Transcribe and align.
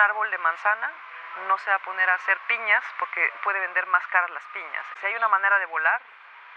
árbol 0.00 0.30
de 0.30 0.38
manzana 0.38 0.90
no 1.46 1.58
se 1.58 1.70
va 1.70 1.76
a 1.76 1.80
poner 1.80 2.08
a 2.10 2.14
hacer 2.14 2.38
piñas 2.48 2.82
porque 2.98 3.32
puede 3.42 3.60
vender 3.60 3.86
más 3.86 4.04
caras 4.08 4.30
las 4.30 4.44
piñas. 4.52 4.84
Si 5.00 5.06
hay 5.06 5.14
una 5.16 5.28
manera 5.28 5.58
de 5.58 5.66
volar, 5.66 6.00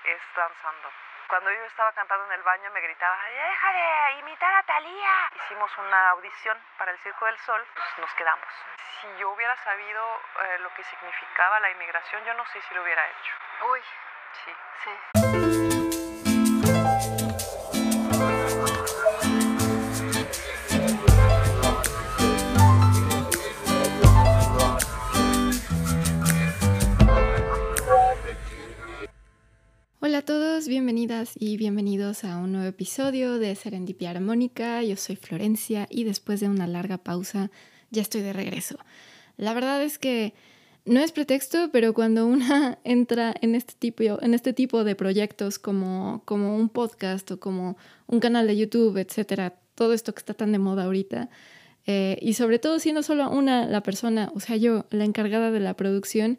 es 0.03 0.21
danzando. 0.35 0.91
Cuando 1.27 1.51
yo 1.51 1.63
estaba 1.65 1.91
cantando 1.93 2.25
en 2.25 2.33
el 2.33 2.43
baño 2.43 2.69
me 2.71 2.81
gritaba, 2.81 3.17
deja 3.25 3.71
de 3.73 4.11
imitar 4.19 4.53
a 4.55 4.63
Talía. 4.63 5.29
Hicimos 5.35 5.71
una 5.77 6.09
audición 6.09 6.57
para 6.77 6.91
el 6.91 6.99
Circo 6.99 7.25
del 7.25 7.39
Sol, 7.39 7.65
pues 7.73 7.97
nos 7.99 8.13
quedamos. 8.15 8.47
Si 9.01 9.17
yo 9.17 9.29
hubiera 9.29 9.55
sabido 9.57 10.21
eh, 10.43 10.59
lo 10.59 10.73
que 10.73 10.83
significaba 10.83 11.59
la 11.59 11.69
inmigración, 11.71 12.23
yo 12.25 12.33
no 12.33 12.45
sé 12.47 12.61
si 12.61 12.73
lo 12.73 12.83
hubiera 12.83 13.05
hecho. 13.07 13.33
Uy, 13.71 13.81
Sí. 14.43 14.55
sí. 14.83 15.72
Hola 30.13 30.19
a 30.19 30.25
todos, 30.25 30.67
bienvenidas 30.67 31.31
y 31.39 31.57
bienvenidos 31.57 32.23
a 32.23 32.37
un 32.37 32.51
nuevo 32.51 32.67
episodio 32.67 33.39
de 33.39 33.55
Serendipia 33.55 34.11
Armónica. 34.11 34.83
Yo 34.83 34.95
soy 34.95 35.15
Florencia 35.15 35.87
y 35.89 36.03
después 36.03 36.39
de 36.39 36.49
una 36.49 36.67
larga 36.67 36.99
pausa 36.99 37.49
ya 37.89 38.03
estoy 38.03 38.21
de 38.21 38.31
regreso. 38.31 38.77
La 39.37 39.55
verdad 39.55 39.81
es 39.81 39.97
que 39.97 40.35
no 40.85 40.99
es 40.99 41.11
pretexto, 41.11 41.71
pero 41.71 41.95
cuando 41.95 42.27
una 42.27 42.77
entra 42.83 43.33
en 43.41 43.55
este 43.55 43.73
tipo, 43.73 44.03
en 44.21 44.35
este 44.35 44.53
tipo 44.53 44.83
de 44.83 44.95
proyectos 44.95 45.57
como, 45.57 46.21
como 46.25 46.57
un 46.57 46.69
podcast 46.69 47.31
o 47.31 47.39
como 47.39 47.75
un 48.05 48.19
canal 48.19 48.45
de 48.45 48.55
YouTube, 48.55 48.97
etcétera, 48.97 49.55
todo 49.73 49.93
esto 49.93 50.13
que 50.13 50.19
está 50.19 50.35
tan 50.35 50.51
de 50.51 50.59
moda 50.59 50.83
ahorita, 50.83 51.31
eh, 51.87 52.19
y 52.21 52.35
sobre 52.35 52.59
todo 52.59 52.77
siendo 52.77 53.01
solo 53.01 53.31
una 53.31 53.65
la 53.65 53.81
persona, 53.81 54.31
o 54.35 54.39
sea, 54.39 54.57
yo, 54.57 54.85
la 54.91 55.05
encargada 55.05 55.49
de 55.49 55.59
la 55.59 55.73
producción, 55.73 56.37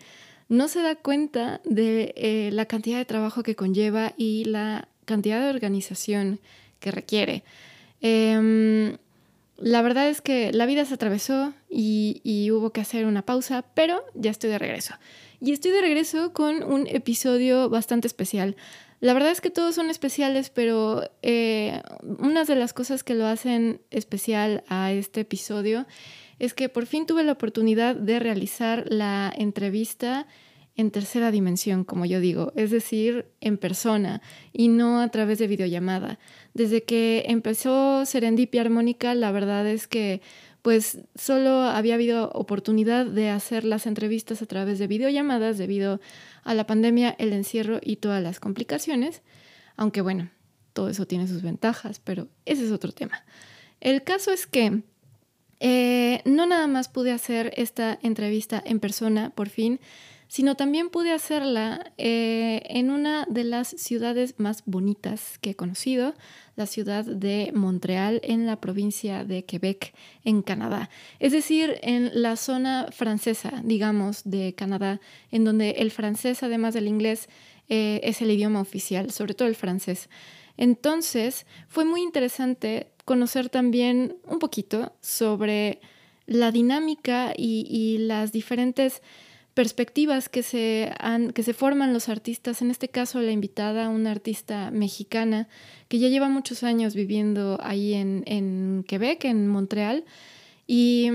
no 0.48 0.68
se 0.68 0.82
da 0.82 0.94
cuenta 0.96 1.60
de 1.64 2.12
eh, 2.16 2.50
la 2.52 2.66
cantidad 2.66 2.98
de 2.98 3.04
trabajo 3.04 3.42
que 3.42 3.56
conlleva 3.56 4.12
y 4.16 4.44
la 4.44 4.88
cantidad 5.04 5.40
de 5.40 5.50
organización 5.50 6.40
que 6.80 6.90
requiere. 6.90 7.44
Em, 8.00 8.96
la 9.56 9.82
verdad 9.82 10.08
es 10.08 10.20
que 10.20 10.52
la 10.52 10.66
vida 10.66 10.84
se 10.84 10.94
atravesó 10.94 11.54
y, 11.70 12.50
hubo 12.50 12.70
que 12.70 12.80
hacer 12.80 13.06
una 13.06 13.22
pausa, 13.22 13.64
pero 13.74 14.04
ya 14.14 14.30
estoy 14.30 14.50
de 14.50 14.58
regreso. 14.58 14.94
Y 15.40 15.52
estoy 15.52 15.70
de 15.70 15.80
regreso 15.80 16.32
con 16.32 16.62
un 16.62 16.86
episodio 16.86 17.68
bastante 17.68 18.06
especial. 18.06 18.56
La 19.00 19.12
verdad 19.12 19.30
es 19.30 19.40
que 19.40 19.50
todos 19.50 19.74
son 19.74 19.90
especiales, 19.90 20.50
pero 20.50 21.10
eh, 21.22 21.80
una 22.18 22.44
de 22.44 22.56
las 22.56 22.72
cosas 22.72 23.04
que 23.04 23.14
lo 23.14 23.26
hacen 23.26 23.80
especial 23.90 24.64
a 24.68 24.92
este 24.92 25.20
episodio 25.20 25.86
es 26.38 26.54
que 26.54 26.68
por 26.68 26.86
fin 26.86 27.06
tuve 27.06 27.24
la 27.24 27.32
oportunidad 27.32 27.96
de 27.96 28.18
realizar 28.18 28.84
la 28.88 29.32
entrevista 29.36 30.26
en 30.76 30.90
tercera 30.90 31.30
dimensión, 31.30 31.84
como 31.84 32.04
yo 32.04 32.20
digo, 32.20 32.52
es 32.56 32.70
decir, 32.70 33.26
en 33.40 33.58
persona 33.58 34.20
y 34.52 34.68
no 34.68 35.00
a 35.00 35.08
través 35.08 35.38
de 35.38 35.46
videollamada. 35.46 36.18
Desde 36.52 36.82
que 36.82 37.24
empezó 37.28 38.04
Serendipia 38.04 38.62
Armónica, 38.62 39.14
la 39.14 39.30
verdad 39.30 39.66
es 39.68 39.86
que 39.86 40.20
pues 40.62 41.00
solo 41.14 41.60
había 41.64 41.94
habido 41.94 42.30
oportunidad 42.30 43.04
de 43.04 43.28
hacer 43.28 43.64
las 43.64 43.86
entrevistas 43.86 44.40
a 44.40 44.46
través 44.46 44.78
de 44.78 44.86
videollamadas 44.86 45.58
debido 45.58 46.00
a 46.42 46.54
la 46.54 46.66
pandemia, 46.66 47.14
el 47.18 47.34
encierro 47.34 47.80
y 47.82 47.96
todas 47.96 48.22
las 48.22 48.40
complicaciones, 48.40 49.20
aunque 49.76 50.00
bueno, 50.00 50.30
todo 50.72 50.88
eso 50.88 51.06
tiene 51.06 51.28
sus 51.28 51.42
ventajas, 51.42 52.00
pero 52.02 52.28
ese 52.46 52.64
es 52.64 52.72
otro 52.72 52.92
tema. 52.92 53.24
El 53.80 54.02
caso 54.04 54.32
es 54.32 54.46
que 54.46 54.82
eh, 55.66 56.20
no 56.26 56.44
nada 56.44 56.66
más 56.66 56.90
pude 56.90 57.10
hacer 57.10 57.54
esta 57.56 57.98
entrevista 58.02 58.62
en 58.66 58.80
persona, 58.80 59.30
por 59.30 59.48
fin, 59.48 59.80
sino 60.28 60.56
también 60.56 60.90
pude 60.90 61.10
hacerla 61.10 61.90
eh, 61.96 62.60
en 62.66 62.90
una 62.90 63.24
de 63.30 63.44
las 63.44 63.68
ciudades 63.68 64.34
más 64.36 64.62
bonitas 64.66 65.38
que 65.38 65.50
he 65.50 65.54
conocido, 65.56 66.12
la 66.54 66.66
ciudad 66.66 67.06
de 67.06 67.50
Montreal, 67.54 68.20
en 68.24 68.44
la 68.44 68.60
provincia 68.60 69.24
de 69.24 69.46
Quebec, 69.46 69.94
en 70.22 70.42
Canadá. 70.42 70.90
Es 71.18 71.32
decir, 71.32 71.78
en 71.80 72.10
la 72.12 72.36
zona 72.36 72.88
francesa, 72.92 73.62
digamos, 73.64 74.20
de 74.24 74.54
Canadá, 74.54 75.00
en 75.30 75.44
donde 75.44 75.70
el 75.78 75.90
francés, 75.90 76.42
además 76.42 76.74
del 76.74 76.88
inglés, 76.88 77.30
eh, 77.70 78.02
es 78.04 78.20
el 78.20 78.30
idioma 78.30 78.60
oficial, 78.60 79.10
sobre 79.12 79.32
todo 79.32 79.48
el 79.48 79.54
francés. 79.54 80.10
Entonces, 80.58 81.46
fue 81.68 81.86
muy 81.86 82.02
interesante 82.02 82.93
conocer 83.04 83.48
también 83.48 84.16
un 84.26 84.38
poquito 84.38 84.92
sobre 85.00 85.80
la 86.26 86.50
dinámica 86.50 87.34
y, 87.36 87.66
y 87.68 87.98
las 87.98 88.32
diferentes 88.32 89.02
perspectivas 89.54 90.28
que 90.28 90.42
se, 90.42 90.92
han, 90.98 91.32
que 91.32 91.44
se 91.44 91.54
forman 91.54 91.92
los 91.92 92.08
artistas, 92.08 92.60
en 92.60 92.70
este 92.70 92.88
caso 92.88 93.20
la 93.20 93.30
invitada, 93.30 93.88
una 93.88 94.10
artista 94.10 94.70
mexicana 94.72 95.48
que 95.88 96.00
ya 96.00 96.08
lleva 96.08 96.28
muchos 96.28 96.64
años 96.64 96.94
viviendo 96.94 97.58
ahí 97.62 97.94
en, 97.94 98.24
en 98.26 98.84
Quebec, 98.86 99.24
en 99.24 99.46
Montreal, 99.46 100.04
y, 100.66 101.10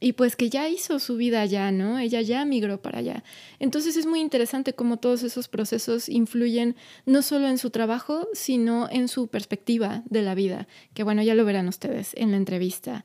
y, 0.00 0.12
pues 0.12 0.36
que 0.36 0.50
ya 0.50 0.68
hizo 0.68 0.98
su 0.98 1.16
vida 1.16 1.40
allá, 1.40 1.70
¿no? 1.72 1.98
Ella 1.98 2.20
ya 2.20 2.44
migró 2.44 2.80
para 2.80 2.98
allá. 2.98 3.24
Entonces 3.58 3.96
es 3.96 4.06
muy 4.06 4.20
interesante 4.20 4.72
cómo 4.72 4.98
todos 4.98 5.22
esos 5.22 5.48
procesos 5.48 6.08
influyen 6.08 6.76
no 7.06 7.22
solo 7.22 7.48
en 7.48 7.58
su 7.58 7.70
trabajo, 7.70 8.28
sino 8.32 8.88
en 8.90 9.08
su 9.08 9.28
perspectiva 9.28 10.02
de 10.06 10.22
la 10.22 10.34
vida, 10.34 10.68
que 10.94 11.02
bueno, 11.02 11.22
ya 11.22 11.34
lo 11.34 11.44
verán 11.44 11.68
ustedes 11.68 12.12
en 12.14 12.30
la 12.30 12.36
entrevista. 12.36 13.04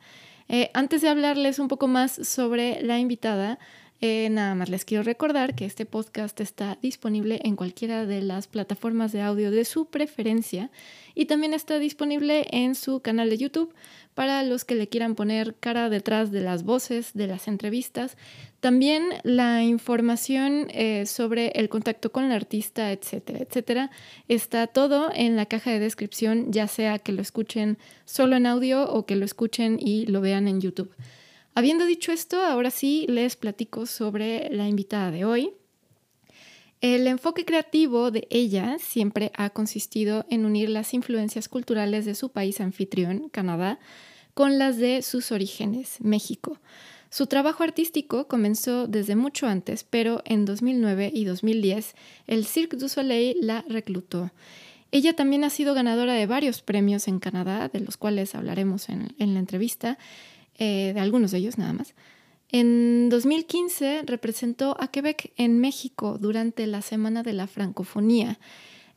Eh, 0.50 0.70
antes 0.74 1.02
de 1.02 1.10
hablarles 1.10 1.60
un 1.60 1.68
poco 1.68 1.88
más 1.88 2.12
sobre 2.12 2.82
la 2.84 3.00
invitada, 3.00 3.60
eh, 4.06 4.28
nada 4.30 4.54
más 4.54 4.68
les 4.68 4.84
quiero 4.84 5.02
recordar 5.02 5.56
que 5.56 5.64
este 5.64 5.86
podcast 5.86 6.42
está 6.42 6.78
disponible 6.82 7.40
en 7.46 7.56
cualquiera 7.56 8.06
de 8.06 8.22
las 8.22 8.48
plataformas 8.48 9.14
de 9.14 9.22
audio 9.22 9.50
de 9.50 9.64
su 9.64 9.86
preferencia 9.86 10.72
y 11.16 11.24
también 11.24 11.54
está 11.54 11.80
disponible 11.80 12.46
en 12.52 12.76
su 12.76 13.00
canal 13.00 13.30
de 13.30 13.38
YouTube 13.38 13.74
para 14.14 14.44
los 14.44 14.66
que 14.66 14.76
le 14.76 14.90
quieran 14.90 15.16
poner 15.16 15.56
cara 15.56 15.90
detrás 15.90 16.32
de 16.34 16.42
las 16.42 16.64
voces 16.66 17.14
de 17.14 17.28
las 17.28 17.48
entrevistas. 17.48 18.18
También 18.60 19.08
la 19.24 19.64
información 19.64 20.68
eh, 20.72 21.06
sobre 21.06 21.54
el 21.56 21.70
contacto 21.70 22.12
con 22.12 22.26
el 22.26 22.34
artista, 22.34 22.92
etcétera, 22.92 23.40
etcétera, 23.40 23.90
está 24.28 24.68
todo 24.68 25.12
en 25.16 25.38
la 25.38 25.46
caja 25.46 25.72
de 25.72 25.80
descripción, 25.80 26.52
ya 26.52 26.68
sea 26.68 27.00
que 27.00 27.14
lo 27.14 27.22
escuchen 27.22 27.78
solo 28.04 28.36
en 28.36 28.48
audio 28.48 28.84
o 28.84 29.06
que 29.06 29.16
lo 29.16 29.24
escuchen 29.24 29.78
y 29.80 30.08
lo 30.08 30.20
vean 30.20 30.50
en 30.50 30.60
YouTube. 30.60 30.94
Habiendo 31.56 31.86
dicho 31.86 32.12
esto, 32.12 32.42
ahora 32.42 32.72
sí 32.72 33.06
les 33.08 33.36
platico 33.36 33.86
sobre 33.86 34.50
la 34.50 34.68
invitada 34.68 35.12
de 35.12 35.24
hoy. 35.24 35.54
El 36.82 37.06
enfoque 37.08 37.46
creativo 37.46 38.10
de 38.10 38.28
ella 38.32 38.78
siempre 38.80 39.32
ha 39.36 39.52
consistido 39.52 40.26
en 40.30 40.46
unir 40.46 40.70
las 40.70 40.94
influencias 40.96 41.48
culturales 41.48 42.06
de 42.06 42.16
su 42.16 42.30
país 42.30 42.60
anfitrión, 42.60 43.30
Canadá, 43.30 43.80
con 44.34 44.58
las 44.58 44.78
de 44.78 45.04
sus 45.04 45.32
orígenes, 45.32 45.98
México. 46.02 46.60
Su 47.12 47.28
trabajo 47.28 47.64
artístico 47.64 48.28
comenzó 48.28 48.88
desde 48.88 49.16
mucho 49.16 49.46
antes, 49.46 49.84
pero 49.88 50.24
en 50.26 50.46
2009 50.46 51.12
y 51.14 51.26
2010 51.26 51.94
el 52.26 52.46
Cirque 52.46 52.78
du 52.78 52.90
Soleil 52.90 53.38
la 53.42 53.64
reclutó. 53.70 54.32
Ella 54.92 55.16
también 55.16 55.44
ha 55.44 55.52
sido 55.52 55.76
ganadora 55.76 56.14
de 56.14 56.26
varios 56.26 56.62
premios 56.62 57.08
en 57.08 57.20
Canadá, 57.20 57.70
de 57.70 57.80
los 57.80 57.98
cuales 57.98 58.34
hablaremos 58.34 58.90
en, 58.90 59.16
en 59.20 59.36
la 59.36 59.40
entrevista, 59.40 60.00
eh, 60.58 60.92
de 60.94 61.00
algunos 61.00 61.32
de 61.32 61.40
ellos 61.40 61.58
nada 61.58 61.74
más. 61.74 61.94
En 62.50 63.10
2015 63.10 64.04
representó 64.06 64.78
a 64.80 64.90
Quebec 64.90 65.34
en 65.38 65.60
México 65.60 66.18
durante 66.20 66.68
la 66.68 66.82
Semana 66.82 67.24
de 67.24 67.34
la 67.34 67.48
Francofonía. 67.48 68.40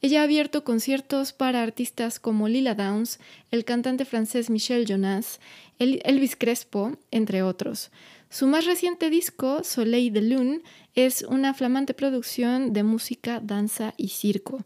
Ella 0.03 0.21
ha 0.21 0.25
abierto 0.25 0.63
conciertos 0.63 1.33
para 1.33 1.63
artistas 1.63 2.21
como 2.21 2.49
Lila 2.49 2.75
Downs, 2.75 3.19
el 3.51 3.65
cantante 3.65 4.05
francés 4.05 4.51
Michel 4.51 4.85
Jonas, 4.85 5.41
Elvis 5.79 6.37
Crespo, 6.37 6.99
entre 7.11 7.43
otros. 7.43 7.91
Su 8.29 8.47
más 8.47 8.67
reciente 8.67 9.09
disco, 9.09 9.65
Soleil 9.65 10.13
de 10.13 10.21
Lune, 10.21 10.61
es 10.95 11.23
una 11.23 11.55
flamante 11.55 11.95
producción 11.95 12.75
de 12.75 12.83
música, 12.83 13.41
danza 13.41 13.95
y 13.97 14.09
circo. 14.09 14.65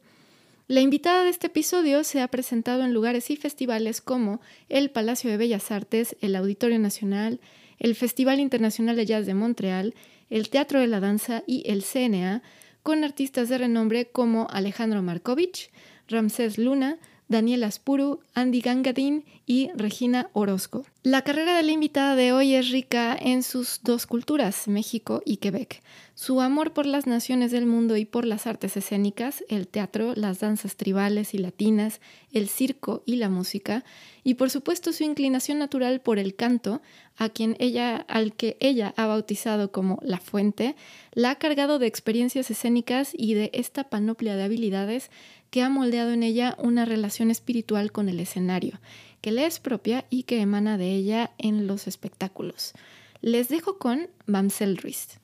La 0.70 0.80
invitada 0.80 1.24
de 1.24 1.30
este 1.30 1.48
episodio 1.48 2.04
se 2.04 2.20
ha 2.20 2.28
presentado 2.28 2.84
en 2.84 2.94
lugares 2.94 3.28
y 3.30 3.36
festivales 3.36 4.00
como 4.00 4.40
el 4.68 4.88
Palacio 4.90 5.28
de 5.28 5.36
Bellas 5.36 5.72
Artes, 5.72 6.14
el 6.20 6.36
Auditorio 6.36 6.78
Nacional, 6.78 7.40
el 7.80 7.96
Festival 7.96 8.38
Internacional 8.38 8.94
de 8.94 9.04
Jazz 9.04 9.26
de 9.26 9.34
Montreal, 9.34 9.96
el 10.28 10.48
Teatro 10.48 10.78
de 10.78 10.86
la 10.86 11.00
Danza 11.00 11.42
y 11.44 11.64
el 11.68 11.82
CNA, 11.82 12.44
con 12.84 13.02
artistas 13.02 13.48
de 13.48 13.58
renombre 13.58 14.12
como 14.12 14.46
Alejandro 14.48 15.02
Markovich, 15.02 15.72
Ramsés 16.06 16.56
Luna, 16.56 16.98
Daniela 17.30 17.68
Aspuru, 17.68 18.18
Andy 18.34 18.60
Gangadin 18.60 19.24
y 19.46 19.70
Regina 19.76 20.30
Orozco. 20.32 20.84
La 21.04 21.22
carrera 21.22 21.56
de 21.56 21.62
la 21.62 21.70
invitada 21.70 22.16
de 22.16 22.32
hoy 22.32 22.54
es 22.54 22.70
rica 22.70 23.16
en 23.18 23.44
sus 23.44 23.80
dos 23.84 24.06
culturas, 24.06 24.66
México 24.66 25.22
y 25.24 25.36
Quebec. 25.36 25.80
Su 26.14 26.40
amor 26.40 26.72
por 26.72 26.86
las 26.86 27.06
naciones 27.06 27.52
del 27.52 27.66
mundo 27.66 27.96
y 27.96 28.04
por 28.04 28.24
las 28.24 28.48
artes 28.48 28.76
escénicas, 28.76 29.44
el 29.48 29.68
teatro, 29.68 30.12
las 30.16 30.40
danzas 30.40 30.76
tribales 30.76 31.32
y 31.32 31.38
latinas, 31.38 32.00
el 32.32 32.48
circo 32.48 33.04
y 33.06 33.16
la 33.16 33.28
música, 33.28 33.84
y 34.24 34.34
por 34.34 34.50
supuesto 34.50 34.92
su 34.92 35.04
inclinación 35.04 35.58
natural 35.58 36.00
por 36.00 36.18
el 36.18 36.34
canto, 36.34 36.82
a 37.16 37.28
quien 37.28 37.56
ella, 37.58 37.96
al 37.96 38.34
que 38.34 38.56
ella 38.60 38.92
ha 38.96 39.06
bautizado 39.06 39.72
como 39.72 39.98
la 40.02 40.18
fuente, 40.18 40.74
la 41.12 41.30
ha 41.30 41.34
cargado 41.36 41.78
de 41.78 41.86
experiencias 41.86 42.50
escénicas 42.50 43.12
y 43.16 43.34
de 43.34 43.50
esta 43.54 43.84
panoplia 43.84 44.36
de 44.36 44.42
habilidades 44.42 45.10
que 45.50 45.62
ha 45.62 45.68
moldeado 45.68 46.12
en 46.12 46.22
ella 46.22 46.56
una 46.58 46.84
relación 46.84 47.30
espiritual 47.30 47.92
con 47.92 48.08
el 48.08 48.20
escenario, 48.20 48.78
que 49.20 49.32
le 49.32 49.46
es 49.46 49.58
propia 49.60 50.04
y 50.10 50.22
que 50.22 50.40
emana 50.40 50.78
de 50.78 50.94
ella 50.94 51.30
en 51.38 51.66
los 51.66 51.86
espectáculos. 51.86 52.72
Les 53.20 53.48
dejo 53.48 53.78
con 53.78 54.08
Mamsel 54.26 54.76
Ruiz. 54.76 55.20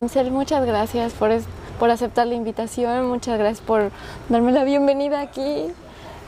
Muchas 0.00 0.66
gracias 0.66 1.12
por, 1.12 1.30
por 1.78 1.90
aceptar 1.90 2.26
la 2.26 2.34
invitación, 2.34 3.06
muchas 3.06 3.38
gracias 3.38 3.64
por 3.64 3.92
darme 4.28 4.52
la 4.52 4.64
bienvenida 4.64 5.20
aquí. 5.20 5.66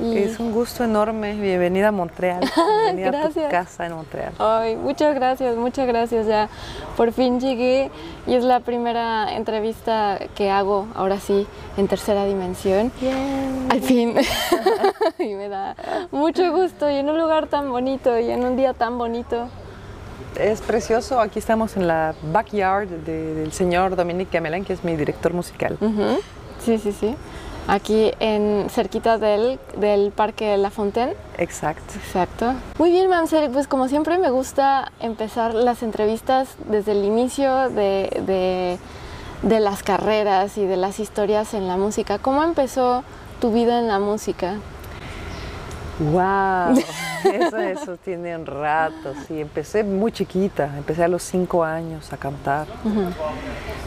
Es 0.01 0.41
un 0.41 0.51
gusto 0.51 0.83
enorme, 0.83 1.35
bienvenida 1.35 1.89
a 1.89 1.93
Montreal, 1.93 2.41
bienvenida 2.85 3.27
a 3.27 3.29
tu 3.29 3.49
casa 3.49 3.87
en 3.87 3.93
Montreal. 3.93 4.33
Ay, 4.41 4.75
muchas 4.75 5.15
gracias, 5.15 5.57
muchas 5.57 5.87
gracias, 5.87 6.27
ya 6.27 6.49
por 6.97 7.13
fin 7.13 7.39
llegué 7.39 7.93
y 8.27 8.35
es 8.35 8.43
la 8.43 8.59
primera 8.59 9.37
entrevista 9.37 10.19
que 10.35 10.51
hago, 10.51 10.89
ahora 10.97 11.21
sí, 11.21 11.47
en 11.77 11.87
tercera 11.87 12.25
dimensión. 12.25 12.91
Al 13.71 13.81
fin. 13.83 14.17
y 15.21 15.35
me 15.35 15.49
da 15.49 15.77
mucho 16.11 16.51
gusto 16.51 16.91
y 16.91 16.97
en 16.97 17.09
un 17.09 17.19
lugar 17.19 17.47
tan 17.47 17.71
bonito 17.71 18.19
y 18.19 18.31
en 18.31 18.45
un 18.45 18.57
día 18.57 18.75
tan 18.75 18.99
bonito. 18.99 19.49
Es 20.35 20.61
precioso, 20.61 21.21
aquí 21.21 21.39
estamos 21.39 21.77
en 21.77 21.87
la 21.87 22.17
backyard 22.33 22.89
del 22.89 23.53
señor 23.53 23.95
Dominique 23.95 24.31
Gamelin, 24.33 24.65
que 24.65 24.73
es 24.73 24.83
mi 24.83 24.97
director 24.97 25.33
musical. 25.33 25.79
Sí, 26.59 26.79
sí, 26.79 26.91
sí. 26.93 27.15
Aquí 27.67 28.13
en 28.21 28.67
cerquita 28.69 29.17
del, 29.17 29.59
del 29.77 30.13
Parque 30.13 30.57
La 30.59 30.71
Fontaine. 30.71 31.15
Exacto. 31.39 31.95
Exacto. 31.97 32.53
Muy 32.79 32.91
bien, 32.91 33.09
Mamsel, 33.09 33.51
pues 33.51 33.67
como 33.67 33.89
siempre 33.89 34.19
me 34.19 34.31
gusta 34.31 34.93
empezar 35.01 35.55
las 35.55 35.83
entrevistas 35.83 36.57
desde 36.69 36.93
el 36.93 37.05
inicio 37.05 37.71
de, 37.71 38.23
de, 38.27 38.79
de 39.43 39.61
las 39.61 39.83
carreras 39.83 40.59
y 40.59 40.67
de 40.67 40.77
las 40.77 41.01
historias 41.01 41.55
en 41.55 41.67
la 41.67 41.79
música. 41.79 42.19
¿Cómo 42.19 42.43
empezó 42.43 43.03
tu 43.41 43.51
vida 43.51 43.79
en 43.79 43.89
la 43.89 43.99
música? 43.99 44.57
¡Wow! 45.99 46.77
Eso, 47.25 47.59
eso 47.59 47.97
tiene 47.97 48.37
un 48.37 48.45
rato, 48.45 49.15
sí. 49.27 49.41
Empecé 49.41 49.83
muy 49.83 50.13
chiquita, 50.13 50.71
empecé 50.77 51.05
a 51.05 51.09
los 51.09 51.23
cinco 51.23 51.65
años 51.65 52.13
a 52.13 52.19
cantar 52.19 52.67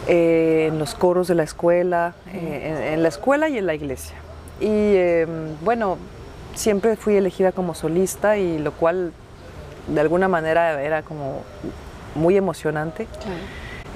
eh, 0.07 0.69
en 0.69 0.79
los 0.79 0.95
coros 0.95 1.27
de 1.27 1.35
la 1.35 1.43
escuela, 1.43 2.15
eh, 2.33 2.93
en, 2.93 3.03
la 3.03 3.09
escuela 3.09 3.47
y 3.47 3.59
en 3.59 3.67
la 3.67 3.75
iglesia. 3.75 4.15
Y 4.59 4.95
em, 4.95 5.55
bueno, 5.61 5.97
siempre 6.55 6.95
fui 6.95 7.15
elegida 7.15 7.51
como 7.51 7.75
solista 7.75 8.37
y 8.37 8.57
lo 8.57 8.71
cual 8.71 9.13
de 9.87 10.01
alguna 10.01 10.27
manera 10.27 10.81
era 10.81 11.03
como 11.03 11.43
muy 12.15 12.37
emocionante. 12.37 13.07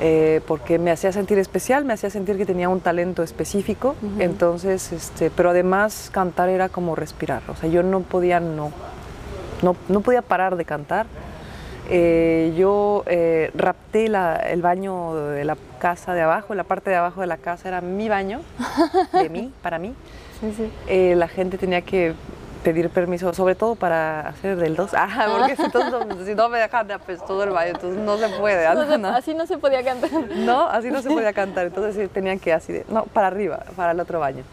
Eh, 0.04 0.42
porque 0.48 0.80
me 0.80 0.90
hacía 0.90 1.12
sentir 1.12 1.38
especial, 1.38 1.86
me 1.86 1.94
hacía 1.94 2.10
sentir 2.10 2.36
que 2.36 2.46
tenía 2.48 2.70
un 2.70 2.80
talento 2.80 3.22
específico, 3.22 3.96
entonces, 4.18 4.92
este, 4.92 5.30
pero 5.30 5.52
además 5.52 6.10
cantar 6.12 6.50
era 6.50 6.70
como 6.70 6.96
respirar, 6.96 7.44
o 7.48 7.56
sea, 7.56 7.70
yo 7.70 7.84
no 7.84 8.00
podía 8.00 8.40
no, 8.40 8.72
no, 9.62 10.02
podía 10.02 10.24
parar 10.24 10.56
de 10.56 10.66
cantar. 10.66 11.06
Eh, 11.88 12.52
yo 12.58 13.04
eh, 13.06 13.52
rapté 13.54 14.08
el 14.08 14.62
baño 14.64 15.14
de 15.14 15.46
la 15.46 15.56
casa 15.78 16.16
de 16.16 16.22
abajo, 16.22 16.56
la 16.56 16.64
parte 16.64 16.90
de 16.90 16.96
abajo 16.96 17.22
de 17.22 17.28
la 17.28 17.38
casa 17.38 17.68
era 17.68 17.82
mi 17.82 18.10
baño, 18.10 18.42
de 19.14 19.30
mí, 19.30 19.54
para 19.62 19.78
mí. 19.78 19.94
la 20.90 21.28
gente 21.28 21.60
tenía 21.60 21.82
que 21.82 22.16
pedir 22.64 22.90
permiso, 22.90 23.34
sobre 23.34 23.56
todo 23.56 23.76
para 23.76 24.30
hacer 24.30 24.58
del 24.58 24.76
dos. 24.76 24.92
Ah, 24.94 25.28
porque 25.28 25.56
si, 26.26 26.36
no 26.36 26.50
me 26.50 26.60
dejan 26.60 26.88
pues 27.06 27.24
todo 27.26 27.44
el 27.44 27.50
baño, 27.50 27.72
entonces 27.72 28.00
no 28.00 28.18
se 28.18 28.30
puede. 28.30 28.66
Así 28.66 29.34
no 29.34 29.46
se 29.46 29.58
podía 29.58 29.84
cantar. 29.84 30.12
No, 30.12 30.68
así 30.68 30.90
no 30.90 31.02
se 31.02 31.10
podía 31.10 31.34
cantar. 31.34 31.68
Entonces 31.68 32.10
tenían 32.12 32.40
que 32.40 32.54
así 32.54 32.74
de, 32.74 32.86
no, 32.90 33.04
para 33.06 33.28
arriba, 33.28 33.64
para 33.76 33.92
el 33.92 34.00
otro 34.00 34.20
baño. 34.20 34.44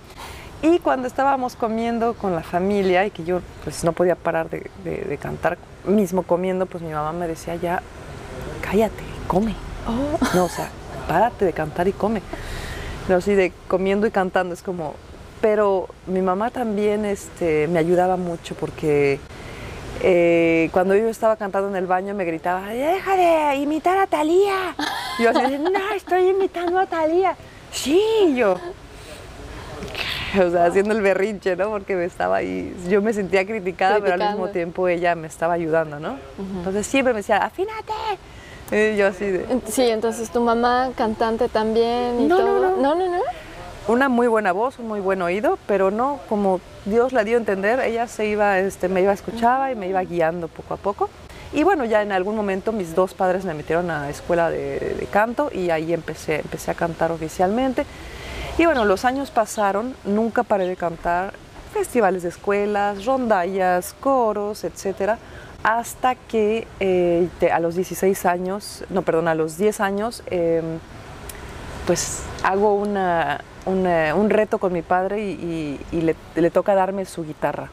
Y 0.60 0.81
cuando 0.81 1.06
estábamos 1.06 1.55
comiendo 1.55 2.14
con 2.14 2.34
la 2.34 2.43
familia 2.43 3.06
y 3.06 3.10
que 3.10 3.25
yo 3.25 3.40
pues 3.62 3.84
no 3.84 3.93
podía 3.93 4.16
parar 4.16 4.49
de, 4.50 5.19
cantar, 5.20 5.56
mismo 5.84 6.25
comiendo, 6.25 6.66
pues 6.66 6.82
mi 6.82 6.93
mamá 6.93 7.12
me 7.12 7.28
decía 7.28 7.54
ya, 7.54 7.81
cállate, 8.61 9.04
come. 9.28 9.54
Oh. 9.87 10.19
No, 10.34 10.46
o 10.46 10.49
sea, 10.49 10.69
párate 11.06 11.44
de 11.44 11.52
cantar 11.52 11.87
y 11.87 11.93
come. 11.93 12.22
No, 13.08 13.16
así 13.16 13.34
de 13.34 13.52
comiendo 13.69 14.06
y 14.06 14.11
cantando 14.11 14.52
es 14.52 14.62
como, 14.62 14.94
pero 15.40 15.88
mi 16.06 16.20
mamá 16.20 16.50
también 16.50 17.05
este, 17.05 17.69
me 17.69 17.79
ayudaba 17.79 18.17
mucho 18.17 18.55
porque 18.55 19.20
eh, 20.02 20.69
cuando 20.73 20.94
yo 20.94 21.08
estaba 21.08 21.37
cantando 21.37 21.69
en 21.69 21.76
el 21.76 21.87
baño 21.87 22.14
me 22.14 22.25
gritaba, 22.25 22.69
deja 22.69 23.17
de 23.17 23.56
imitar 23.56 23.99
a 23.99 24.06
Talía. 24.06 24.75
Y 25.19 25.25
yo 25.25 25.31
así, 25.31 25.58
no, 25.58 25.94
estoy 25.94 26.29
imitando 26.29 26.79
a 26.79 26.87
Talía. 26.87 27.37
Sí, 27.73 28.35
yo. 28.37 28.56
O 30.38 30.50
sea, 30.50 30.67
haciendo 30.67 30.93
el 30.93 31.00
berrinche, 31.00 31.56
¿no? 31.56 31.70
Porque 31.70 31.96
me 31.96 32.05
estaba 32.05 32.37
ahí, 32.37 32.76
yo 32.87 33.00
me 33.00 33.14
sentía 33.14 33.46
criticada, 33.46 33.99
pero 33.99 34.12
al 34.12 34.29
mismo 34.29 34.49
tiempo 34.50 34.87
ella 34.87 35.14
me 35.14 35.26
estaba 35.26 35.55
ayudando, 35.55 35.99
¿no? 35.99 36.19
Entonces 36.58 36.87
siempre 36.87 37.14
me 37.14 37.20
decía, 37.20 37.38
afínate. 37.38 37.94
Y 38.70 38.99
yo 38.99 39.06
así 39.06 39.25
de... 39.25 39.46
Sí, 39.70 39.88
entonces 39.88 40.29
tu 40.29 40.43
mamá 40.43 40.90
cantante 40.94 41.49
también 41.49 42.20
y 42.20 42.25
no, 42.26 42.37
todo. 42.37 42.76
No, 42.76 42.94
no, 42.94 42.94
no, 42.94 43.06
no 43.17 43.47
una 43.88 44.11
muy 44.11 44.29
buena 44.29 44.52
voz, 44.52 44.79
un 44.79 44.87
muy 44.87 45.00
buen 45.00 45.23
oído, 45.23 45.58
pero 45.67 45.90
no 45.90 46.20
como 46.29 46.61
Dios 46.85 47.12
la 47.12 47.25
dio 47.25 47.37
a 47.37 47.40
entender, 47.40 47.81
ella 47.81 48.06
se 48.06 48.26
iba, 48.26 48.58
este, 48.58 48.88
me 48.88 49.00
iba 49.00 49.12
escuchaba 49.12 49.73
y 49.73 49.76
me 49.76 49.88
iba 49.88 50.02
guiando 50.02 50.46
poco 50.46 50.75
a 50.75 50.76
poco. 50.76 51.11
Y 51.55 51.62
bueno, 51.62 51.87
ya 51.87 52.02
en 52.02 52.12
algún 52.12 52.37
momento 52.37 52.73
mis 52.73 52.94
dos 52.94 53.14
padres 53.14 53.46
me 53.46 53.55
metieron 53.55 53.90
a 53.90 54.11
escuela 54.11 54.50
de, 54.50 55.08
canto 55.11 55.50
y 55.52 55.70
ahí 55.70 55.94
empecé, 55.94 56.40
empecé 56.40 56.70
a 56.70 56.75
cantar 56.75 57.11
oficialmente. 57.11 57.87
Y 58.58 58.67
bueno, 58.67 58.85
los 58.85 59.06
años 59.06 59.31
pasaron, 59.31 59.94
nunca 60.05 60.43
paré 60.43 60.69
de 60.69 60.76
cantar 60.76 61.32
festivales 61.73 62.23
de 62.23 62.29
escuelas, 62.29 63.06
rondallas, 63.06 63.94
coros, 64.00 64.64
etcétera, 64.64 65.19
hasta 65.62 66.14
que 66.14 66.67
eh, 66.81 67.29
a 67.50 67.61
los 67.61 67.75
16 67.75 68.26
años, 68.26 68.85
no, 68.90 69.02
perdón, 69.02 69.29
a 69.29 69.35
los 69.35 69.56
10 69.56 69.81
años, 69.81 70.23
em, 70.26 70.79
pues 71.87 72.23
hago 72.43 72.75
una, 72.75 73.40
eh, 73.68 74.12
un, 74.14 74.30
reto 74.30 74.58
con 74.58 74.72
mi 74.72 74.82
padre 74.82 75.20
y, 75.20 75.78
le, 76.34 76.50
toca 76.50 76.74
darme 76.74 77.04
su 77.04 77.24
guitarra. 77.24 77.70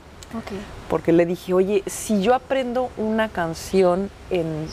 Porque 0.90 1.14
le 1.14 1.26
dije, 1.26 1.54
oye, 1.54 1.84
si 1.86 2.22
yo 2.22 2.34
aprendo 2.34 2.90
una 2.98 3.30
canción 3.30 4.10
en 4.30 4.68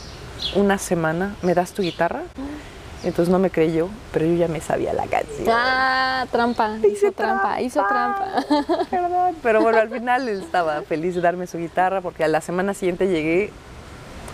una 0.56 0.78
semana, 0.78 1.36
¿me 1.42 1.54
das 1.54 1.72
tu 1.72 1.82
guitarra? 1.82 2.22
Mm. 2.36 2.72
Entonces 3.05 3.31
no 3.32 3.38
me 3.41 3.50
creyó, 3.50 3.88
pero 4.12 4.26
yo 4.26 4.34
ya 4.34 4.48
me 4.48 4.60
sabía 4.60 4.93
la 4.93 5.06
canción. 5.06 5.48
Ah, 5.50 6.24
trampa, 6.31 6.79
hizo 6.88 7.10
trampa, 7.10 7.60
hizo 7.60 7.84
trampa. 7.88 8.44
Pero 9.43 9.60
bueno, 9.60 9.79
al 9.79 9.91
final 9.91 10.29
estaba 10.29 10.82
feliz 10.82 11.17
de 11.17 11.20
darme 11.20 11.48
su 11.48 11.58
guitarra 11.58 12.00
porque 12.00 12.22
a 12.22 12.29
la 12.29 12.41
semana 12.41 12.74
siguiente 12.74 13.08
llegué 13.08 13.50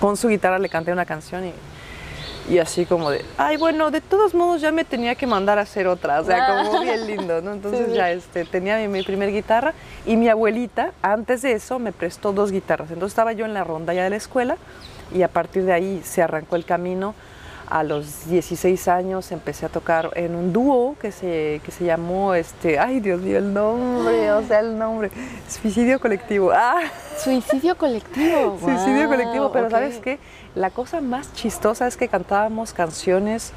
con 0.00 0.18
su 0.18 0.28
guitarra, 0.28 0.58
le 0.58 0.68
canté 0.68 0.92
una 0.92 1.06
canción 1.06 1.46
y 1.46 1.54
y 2.48 2.58
así 2.58 2.86
como 2.86 3.10
de, 3.10 3.24
ay, 3.36 3.56
bueno, 3.56 3.90
de 3.90 4.00
todos 4.00 4.34
modos 4.34 4.60
ya 4.60 4.72
me 4.72 4.84
tenía 4.84 5.14
que 5.14 5.26
mandar 5.26 5.58
a 5.58 5.62
hacer 5.62 5.86
otra, 5.86 6.20
o 6.20 6.24
sea, 6.24 6.62
como 6.64 6.80
bien 6.80 7.06
lindo, 7.06 7.42
¿no? 7.42 7.52
Entonces 7.52 7.92
ya 7.92 8.10
este, 8.10 8.44
tenía 8.44 8.78
mi, 8.78 8.88
mi, 8.88 9.02
primer 9.02 9.30
guitarra 9.32 9.74
y 10.06 10.16
mi 10.16 10.28
abuelita, 10.28 10.92
antes 11.02 11.42
de 11.42 11.52
eso, 11.52 11.78
me 11.78 11.92
prestó 11.92 12.32
dos 12.32 12.50
guitarras. 12.50 12.90
Entonces 12.90 13.12
estaba 13.12 13.32
yo 13.32 13.44
en 13.44 13.54
la 13.54 13.64
ronda 13.64 13.92
ya 13.92 14.04
de 14.04 14.10
la 14.10 14.16
escuela 14.16 14.56
y 15.14 15.22
a 15.22 15.28
partir 15.28 15.64
de 15.64 15.72
ahí 15.72 16.02
se 16.04 16.22
arrancó 16.22 16.56
el 16.56 16.64
camino. 16.64 17.14
A 17.70 17.82
los 17.84 18.26
16 18.28 18.88
años 18.88 19.30
empecé 19.30 19.66
a 19.66 19.68
tocar 19.68 20.10
en 20.14 20.34
un 20.34 20.54
dúo 20.54 20.96
que 20.98 21.12
se, 21.12 21.60
que 21.64 21.70
se 21.70 21.84
llamó, 21.84 22.32
este, 22.32 22.78
ay 22.78 23.00
Dios 23.00 23.20
mío, 23.20 23.36
el 23.38 23.52
nombre, 23.52 24.32
o 24.32 24.42
sea, 24.42 24.60
el 24.60 24.78
nombre, 24.78 25.10
Suicidio 25.46 26.00
Colectivo. 26.00 26.50
Ah. 26.54 26.80
Suicidio 27.18 27.76
Colectivo. 27.76 28.58
Suicidio 28.64 29.08
Colectivo, 29.08 29.52
pero 29.52 29.68
¿sabes 29.68 29.98
qué? 29.98 30.18
La 30.54 30.70
cosa 30.70 31.02
más 31.02 31.32
chistosa 31.34 31.86
es 31.86 31.98
que 31.98 32.08
cantábamos 32.08 32.72
canciones 32.72 33.52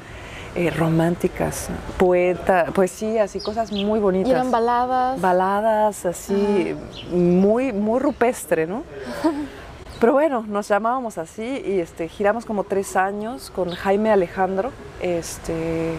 eh, 0.54 0.70
románticas, 0.70 1.70
poeta, 1.96 2.66
poesías 2.74 3.34
y 3.34 3.40
cosas 3.40 3.72
muy 3.72 3.98
bonitas. 3.98 4.28
¿Y 4.28 4.32
eran 4.32 4.50
baladas? 4.50 5.18
Baladas 5.18 6.04
así, 6.04 6.76
muy, 7.10 7.72
muy 7.72 7.98
rupestre, 7.98 8.66
¿no? 8.66 8.82
Pero 10.02 10.14
bueno, 10.14 10.44
nos 10.48 10.66
llamábamos 10.66 11.16
así 11.16 11.62
y 11.64 11.78
este, 11.78 12.08
giramos 12.08 12.44
como 12.44 12.64
tres 12.64 12.96
años 12.96 13.52
con 13.54 13.70
Jaime 13.70 14.10
Alejandro. 14.10 14.72
Este, 15.00 15.92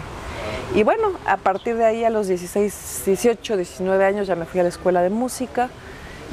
Y 0.75 0.83
bueno, 0.83 1.13
a 1.25 1.37
partir 1.37 1.77
de 1.77 1.85
ahí 1.85 2.03
a 2.03 2.09
los 2.09 2.27
16, 2.27 3.03
18, 3.05 3.55
19 3.55 4.03
años 4.03 4.27
ya 4.27 4.35
me 4.35 4.43
fui 4.43 4.59
a 4.59 4.63
la 4.63 4.69
escuela 4.69 5.01
de 5.01 5.09
música 5.09 5.69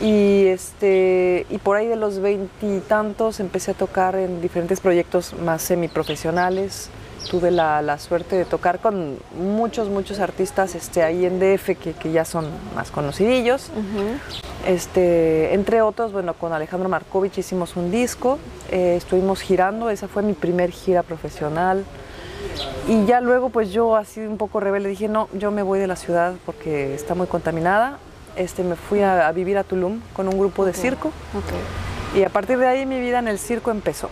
y, 0.02 0.46
este, 0.46 1.46
y 1.48 1.58
por 1.58 1.76
ahí 1.76 1.86
de 1.86 1.94
los 1.94 2.18
veintitantos 2.18 3.38
empecé 3.38 3.70
a 3.70 3.74
tocar 3.74 4.16
en 4.16 4.40
diferentes 4.40 4.80
proyectos 4.80 5.34
más 5.34 5.62
semiprofesionales. 5.62 6.90
Tuve 7.28 7.50
la, 7.50 7.82
la, 7.82 7.98
suerte 7.98 8.36
de 8.36 8.44
tocar 8.44 8.78
con 8.80 9.18
muchos, 9.38 9.88
muchos 9.88 10.20
artistas 10.20 10.74
este, 10.74 11.02
ahí 11.02 11.24
en 11.24 11.38
DF 11.38 11.76
que, 11.78 11.92
que 11.92 12.12
ya 12.12 12.24
son 12.24 12.46
más 12.74 12.90
conocidillos. 12.90 13.70
Uh-huh. 13.74 14.18
este, 14.66 15.54
entre 15.54 15.82
otros, 15.82 16.12
bueno, 16.12 16.34
con 16.34 16.52
Alejandro 16.52 16.88
Markovich 16.88 17.38
hicimos 17.38 17.76
un 17.76 17.90
disco, 17.90 18.38
eh, 18.70 18.94
estuvimos 18.96 19.40
girando, 19.40 19.90
esa 19.90 20.08
fue 20.08 20.22
mi 20.22 20.32
primer 20.32 20.70
gira 20.70 21.02
profesional. 21.02 21.84
Y 22.88 23.04
ya 23.04 23.20
luego, 23.20 23.50
pues 23.50 23.70
yo 23.70 23.96
así 23.96 24.20
un 24.20 24.38
poco 24.38 24.60
rebelde 24.60 24.88
dije, 24.88 25.08
no, 25.08 25.28
yo 25.34 25.50
me 25.50 25.62
voy 25.62 25.78
de 25.78 25.86
la 25.86 25.96
ciudad 25.96 26.34
porque 26.46 26.94
está 26.94 27.14
muy 27.14 27.26
contaminada 27.26 27.98
este, 28.36 28.62
me 28.62 28.76
fui 28.76 29.00
a, 29.00 29.28
a, 29.28 29.32
vivir 29.32 29.58
a 29.58 29.64
Tulum 29.64 30.00
con 30.14 30.28
un 30.28 30.38
grupo 30.38 30.64
de 30.64 30.72
circo. 30.72 31.12
Okay. 31.34 32.20
Y 32.20 32.24
a 32.24 32.28
partir 32.28 32.58
de 32.58 32.66
ahí 32.66 32.86
mi 32.86 33.00
vida 33.00 33.18
en 33.18 33.28
el 33.28 33.38
circo 33.38 33.70
empezó. 33.70 34.10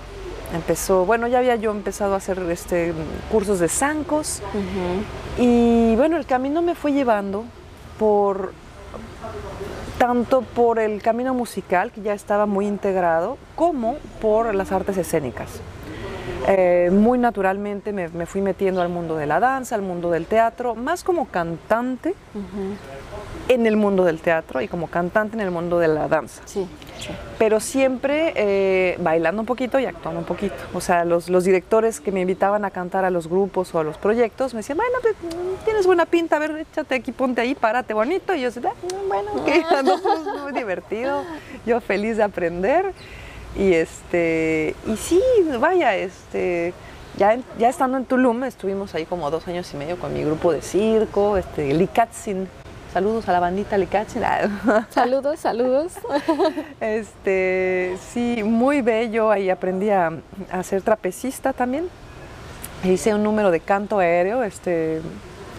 Empezó, 0.55 1.05
bueno, 1.05 1.27
ya 1.29 1.39
había 1.39 1.57
yo 1.57 1.71
empezado 1.71 2.15
a 2.15 2.17
hacer 2.17 2.39
este, 2.51 2.95
cursos 3.31 3.59
de 3.59 3.69
zancos. 3.69 4.43
Uh 4.55 4.59
-huh. 4.59 5.45
Y 5.45 5.97
bueno, 5.97 6.17
el 6.17 6.27
camino 6.27 6.63
me 6.63 6.75
fue 6.75 6.93
llevando 6.93 7.45
por 7.99 8.53
tanto 9.99 10.43
por 10.43 10.79
el 10.79 11.03
camino 11.03 11.35
musical, 11.35 11.91
que 11.91 12.01
ya 12.01 12.15
estaba 12.15 12.47
muy 12.47 12.67
integrado, 12.67 13.37
como 13.57 13.97
por 14.21 14.55
las 14.55 14.73
artes 14.73 14.97
escénicas. 14.97 15.61
Eh, 16.47 16.91
muy 16.93 17.19
naturalmente 17.19 17.93
me, 17.93 18.09
me, 18.09 18.25
fui 18.25 18.41
metiendo 18.41 18.81
al 18.81 18.89
mundo 18.89 19.17
de 19.17 19.27
la 19.27 19.41
danza, 19.41 19.75
al 19.75 19.83
mundo 19.83 20.11
del 20.11 20.27
teatro, 20.27 20.75
más 20.75 21.03
como 21.03 21.27
cantante 21.27 22.15
uh 22.35 22.39
-huh. 22.39 23.08
En 23.49 23.67
el 23.67 23.77
mundo 23.77 24.05
del 24.05 24.21
teatro 24.21 24.61
y 24.61 24.69
como 24.69 24.89
cantante 24.89 25.37
en 25.37 25.41
el 25.41 25.51
mundo 25.51 25.79
de 25.79 25.89
la 25.89 26.07
danza. 26.07 26.43
Sí, 26.45 26.67
sí. 26.99 27.09
Pero 27.39 27.61
siempre 27.61 28.33
eh, 28.37 28.97
bailando 29.01 29.41
un 29.41 29.47
poquito 29.47 29.79
y 29.79 29.87
actuando 29.87 30.21
un 30.21 30.27
poquito. 30.27 30.55
O 30.75 30.81
sea, 30.81 31.05
los, 31.05 31.29
los, 31.29 31.45
directores 31.45 32.01
que 32.01 32.13
me 32.13 32.21
invitaban 32.21 32.65
a 32.65 32.71
cantar 32.71 33.05
a 33.05 33.11
los 33.11 33.29
grupos 33.29 33.75
o 33.75 33.79
a 33.79 33.85
los 33.85 33.97
proyectos 33.97 34.53
me 34.55 34.59
decían, 34.59 34.79
bueno, 34.79 34.99
pues, 35.01 35.15
tienes 35.65 35.87
buena 35.87 36.05
pinta, 36.05 36.37
a 36.37 36.39
ver, 36.39 36.51
échate 36.59 36.95
aquí, 36.95 37.13
ponte 37.13 37.41
ahí, 37.41 37.55
párate 37.55 37.95
bonito. 37.95 38.35
Y 38.35 38.43
yo 38.43 38.51
decía, 38.51 38.71
ah, 38.71 38.97
bueno, 39.09 39.33
okay. 39.35 39.63
no, 39.85 39.99
pues, 40.03 40.43
muy 40.43 40.53
divertido, 40.53 41.25
yo 41.65 41.81
feliz 41.81 42.17
de 42.17 42.25
aprender. 42.25 42.93
Y 43.57 43.73
este, 43.73 44.77
y 44.87 44.97
sí, 44.97 45.23
vaya, 45.59 45.97
este, 45.97 46.75
ya, 47.17 47.39
ya 47.59 47.69
estando 47.69 47.97
en 47.97 48.05
Tulum, 48.05 48.45
estuvimos 48.45 48.95
ahí 48.95 49.05
como 49.07 49.31
dos 49.31 49.49
años 49.49 49.73
y 49.73 49.77
medio 49.77 49.99
con 49.99 50.13
mi 50.13 50.23
grupo 50.23 50.53
de 50.53 50.63
circo, 50.63 51.37
este, 51.37 51.73
Likatsin. 51.73 52.49
Saludos 52.93 53.29
a 53.29 53.33
la 53.33 53.41
bandita 53.41 53.77
Likatsin. 53.77 54.23
Saludos, 54.91 55.41
saludos. 55.41 55.93
Este, 56.81 57.97
sí, 58.13 58.43
muy 58.45 58.81
bello. 58.81 59.31
Ahí 59.31 59.51
aprendí 59.51 59.91
a, 59.91 60.13
a 60.51 60.63
ser 60.63 60.83
trapecista 60.83 61.53
también. 61.53 61.89
Hice 62.85 63.15
un 63.15 63.23
número 63.23 63.51
de 63.51 63.61
canto 63.61 63.99
aéreo, 63.99 64.43
este, 64.43 65.03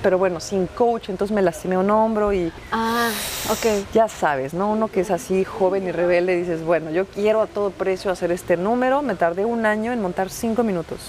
pero 0.02 0.18
bueno, 0.18 0.40
sin 0.40 0.68
coach, 0.68 1.10
entonces 1.10 1.36
me 1.36 1.42
lastimé 1.42 1.78
un 1.78 1.90
hombro 1.92 2.32
y... 2.34 2.52
Ah, 2.72 3.10
ok. 3.52 3.86
Ya 3.94 4.08
sabes, 4.08 4.54
¿no? 4.54 4.72
Uno 4.72 4.88
que 4.88 5.02
es 5.02 5.12
así 5.12 5.44
joven 5.44 5.86
y 5.86 5.92
rebelde, 5.92 6.36
dices, 6.38 6.64
bueno, 6.64 6.90
yo 6.92 7.06
quiero 7.06 7.42
a 7.42 7.48
todo 7.48 7.72
precio 7.72 8.10
hacer 8.12 8.32
este 8.32 8.56
número, 8.58 9.02
me 9.02 9.16
tardé 9.16 9.46
un 9.46 9.66
año 9.66 9.92
en 9.92 10.02
montar 10.02 10.30
cinco 10.30 10.64
minutos. 10.64 11.00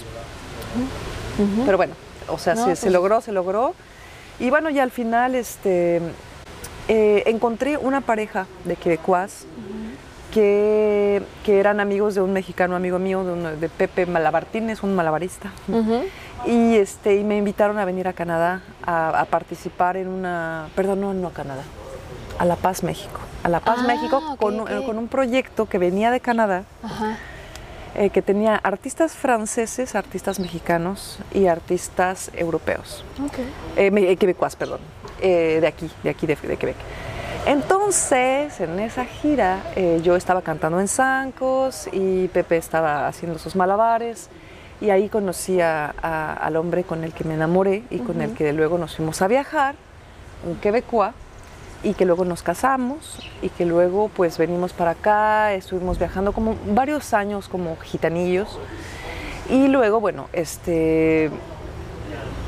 Uh 1.39 1.43
-huh. 1.43 1.65
Pero 1.65 1.77
bueno, 1.77 1.93
o 2.27 2.37
sea, 2.37 2.55
no, 2.55 2.61
se, 2.61 2.67
pues... 2.67 2.79
se, 2.79 2.89
logró, 2.89 3.21
se 3.21 3.31
logró. 3.31 3.73
Y 4.41 4.49
bueno, 4.49 4.71
ya 4.71 4.81
al 4.81 4.89
final 4.89 5.35
este, 5.35 6.01
eh, 6.87 7.23
encontré 7.27 7.77
una 7.77 8.01
pareja 8.01 8.47
de 8.65 8.75
quebecuas 8.75 9.45
uh 9.45 9.61
-huh. 9.61 10.33
que, 10.33 11.21
que, 11.45 11.59
eran 11.59 11.79
amigos 11.79 12.15
de 12.15 12.21
un 12.21 12.33
mexicano 12.33 12.75
amigo 12.75 12.97
mío, 12.97 13.23
de, 13.23 13.31
un, 13.33 13.59
de 13.59 13.69
Pepe 13.69 14.07
Malabartínez, 14.07 14.81
un 14.81 14.95
malabarista. 14.95 15.51
Uh 15.67 15.73
-huh. 15.73 16.03
Y, 16.47 16.75
este, 16.75 17.17
y 17.17 17.23
me 17.23 17.37
invitaron 17.37 17.77
a 17.77 17.85
venir 17.85 18.07
a 18.07 18.13
Canadá 18.13 18.63
a, 18.83 19.09
a, 19.21 19.25
participar 19.25 19.95
en 19.95 20.07
una, 20.07 20.69
perdón, 20.75 21.01
no, 21.01 21.13
no 21.13 21.27
a 21.27 21.33
Canadá, 21.33 21.61
a 22.39 22.45
La 22.45 22.55
Paz, 22.55 22.81
México. 22.81 23.19
A 23.43 23.49
La 23.49 23.59
Paz, 23.59 23.77
ah, 23.81 23.87
México, 23.87 24.17
okay, 24.17 24.37
con, 24.37 24.59
okay. 24.61 24.83
con, 24.83 24.97
un 24.97 25.07
proyecto 25.07 25.67
que 25.67 25.77
venía 25.77 26.09
de 26.09 26.19
Canadá, 26.19 26.63
eh, 27.95 28.09
que 28.09 28.21
tenía 28.21 28.55
artistas 28.55 29.13
franceses, 29.13 29.95
artistas 29.95 30.39
mexicanos 30.39 31.19
y 31.33 31.47
artistas 31.47 32.31
europeos. 32.35 33.03
Okay. 33.27 33.47
Eh, 33.75 34.17
quebecuas, 34.17 34.55
perdón, 34.55 34.79
eh, 35.21 35.59
de 35.61 35.67
aquí, 35.67 35.89
de 36.03 36.09
aquí, 36.09 36.27
de, 36.27 36.35
de 36.35 36.57
Quebec. 36.57 36.77
Entonces, 37.45 38.59
en 38.59 38.79
esa 38.79 39.05
gira, 39.05 39.63
eh, 39.75 39.99
yo 40.03 40.15
estaba 40.15 40.41
cantando 40.41 40.79
en 40.79 40.87
zancos 40.87 41.89
y 41.91 42.27
Pepe 42.27 42.57
estaba 42.57 43.07
haciendo 43.07 43.39
sus 43.39 43.55
malabares. 43.55 44.29
Y 44.79 44.89
ahí 44.89 45.09
conocí 45.09 45.61
a, 45.61 45.93
a, 46.01 46.33
al 46.33 46.55
hombre 46.55 46.83
con 46.83 47.03
el 47.03 47.13
que 47.13 47.23
me 47.23 47.35
enamoré 47.35 47.83
y 47.91 47.97
uh 47.97 47.99
-huh. 47.99 48.05
con 48.07 48.21
el 48.21 48.33
que 48.33 48.51
luego 48.51 48.79
nos 48.79 48.95
fuimos 48.95 49.21
a 49.21 49.27
viajar, 49.27 49.75
un 50.43 50.55
quebecois, 50.55 51.13
y 51.83 51.93
que 51.93 52.05
luego 52.05 52.25
nos 52.25 52.43
casamos 52.43 53.19
y 53.41 53.49
que 53.49 53.65
luego 53.65 54.09
pues 54.15 54.37
venimos 54.37 54.73
para 54.73 54.91
acá, 54.91 55.53
estuvimos 55.53 55.97
viajando 55.97 56.31
como 56.31 56.55
varios 56.67 57.13
años 57.13 57.47
como 57.47 57.77
gitanillos. 57.77 58.59
Y 59.49 59.67
luego, 59.67 59.99
bueno, 59.99 60.27
este, 60.33 61.29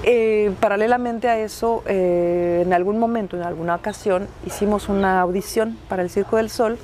eh, 0.04 0.54
paralelamente 0.60 1.28
a 1.28 1.40
eso, 1.40 1.84
eh, 1.86 2.62
en 2.66 2.74
algún 2.74 3.00
momento, 3.00 3.36
en 3.36 3.44
alguna 3.44 3.76
ocasión, 3.76 4.28
hicimos 4.46 4.88
una 4.90 5.22
audición 5.22 5.78
para 5.90 6.04
el 6.04 6.10
Circo 6.10 6.38
del 6.38 6.50
Sol 6.50 6.78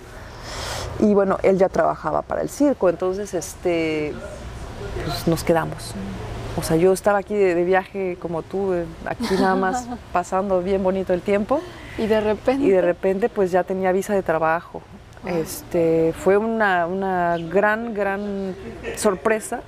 y 1.00 1.13
bueno, 1.13 1.38
él 1.44 1.58
ya 1.58 1.70
trabajaba 1.70 2.22
para 2.22 2.41
el 2.41 2.50
circo, 2.50 2.89
entonces 2.89 3.34
este 3.34 4.13
pues 5.06 5.27
nos 5.27 5.44
quedamos. 5.44 5.94
O 6.58 6.63
sea, 6.63 6.75
yo 6.75 6.91
estaba 6.94 7.20
aquí 7.20 7.36
de, 7.36 7.56
de 7.56 7.63
viaje 7.63 8.18
como 8.20 8.41
tú, 8.41 8.74
aquí 9.06 9.36
nada 9.36 9.56
más 9.56 9.88
pasando 10.13 10.62
bien 10.62 10.84
bonito 10.84 11.13
el 11.13 11.22
tiempo. 11.22 11.62
Y 11.98 12.08
de 12.08 12.22
repente. 12.22 12.65
Y 12.65 12.70
de 12.70 12.82
repente 12.82 13.29
pues 13.29 13.51
ya 13.51 13.63
tenía 13.63 13.91
visa 13.91 14.13
de 14.13 14.24
trabajo. 14.24 14.82
Wow. 15.24 15.34
Este, 15.34 16.13
fue 16.18 16.38
una, 16.38 16.88
una 16.88 17.38
gran, 17.38 17.94
gran 17.94 18.56
sorpresa. 18.96 19.62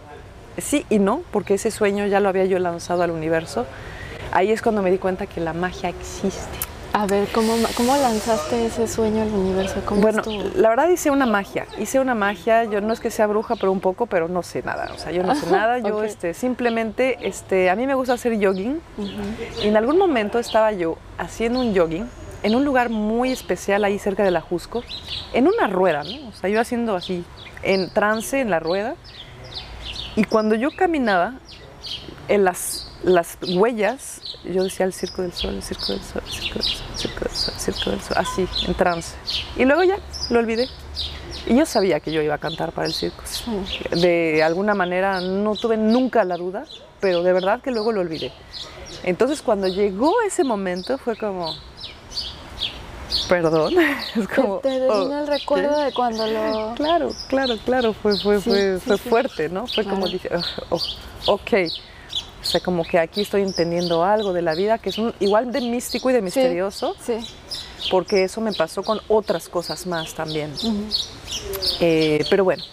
Sí 0.58 0.86
y 0.90 1.00
no, 1.00 1.22
porque 1.32 1.56
ese 1.56 1.72
sueño 1.72 2.06
ya 2.08 2.20
lo 2.20 2.30
había 2.30 2.46
yo 2.46 2.60
lanzado 2.60 3.04
al 3.04 3.12
universo. 3.12 3.66
Ahí 4.32 4.52
es 4.52 4.62
cuando 4.62 4.82
me 4.82 4.92
di 4.92 4.98
cuenta 4.98 5.26
que 5.28 5.42
la 5.42 5.54
magia 5.54 5.90
existe. 5.90 6.71
A 6.94 7.06
ver, 7.08 7.30
¿cómo, 7.32 7.54
¿cómo 7.78 7.96
lanzaste 7.96 8.66
ese 8.66 8.86
sueño 8.86 9.22
al 9.22 9.30
universo? 9.30 9.82
¿Cómo 9.86 10.02
bueno, 10.02 10.20
estuvo? 10.20 10.44
la 10.56 10.68
verdad 10.70 10.90
hice 10.90 11.10
una 11.10 11.26
magia, 11.26 11.66
hice 11.80 12.02
una 12.02 12.16
magia, 12.16 12.66
yo 12.66 12.82
no 12.82 12.92
es 12.92 13.00
que 13.00 13.10
sea 13.10 13.28
bruja, 13.28 13.56
pero 13.56 13.72
un 13.72 13.80
poco, 13.80 14.08
pero 14.08 14.28
no 14.28 14.44
sé 14.44 14.62
nada, 14.62 14.92
o 14.94 14.98
sea, 14.98 15.14
yo 15.14 15.24
no 15.24 15.34
sé 15.34 15.50
nada, 15.52 15.80
yo 15.80 15.98
okay. 15.98 16.10
este, 16.10 16.34
simplemente, 16.34 17.18
este, 17.22 17.70
a 17.70 17.78
mí 17.78 17.88
me 17.88 17.96
gusta 17.96 18.14
hacer 18.14 18.34
jogging, 18.34 18.82
uh 18.98 19.02
-huh. 19.02 19.64
y 19.64 19.68
en 19.68 19.78
algún 19.78 19.98
momento 19.98 20.38
estaba 20.38 20.74
yo 20.74 20.98
haciendo 21.18 21.62
un 21.62 21.74
jogging 21.74 22.10
en 22.44 22.56
un 22.56 22.66
lugar 22.66 22.90
muy 22.90 23.32
especial 23.32 23.86
ahí 23.86 23.98
cerca 23.98 24.24
de 24.24 24.32
la 24.32 24.42
Jusco, 24.42 24.84
en 25.34 25.48
una 25.48 25.68
rueda, 25.68 26.04
¿no? 26.04 26.28
O 26.28 26.34
sea, 26.34 26.50
yo 26.50 26.60
haciendo 26.60 26.96
así, 26.98 27.24
en 27.64 27.90
trance 27.90 28.42
en 28.42 28.50
la 28.50 28.60
rueda, 28.60 28.96
y 30.18 30.26
cuando 30.26 30.56
yo 30.56 30.70
caminaba, 30.76 31.36
en 32.28 32.44
las, 32.44 32.92
las 33.04 33.38
huellas 33.56 34.21
yo 34.44 34.64
decía 34.64 34.86
el 34.86 34.94
circo 34.94 35.22
del 35.22 35.34
sol, 35.34 35.56
el 35.56 35.64
circo 35.64 35.94
del 35.94 36.02
sol, 36.02 36.22
el 36.26 36.32
circo 36.32 36.54
del 36.56 36.64
sol, 36.64 36.84
el 36.92 37.00
circo 37.00 37.20
del 37.20 37.34
sol, 37.34 37.54
el 37.54 37.60
circo 37.60 37.90
del 37.92 38.02
sol, 38.02 38.18
así, 38.18 38.48
en 38.68 38.74
trance. 38.74 39.16
Y 39.56 39.66
luego 39.66 39.84
ya, 39.84 39.98
lo 40.30 40.40
olvidé. 40.40 40.68
Y 41.48 41.56
yo 41.56 41.66
sabía 41.66 42.00
que 42.00 42.12
yo 42.12 42.22
iba 42.22 42.36
a 42.36 42.38
cantar 42.38 42.72
para 42.72 42.88
el 42.88 42.94
circo. 42.94 43.24
De 43.92 44.44
alguna 44.44 44.74
manera 44.74 45.22
no 45.22 45.56
tuve 45.56 45.78
nunca 45.78 46.24
la 46.24 46.38
duda, 46.38 46.66
pero 47.00 47.24
de 47.24 47.34
verdad 47.34 47.62
que 47.62 47.72
luego 47.72 47.92
lo 47.92 48.02
olvidé. 48.02 48.32
Entonces 49.04 49.42
cuando 49.42 49.68
llegó 49.68 50.22
ese 50.22 50.44
momento 50.44 50.98
fue 50.98 51.16
como, 51.18 51.56
perdón, 53.28 53.74
es 54.16 54.28
como... 54.28 54.60
Te, 54.60 54.70
te 54.70 54.90
oh, 54.90 55.20
el 55.20 55.28
recuerdo 55.28 55.78
¿qué? 55.78 55.86
de 55.86 55.94
cuando 55.94 56.28
lo... 56.28 56.74
Claro, 56.76 57.12
claro, 57.28 57.56
claro, 57.66 57.94
fue, 57.94 58.18
fue, 58.18 58.38
sí, 58.40 58.50
fue, 58.50 58.80
sí, 58.80 58.86
fue 58.86 58.98
sí. 58.98 59.10
fuerte, 59.10 59.50
¿no? 59.50 59.66
Fue 59.68 59.84
claro. 59.84 60.00
como, 60.00 60.08
dije, 60.08 60.30
oh, 60.70 60.78
oh, 61.26 61.34
ok 61.34 61.52
o 62.42 62.44
sea, 62.44 62.60
como 62.60 62.84
que 62.84 62.98
aquí 62.98 63.22
estoy 63.22 63.44
entendiendo 63.44 64.04
algo 64.04 64.34
de 64.34 64.42
la 64.42 64.56
vida 64.56 64.80
que 64.80 64.90
es 64.90 64.98
un, 64.98 65.14
igual 65.20 65.52
de 65.52 65.62
místico 65.62 66.10
y 66.10 66.14
de 66.14 66.22
misterioso. 66.22 66.96
Sí, 67.00 67.20
sí. 67.22 67.90
Porque 67.92 68.24
eso 68.24 68.42
me 68.42 68.52
pasó 68.52 68.82
con 68.84 69.00
otras 69.08 69.48
cosas 69.48 69.86
más 69.86 70.14
también. 70.16 70.52
Uh 70.64 70.68
-huh. 70.68 71.08
eh, 71.82 72.26
pero 72.30 72.44
bueno, 72.44 72.64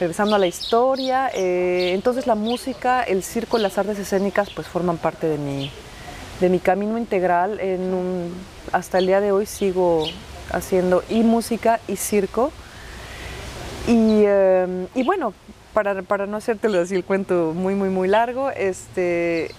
regresando 0.00 0.34
a 0.34 0.38
la 0.38 0.48
historia, 0.48 1.30
eh, 1.32 1.92
entonces 1.94 2.26
la 2.26 2.34
música, 2.34 3.02
el 3.02 3.22
circo, 3.22 3.58
las 3.58 3.78
artes 3.78 3.98
escénicas, 3.98 4.50
pues 4.50 4.66
forman 4.66 4.98
parte 4.98 5.28
de 5.28 5.38
mi, 5.38 5.70
de 6.40 6.48
mi 6.48 6.58
camino 6.58 6.98
integral. 6.98 7.60
En 7.60 7.94
un, 7.94 8.34
hasta 8.72 8.98
el 8.98 9.06
día 9.06 9.20
de 9.20 9.30
hoy 9.30 9.46
sigo 9.46 10.08
haciendo 10.50 11.04
y 11.08 11.22
música 11.22 11.80
y 11.86 11.96
circo. 11.96 12.50
Y, 13.86 14.24
eh, 14.26 14.86
y 14.96 15.04
bueno, 15.04 15.32
para, 15.76 16.00
para 16.00 16.26
no 16.26 16.38
hacértelo 16.38 16.80
así 16.80 16.94
el 16.94 17.04
cuento 17.04 17.52
muy, 17.54 17.74
muy, 17.74 17.90
muy 17.90 18.08
largo, 18.08 18.50
este, 18.50 19.50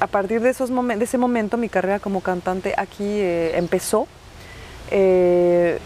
a 0.00 0.06
partir 0.06 0.40
de, 0.40 0.48
esos 0.48 0.70
de 0.70 1.04
ese 1.04 1.18
momento 1.18 1.58
mi 1.58 1.68
carrera 1.68 1.98
como 1.98 2.22
cantante 2.22 2.72
aquí 2.78 3.04
eh, 3.04 3.58
empezó. 3.58 4.08
Eh, 4.90 5.78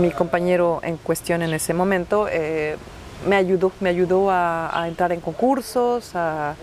mi 0.00 0.10
compañero 0.12 0.80
en 0.82 0.96
cuestión 0.96 1.42
en 1.42 1.52
ese 1.52 1.74
momento 1.74 2.26
eh, 2.30 2.78
me 3.28 3.36
ayudó, 3.36 3.70
me 3.80 3.90
ayudó 3.90 4.30
a, 4.30 4.86
entrar 4.88 5.12
en 5.12 5.20
concursos, 5.20 6.12
a, 6.14 6.54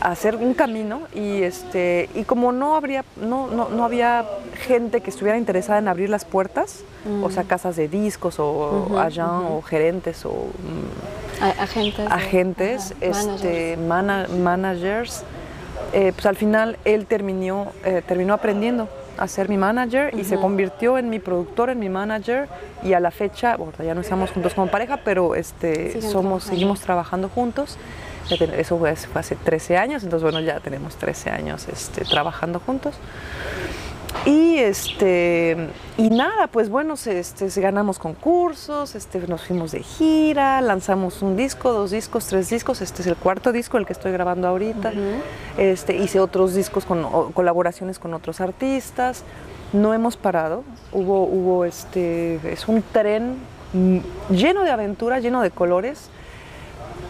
hacer 0.00 0.36
un 0.36 0.54
camino 0.54 1.02
y, 1.14 1.42
este, 1.42 2.08
y 2.14 2.24
como 2.24 2.52
no, 2.52 2.76
habría, 2.76 3.04
no, 3.20 3.48
no, 3.48 3.84
había 3.84 4.24
gente 4.66 5.00
que 5.00 5.10
estuviera 5.10 5.38
interesada 5.38 5.78
en 5.78 5.88
abrir 5.88 6.10
las 6.10 6.24
puertas, 6.24 6.80
o 7.22 7.30
sea, 7.30 7.44
mm. 7.44 7.46
casas 7.46 7.76
de 7.76 7.88
discos 7.88 8.38
o 8.38 8.88
o 8.90 9.62
gerentes 9.62 10.24
o 10.24 10.30
mm, 10.30 11.60
agentes, 11.60 12.06
agentes 12.10 12.94
este, 13.00 13.76
managers, 13.76 15.24
eh, 15.92 16.12
pues 16.14 16.26
al 16.26 16.36
final 16.36 16.78
él 16.84 17.06
terminó, 17.06 17.72
eh, 17.84 18.02
terminó 18.06 18.34
aprendiendo 18.34 18.88
a 19.16 19.26
ser 19.26 19.48
mi 19.48 19.56
manager 19.56 20.16
y 20.16 20.24
se 20.24 20.36
convirtió 20.36 20.96
en 20.96 21.10
mi 21.10 21.18
productor, 21.18 21.70
en 21.70 21.80
mi 21.80 21.88
manager 21.88 22.48
y 22.84 22.92
a 22.92 23.00
la 23.00 23.10
fecha, 23.10 23.56
bueno, 23.56 23.72
ya 23.84 23.94
no 23.94 24.00
estamos 24.00 24.30
juntos 24.30 24.54
como 24.54 24.68
pareja, 24.68 24.98
pero 25.04 25.34
este, 25.34 26.00
somos, 26.02 26.44
seguimos 26.44 26.80
trabajando 26.80 27.28
juntos. 27.28 27.78
Eso 28.30 28.78
fue, 28.78 28.90
hace 28.90 29.36
13 29.36 29.76
años, 29.76 30.02
entonces 30.02 30.22
bueno, 30.22 30.40
ya 30.40 30.60
tenemos 30.60 30.96
13 30.96 31.30
años 31.30 31.66
este, 31.68 32.04
trabajando 32.04 32.60
juntos. 32.60 32.94
Y, 34.24 34.56
este, 34.58 35.68
y 35.96 36.10
nada, 36.10 36.46
pues 36.48 36.68
bueno, 36.68 36.94
este, 36.94 37.48
ganamos 37.60 37.98
concursos, 37.98 38.94
este, 38.94 39.20
nos 39.26 39.42
fuimos 39.42 39.72
de 39.72 39.82
gira, 39.82 40.60
lanzamos 40.60 41.22
un 41.22 41.36
disco, 41.36 41.72
dos 41.72 41.90
discos, 41.90 42.26
tres 42.26 42.50
discos. 42.50 42.80
Este 42.80 43.02
es 43.02 43.08
el 43.08 43.16
cuarto 43.16 43.52
disco, 43.52 43.78
el 43.78 43.86
que 43.86 43.92
estoy 43.92 44.12
grabando 44.12 44.48
ahorita. 44.48 44.92
este, 45.56 45.96
hice 45.96 46.20
otros 46.20 46.54
discos 46.54 46.84
con 46.84 47.32
colaboraciones 47.32 47.98
con 47.98 48.14
otros 48.14 48.40
artistas. 48.40 49.24
No 49.72 49.92
hemos 49.94 50.16
parado. 50.16 50.64
Hubo, 50.92 51.24
hubo 51.24 51.64
este, 51.64 52.40
es 52.50 52.66
un 52.66 52.82
tren 52.82 53.36
lleno 54.30 54.64
de 54.64 54.70
aventura, 54.70 55.20
lleno 55.20 55.42
de 55.42 55.50
colores, 55.50 56.10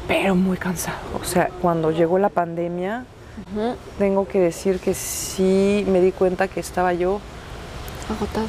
pero 0.08 0.34
muy 0.34 0.56
cansado. 0.56 0.96
O 1.20 1.24
sea, 1.24 1.50
cuando 1.60 1.92
llegó 1.92 2.18
la 2.18 2.30
pandemia, 2.30 3.04
tengo 3.98 4.26
que 4.26 4.40
decir 4.40 4.80
que 4.80 4.94
sí 4.94 5.84
me 5.86 6.00
di 6.00 6.10
cuenta 6.10 6.48
que 6.48 6.58
estaba 6.58 6.94
yo 6.94 7.20
agotada. 8.10 8.46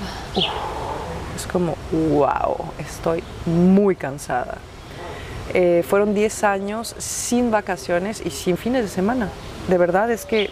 es 1.36 1.46
como, 1.46 1.76
wow, 1.92 2.72
estoy 2.80 3.24
muy 3.46 3.96
cansada. 3.96 4.58
Eh, 5.54 5.84
fueron 5.88 6.14
10 6.14 6.44
años 6.44 6.96
sin 6.98 7.52
vacaciones 7.52 8.22
y 8.26 8.30
sin 8.30 8.56
fines 8.56 8.84
de 8.84 8.90
semana. 8.90 9.30
De 9.68 9.78
verdad 9.78 10.10
es 10.10 10.26
que... 10.26 10.50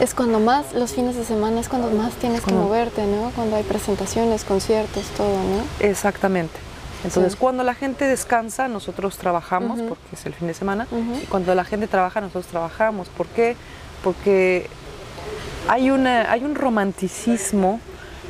Es 0.00 0.14
cuando 0.14 0.38
más, 0.38 0.74
los 0.74 0.92
fines 0.92 1.16
de 1.16 1.24
semana 1.24 1.60
es 1.60 1.68
cuando 1.68 1.90
más 1.90 2.12
tienes 2.14 2.42
que 2.42 2.52
moverte, 2.52 3.06
¿no? 3.06 3.32
Cuando 3.34 3.56
hay 3.56 3.62
presentaciones, 3.62 4.44
conciertos, 4.44 5.04
todo, 5.16 5.32
¿no? 5.32 5.64
Exactamente. 5.80 6.67
Entonces, 7.04 7.36
cuando 7.36 7.62
la 7.62 7.74
gente 7.74 8.06
descansa, 8.06 8.68
nosotros 8.68 9.16
trabajamos, 9.18 9.80
porque 9.82 10.02
es 10.12 10.26
el 10.26 10.34
fin 10.34 10.48
de 10.48 10.54
semana, 10.54 10.86
y 11.22 11.26
cuando 11.26 11.54
la 11.54 11.64
gente 11.64 11.86
trabaja, 11.86 12.20
nosotros 12.20 12.46
trabajamos. 12.46 13.08
¿Por 13.08 13.26
qué? 13.28 13.56
Porque 14.02 14.68
hay, 15.68 15.90
una, 15.90 16.30
hay 16.30 16.44
un 16.44 16.54
romanticismo 16.54 17.80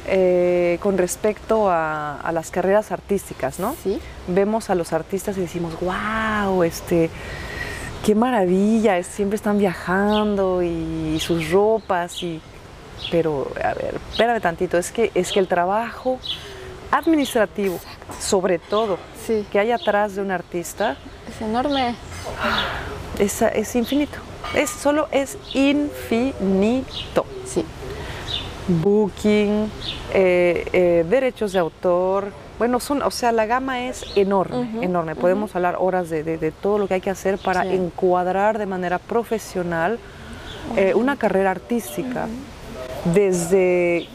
eh, 0.07 0.79
con 0.81 0.97
respecto 0.97 1.71
a, 1.71 2.31
las 2.33 2.51
carreras 2.51 2.93
artísticas, 2.93 3.59
¿no? 3.59 3.75
¿Sí? 3.83 4.01
Vemos 4.27 4.71
a 4.71 4.75
los 4.75 4.93
artistas 4.93 5.37
y 5.37 5.41
decimos, 5.41 5.75
wow, 5.81 6.63
este, 6.63 7.11
qué 8.05 8.15
maravilla, 8.15 9.03
siempre 9.03 9.37
están 9.37 9.59
viajando 9.59 10.63
y, 10.63 11.19
sus 11.21 11.51
ropas 11.51 12.23
y... 12.23 12.41
Pero, 13.11 13.49
a 13.63 13.75
ver, 13.75 13.95
espérame 14.11 14.41
tantito, 14.41 14.77
es 14.77 14.91
que, 14.91 15.13
es 15.15 15.31
que 15.31 15.39
el 15.39 15.47
trabajo 15.47 16.19
administrativo, 16.91 17.79
sobre 18.21 18.59
todo, 18.59 18.99
que 19.51 19.59
hay 19.59 19.73
atrás 19.73 20.15
de 20.17 20.23
un 20.23 20.31
artista. 20.31 20.97
Es 21.29 21.41
enorme. 21.43 21.95
Es, 23.19 23.43
es 23.43 23.77
infinito. 23.77 24.19
Es, 24.55 24.71
solo 24.71 25.09
es 25.13 25.37
infinito. 25.55 27.27
Sí. 27.45 27.65
Booking, 28.69 29.71
eh, 30.13 30.67
eh, 30.73 31.07
derechos 31.09 31.53
de 31.53 31.59
autor. 31.59 32.33
Bueno, 32.59 32.81
son, 32.81 33.03
o 33.03 33.11
sea, 33.11 33.33
la 33.33 33.47
gama 33.47 33.87
es 33.87 34.05
enorme, 34.17 34.83
enorme. 34.83 35.15
Podemos 35.15 35.55
hablar 35.55 35.77
horas 35.79 36.11
de, 36.11 36.53
todo 36.61 36.79
lo 36.79 36.89
que 36.89 36.95
hay 36.95 37.01
que 37.01 37.11
hacer 37.11 37.39
para 37.39 37.65
encuadrar 37.65 38.59
de 38.59 38.67
manera 38.67 38.99
profesional 38.99 39.99
eh, 40.77 40.93
una 40.95 41.17
carrera 41.17 41.53
artística. 41.53 42.27
Desde 43.15 44.09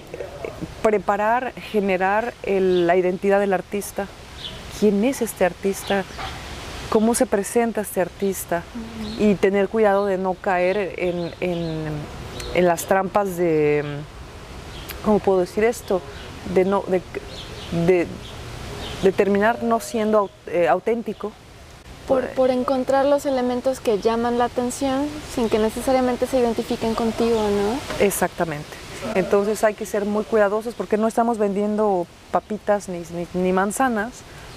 preparar, 0.81 1.53
generar 1.53 2.33
la 2.45 2.95
identidad 2.95 3.39
del 3.39 3.53
artista. 3.53 4.07
¿Quién 4.79 5.03
es 5.03 5.21
este 5.21 5.45
artista? 5.45 6.03
¿Cómo 6.89 7.15
se 7.15 7.25
presenta 7.25 7.81
este 7.81 8.01
artista? 8.01 8.63
Y 9.17 9.35
tener 9.35 9.69
cuidado 9.69 10.05
de 10.05 10.17
no 10.17 10.33
caer 10.33 10.95
en, 10.97 12.65
las 12.65 12.85
trampas 12.85 13.37
de, 13.37 13.83
¿cómo 15.03 15.19
puedo 15.19 15.39
decir 15.39 15.63
esto? 15.63 16.01
De, 16.53 16.65
no, 16.65 16.83
de, 16.87 18.07
terminar 19.15 19.63
no 19.63 19.79
siendo 19.79 20.29
eh, 20.47 20.67
auténtico. 20.67 21.31
Por, 22.07 22.27
por, 22.31 22.51
encontrar 22.51 23.05
los 23.05 23.25
elementos 23.25 23.79
que 23.79 23.99
llaman 23.99 24.37
la 24.37 24.45
atención 24.45 25.07
sin 25.33 25.49
que 25.49 25.57
necesariamente 25.57 26.27
se 26.27 26.37
identifiquen 26.39 26.95
contigo, 26.95 27.39
¿no? 27.39 28.05
Exactamente. 28.05 28.82
Entonces 29.15 29.63
hay 29.63 29.73
que 29.73 29.85
ser 29.85 30.05
muy 30.05 30.23
cuidadosos 30.23 30.73
porque 30.73 30.97
no 30.97 31.07
estamos 31.07 31.37
vendiendo 31.37 32.07
papitas 32.31 32.89
ni, 32.89 33.53
manzanas, 33.53 34.11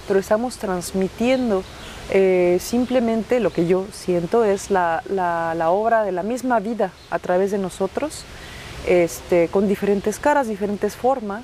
pero 0.08 0.18
estamos 0.18 0.56
transmitiendo 0.56 1.62
eh, 2.10 2.58
simplemente 2.60 3.40
lo 3.40 3.52
que 3.52 3.66
yo 3.66 3.86
siento 3.92 4.44
es 4.44 4.70
la, 4.70 5.02
obra 5.70 6.04
de 6.04 6.12
la 6.12 6.22
misma 6.22 6.60
vida 6.60 6.92
a 7.10 7.18
través 7.18 7.50
de 7.50 7.58
nosotros, 7.58 8.24
este, 8.86 9.48
con 9.48 9.68
diferentes 9.68 10.18
caras, 10.18 10.48
diferentes 10.48 10.94
formas, 10.94 11.42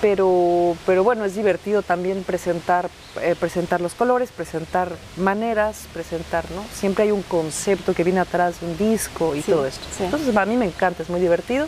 pero, 0.00 0.76
pero 0.84 1.02
bueno, 1.02 1.24
es 1.24 1.34
divertido 1.34 1.82
también 1.82 2.22
presentar, 2.22 2.90
eh, 3.22 3.34
presentar 3.38 3.80
los 3.80 3.94
colores, 3.94 4.30
presentar 4.30 4.90
maneras, 5.16 5.86
presentar, 5.92 6.44
¿no? 6.50 6.64
Siempre 6.72 7.04
hay 7.04 7.10
un 7.10 7.22
concepto 7.22 7.94
que 7.94 8.04
viene 8.04 8.20
atrás 8.20 8.60
de 8.60 8.66
un 8.66 8.76
disco 8.76 9.34
y 9.34 9.40
todo 9.40 9.66
esto. 9.66 9.86
Entonces 9.98 10.36
a 10.36 10.44
mí 10.44 10.56
me 10.56 10.66
encanta, 10.66 11.02
es 11.02 11.08
muy 11.08 11.20
divertido. 11.20 11.66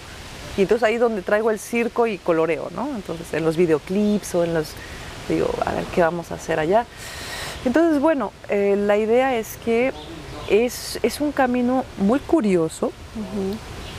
Y 0.56 0.62
entonces 0.62 0.82
ahí 0.82 0.94
es 0.94 1.00
donde 1.00 1.22
traigo 1.22 1.50
el 1.50 1.58
circo 1.58 2.06
y 2.06 2.18
coloreo, 2.18 2.68
¿no? 2.74 2.88
Entonces 2.94 3.32
en 3.32 3.44
los 3.44 3.56
videoclips 3.56 4.34
o 4.34 4.44
en 4.44 4.54
los, 4.54 4.72
digo, 5.28 5.48
a 5.64 5.72
ver 5.72 5.84
qué 5.94 6.00
vamos 6.00 6.32
a 6.32 6.34
hacer 6.34 6.58
allá. 6.58 6.86
Entonces, 7.64 8.00
bueno, 8.00 8.32
eh, 8.48 8.76
la 8.76 8.96
idea 8.96 9.36
es 9.36 9.58
que 9.64 9.92
es, 10.48 10.98
es, 11.02 11.20
un 11.20 11.32
camino 11.32 11.84
muy 11.98 12.20
curioso 12.20 12.92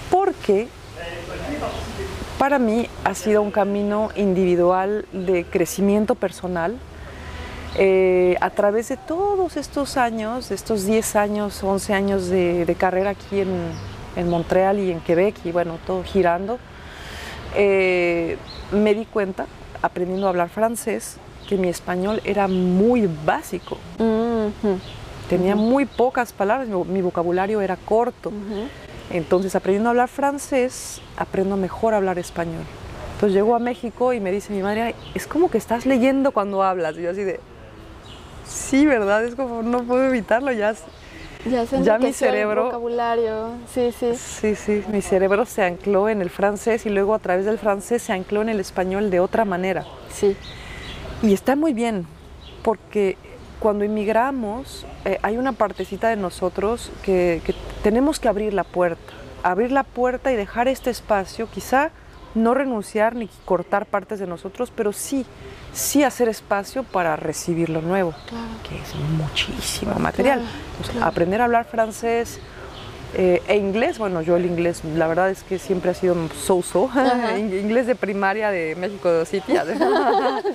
porque 0.09 0.67
para 2.37 2.57
mí 2.57 2.89
ha 3.03 3.13
sido 3.13 3.41
un 3.41 3.51
camino 3.51 4.09
individual 4.15 5.05
de 5.11 5.45
crecimiento 5.45 6.15
personal. 6.15 6.77
Eh, 7.75 8.35
a 8.41 8.49
través 8.49 8.89
de 8.89 8.97
todos 8.97 9.55
estos 9.55 9.97
años, 9.97 10.49
estos 10.49 10.85
10 10.85 11.15
años, 11.15 11.63
11 11.63 11.93
años 11.93 12.29
de 12.29 12.75
carrera 12.79 13.11
aquí 13.11 13.41
en, 13.41 13.71
en 14.15 14.29
Montreal 14.29 14.79
y 14.79 14.91
en 14.91 14.99
Quebec 14.99 15.35
y 15.45 15.51
bueno, 15.51 15.77
todo 15.85 16.03
girando, 16.03 16.59
eh, 17.55 18.37
me 18.71 18.93
di 18.93 19.05
cuenta, 19.05 19.45
aprendiendo 19.81 20.27
a 20.27 20.29
hablar 20.29 20.49
francés, 20.49 21.17
que 21.47 21.57
mi 21.57 21.67
español 21.67 22.21
era 22.25 22.47
muy 22.47 23.09
básico. 23.25 23.77
Tenía 25.29 25.55
muy 25.55 25.85
pocas 25.85 26.33
palabras, 26.33 26.67
mi, 26.67 27.01
vocabulario 27.01 27.61
era 27.61 27.75
corto. 27.75 28.31
Entonces, 29.11 29.55
aprendiendo 29.55 29.89
a 29.89 29.91
hablar 29.91 30.09
francés, 30.09 31.01
aprendo 31.17 31.57
mejor 31.57 31.93
a 31.93 31.97
hablar 31.97 32.19
español. 32.19 32.63
Entonces 33.13 33.35
llego 33.35 33.55
a 33.55 33.59
México 33.59 34.13
y 34.13 34.19
me 34.19 34.31
dice 34.31 34.53
mi 34.53 34.61
madre, 34.61 34.95
es 35.13 35.27
como 35.27 35.51
que 35.51 35.57
estás 35.57 35.85
leyendo 35.85 36.31
cuando 36.31 36.63
hablas. 36.63 36.97
Y 36.97 37.01
yo 37.01 37.11
así 37.11 37.23
de, 37.23 37.39
sí, 38.47 38.85
¿verdad? 38.85 39.25
Es 39.25 39.35
como, 39.35 39.61
no 39.61 39.83
puedo 39.83 40.05
evitarlo, 40.07 40.51
ya 40.51 40.73
ya, 41.45 41.97
mi 41.97 42.11
cerebro. 42.11 42.65
vocabulario, 42.65 43.51
sí, 43.73 43.91
sí. 43.97 44.15
Sí, 44.15 44.55
sí, 44.55 44.83
mi 44.91 45.01
cerebro 45.01 45.45
se 45.45 45.63
ancló 45.63 46.09
en 46.09 46.21
el 46.21 46.29
francés 46.29 46.85
y 46.85 46.89
luego 46.89 47.13
a 47.13 47.19
través 47.19 47.45
del 47.45 47.57
francés 47.57 48.01
se 48.03 48.13
ancló 48.13 48.41
en 48.41 48.49
el 48.49 48.59
español 48.59 49.09
de 49.09 49.19
otra 49.19 49.45
manera. 49.45 49.85
Sí. 50.11 50.35
Y 51.21 51.33
está 51.33 51.55
muy 51.55 51.73
bien, 51.73 52.05
porque 52.61 53.17
cuando 53.59 53.85
inmigramos 53.85 54.85
eh, 55.05 55.17
hay 55.21 55.37
una 55.37 55.53
partecita 55.53 56.09
de 56.09 56.15
nosotros 56.15 56.91
que, 57.03 57.41
que 57.45 57.53
tenemos 57.83 58.19
que 58.19 58.27
abrir 58.27 58.53
la 58.53 58.63
puerta, 58.63 59.13
abrir 59.43 59.71
la 59.71 59.83
puerta 59.83 60.31
y 60.31 60.35
dejar 60.35 60.67
este 60.67 60.89
espacio, 60.89 61.47
quizá 61.49 61.91
no 62.35 62.53
renunciar 62.53 63.15
ni 63.15 63.29
cortar 63.45 63.85
partes 63.85 64.19
de 64.19 64.27
nosotros, 64.27 64.71
pero 64.75 64.93
sí 64.93 65.25
sí 65.73 66.03
hacer 66.03 66.29
espacio 66.29 66.83
para 66.83 67.15
recibir 67.15 67.69
lo 67.69 67.81
nuevo, 67.81 68.13
que 68.67 68.75
es 68.75 68.95
muchísimo 68.95 69.95
material. 69.95 70.41
Aprender 71.01 71.41
a 71.41 71.45
hablar 71.45 71.65
francés 71.65 72.39
Eh, 73.15 73.41
e 73.47 73.57
inglés, 73.57 73.97
bueno, 73.97 74.21
yo 74.21 74.35
el 74.37 74.45
inglés, 74.45 74.83
la 74.83 75.07
verdad 75.07 75.31
es 75.31 75.41
que 75.41 75.57
siempre 75.57 75.89
ha 75.89 75.93
sido 75.95 76.15
so-so. 76.45 76.91
inglés 77.37 77.87
de 77.87 77.95
primaria 77.95 78.51
de 78.51 78.75
México 78.75 79.25
City. 79.25 79.53
sí, 79.53 79.73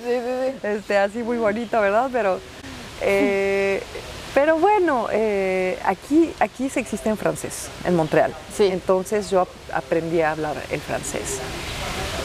sí, 0.01 0.19
sí. 0.61 0.67
Este, 0.67 0.97
así 0.97 1.21
muy 1.21 1.37
bonito, 1.37 1.81
¿verdad? 1.81 2.09
Pero, 2.13 2.39
eh, 3.01 3.83
pero 4.35 4.59
bueno, 4.59 5.07
eh, 5.11 5.79
aquí, 5.85 6.33
aquí 6.41 6.69
se 6.69 6.81
existe 6.81 7.09
en 7.09 7.15
francés, 7.15 7.69
en 7.85 7.95
Montreal. 7.95 8.33
Sí. 8.53 8.65
Entonces 8.65 9.31
yo 9.31 9.47
aprendí 9.73 10.21
a 10.21 10.31
hablar 10.31 10.57
el 10.69 10.81
francés. 10.81 11.39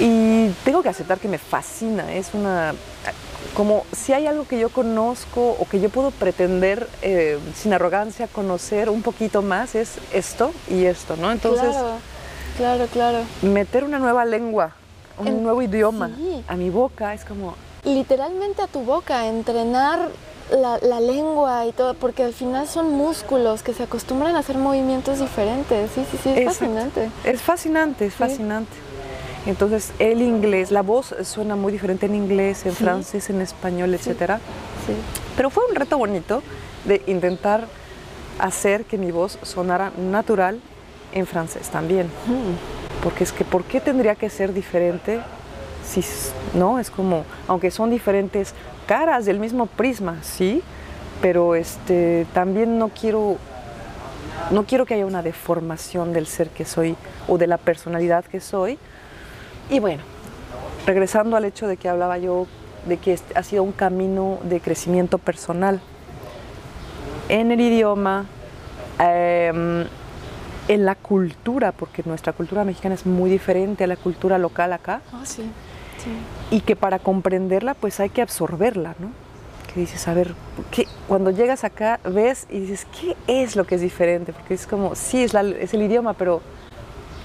Y 0.00 0.48
tengo 0.64 0.82
que 0.82 0.88
aceptar 0.88 1.18
que 1.18 1.28
me 1.28 1.38
fascina, 1.38 2.12
es 2.12 2.34
una 2.34 2.74
como 3.54 3.84
si 3.92 4.12
hay 4.12 4.26
algo 4.26 4.46
que 4.46 4.58
yo 4.58 4.68
conozco 4.68 5.56
o 5.58 5.66
que 5.68 5.80
yo 5.80 5.88
puedo 5.88 6.10
pretender 6.10 6.88
eh, 7.02 7.38
sin 7.54 7.72
arrogancia 7.72 8.26
conocer 8.26 8.90
un 8.90 9.02
poquito 9.02 9.42
más, 9.42 9.74
es 9.74 9.98
esto 10.12 10.52
y 10.68 10.84
esto, 10.84 11.16
¿no? 11.16 11.30
Entonces, 11.32 11.74
claro, 12.56 12.86
claro, 12.86 13.18
Meter 13.42 13.84
una 13.84 13.98
nueva 13.98 14.24
lengua, 14.24 14.72
un 15.18 15.42
nuevo 15.42 15.62
idioma 15.62 16.10
a 16.48 16.56
mi 16.56 16.70
boca 16.70 17.14
es 17.14 17.24
como... 17.24 17.54
Literalmente 17.84 18.62
a 18.62 18.66
tu 18.66 18.80
boca, 18.80 19.26
entrenar 19.26 20.10
la, 20.50 21.00
lengua 21.00 21.66
y 21.66 21.72
todo, 21.72 21.94
porque 21.94 22.22
al 22.24 22.32
final 22.32 22.66
son 22.66 22.92
músculos 22.92 23.62
que 23.62 23.72
se 23.72 23.84
acostumbran 23.84 24.36
a 24.36 24.40
hacer 24.40 24.58
movimientos 24.58 25.18
diferentes. 25.18 25.90
Sí, 25.94 26.04
sí, 26.10 26.18
sí, 26.22 26.30
es 26.30 26.44
fascinante. 26.44 27.10
Es 27.24 27.40
fascinante, 27.40 28.06
es 28.06 28.14
fascinante. 28.14 28.72
Entonces 29.46 29.92
el 29.98 30.20
inglés, 30.20 30.70
la 30.70 30.82
voz 30.82 31.14
suena 31.24 31.56
muy 31.56 31.72
diferente 31.72 32.06
en 32.06 32.14
inglés, 32.14 32.66
en 32.66 32.74
francés, 32.74 33.30
en 33.30 33.40
español, 33.40 33.94
etcétera. 33.94 34.38
Sí. 34.86 34.92
Pero 35.36 35.50
fue 35.50 35.64
un 35.68 35.74
reto 35.74 35.96
bonito 35.96 36.42
de 36.84 37.02
intentar 37.06 37.66
hacer 38.38 38.84
que 38.84 38.98
mi 38.98 39.10
voz 39.10 39.38
sonara 39.42 39.92
natural 39.96 40.60
en 41.12 41.26
francés 41.26 41.68
también. 41.68 42.06
Mm. 42.06 43.02
Porque 43.02 43.24
es 43.24 43.32
que, 43.32 43.44
¿por 43.44 43.64
qué 43.64 43.80
tendría 43.80 44.14
que 44.14 44.28
ser 44.28 44.52
diferente? 44.52 45.20
Si, 45.86 46.04
no, 46.54 46.78
es 46.78 46.90
como, 46.90 47.24
aunque 47.48 47.70
son 47.70 47.90
diferentes 47.90 48.54
caras 48.90 49.24
del 49.24 49.38
mismo 49.38 49.66
prisma, 49.66 50.16
sí, 50.20 50.64
pero 51.22 51.55
este, 51.55 52.26
también 52.35 52.76
no 52.76 52.88
quiero, 52.88 53.37
no 54.50 54.64
quiero 54.64 54.85
que 54.85 54.94
haya 54.94 55.07
una 55.07 55.22
deformación 55.22 56.12
del 56.12 56.26
ser 56.26 56.48
que 56.48 56.64
soy 56.64 56.96
o 57.29 57.38
de 57.38 57.46
la 57.46 57.57
personalidad 57.57 58.24
que 58.24 58.40
soy, 58.40 58.81
y 59.70 59.79
bueno, 59.79 60.03
regresando 60.88 61.37
al 61.37 61.44
hecho 61.44 61.68
de 61.68 61.76
que 61.76 61.88
hablaba 61.88 62.18
yo 62.18 62.48
de 62.85 62.96
que 62.96 63.16
ha 63.37 63.44
sido 63.44 63.62
un 63.62 63.70
camino 63.70 64.40
de 64.42 64.59
crecimiento 64.59 65.18
personal. 65.18 65.81
En 67.29 67.53
el 67.53 67.61
idioma, 67.61 68.26
em, 68.98 69.87
en 70.66 70.85
la 70.85 70.96
cultura, 70.96 71.70
porque 71.70 72.03
nuestra 72.05 72.33
cultura 72.33 72.64
mexicana 72.64 72.96
es 72.96 73.07
muy 73.07 73.31
diferente 73.31 73.85
a 73.85 73.87
la 73.87 73.96
cultura 73.96 74.37
local 74.37 74.72
acá. 74.72 75.00
Ah, 75.12 75.22
sí, 75.22 75.48
Y 76.50 76.60
que 76.60 76.76
para 76.76 76.98
comprenderla, 76.98 77.74
pues 77.74 78.00
hay 78.00 78.10
que 78.10 78.22
absorberla, 78.22 78.94
¿no? 78.98 79.10
Que 79.72 79.80
dices, 79.80 80.08
a 80.08 80.14
ver, 80.14 80.34
¿qué? 80.70 80.86
cuando 81.06 81.30
llegas 81.30 81.64
acá 81.64 82.00
ves 82.04 82.46
y 82.50 82.60
dices, 82.60 82.86
¿qué 83.00 83.16
es 83.26 83.56
lo 83.56 83.64
que 83.66 83.76
es 83.76 83.80
diferente? 83.80 84.32
Porque 84.32 84.54
es 84.54 84.66
como, 84.66 84.94
sí, 84.94 85.22
es, 85.22 85.34
es 85.34 85.74
el 85.74 85.82
idioma, 85.82 86.14
pero 86.14 86.40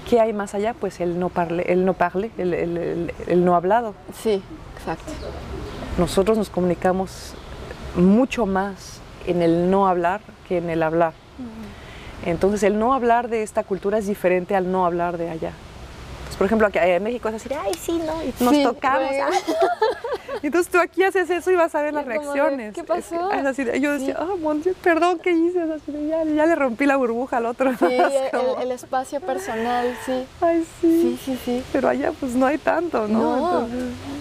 ¿Qué 0.08 0.20
hay 0.20 0.32
más 0.32 0.54
allá? 0.54 0.72
Pues 0.72 1.00
el 1.00 1.18
no 1.18 1.30
parle, 1.30 1.64
el 1.66 1.84
no 1.84 1.94
parle, 1.94 2.30
el, 2.38 3.44
no 3.44 3.56
hablado. 3.56 3.94
Sí, 4.22 4.40
exacto. 4.78 5.12
Nosotros 5.98 6.38
nos 6.38 6.48
comunicamos 6.48 7.34
mucho 7.96 8.46
más 8.46 9.00
en 9.26 9.42
el 9.42 9.68
no 9.68 9.88
hablar 9.88 10.20
que 10.46 10.58
en 10.58 10.70
el 10.70 10.84
hablar. 10.84 11.12
Entonces 12.24 12.62
el 12.62 12.78
no 12.78 12.94
hablar 12.94 13.28
de 13.28 13.42
esta 13.42 13.64
cultura 13.64 13.98
es 13.98 14.06
diferente 14.06 14.54
al 14.54 14.70
no 14.70 14.86
hablar 14.86 15.18
de 15.18 15.28
allá. 15.28 15.52
Por 16.38 16.46
ejemplo, 16.46 16.66
aquí 16.66 16.78
en 16.80 17.02
México 17.02 17.28
es 17.28 17.36
así, 17.36 17.48
ay, 17.54 17.72
sí, 17.74 18.00
¿no? 18.04 18.22
Y 18.22 18.34
nos 18.44 18.74
tocamos. 18.74 19.10
Entonces 20.42 20.70
tú 20.70 20.78
aquí 20.78 21.02
haces 21.02 21.30
eso 21.30 21.50
y 21.50 21.56
vas 21.56 21.74
a 21.74 21.82
ver 21.82 21.94
las 21.94 22.04
reacciones. 22.04 22.74
¿Qué 22.74 22.84
pasó? 22.84 23.32
Es, 23.32 23.44
así, 23.44 23.64
yo 23.80 23.92
decía, 23.92 24.16
oh, 24.20 24.36
mon 24.36 24.62
Dieu, 24.62 24.74
perdón, 24.82 25.18
¿qué 25.18 25.32
hice? 25.32 25.66
ya, 26.08 26.24
ya, 26.24 26.46
le 26.46 26.54
rompí 26.54 26.84
la 26.86 26.96
burbuja 26.96 27.38
al 27.38 27.46
otro. 27.46 27.72
Sí, 27.76 27.86
el, 28.60 28.70
espacio 28.70 29.20
personal, 29.20 29.96
sí. 30.04 30.26
Ay, 30.40 30.66
sí. 30.80 31.00
Sí, 31.02 31.20
sí, 31.24 31.40
sí. 31.44 31.64
Pero 31.72 31.88
allá 31.88 32.12
pues 32.18 32.34
no 32.34 32.46
hay 32.46 32.58
tanto, 32.58 33.08
¿no? 33.08 33.62
no. 33.62 33.68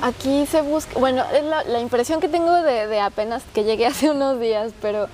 Aquí 0.01 0.45
se 0.45 0.61
busca, 0.61 0.97
bueno, 0.99 1.23
es 1.33 1.43
la, 1.43 1.63
la 1.63 1.79
impresión 1.79 2.21
que 2.21 2.29
tengo 2.29 2.53
de, 2.53 2.87
de, 2.87 2.99
apenas 3.01 3.43
que 3.53 3.63
llegué 3.63 3.85
hace 3.87 4.09
unos 4.09 4.39
días, 4.39 4.71
pero 4.81 5.07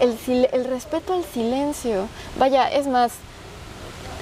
el, 0.00 0.16
el 0.52 0.64
respeto 0.64 1.14
al 1.14 1.24
silencio. 1.24 2.08
Vaya, 2.38 2.68
es 2.68 2.86
más, 2.86 3.12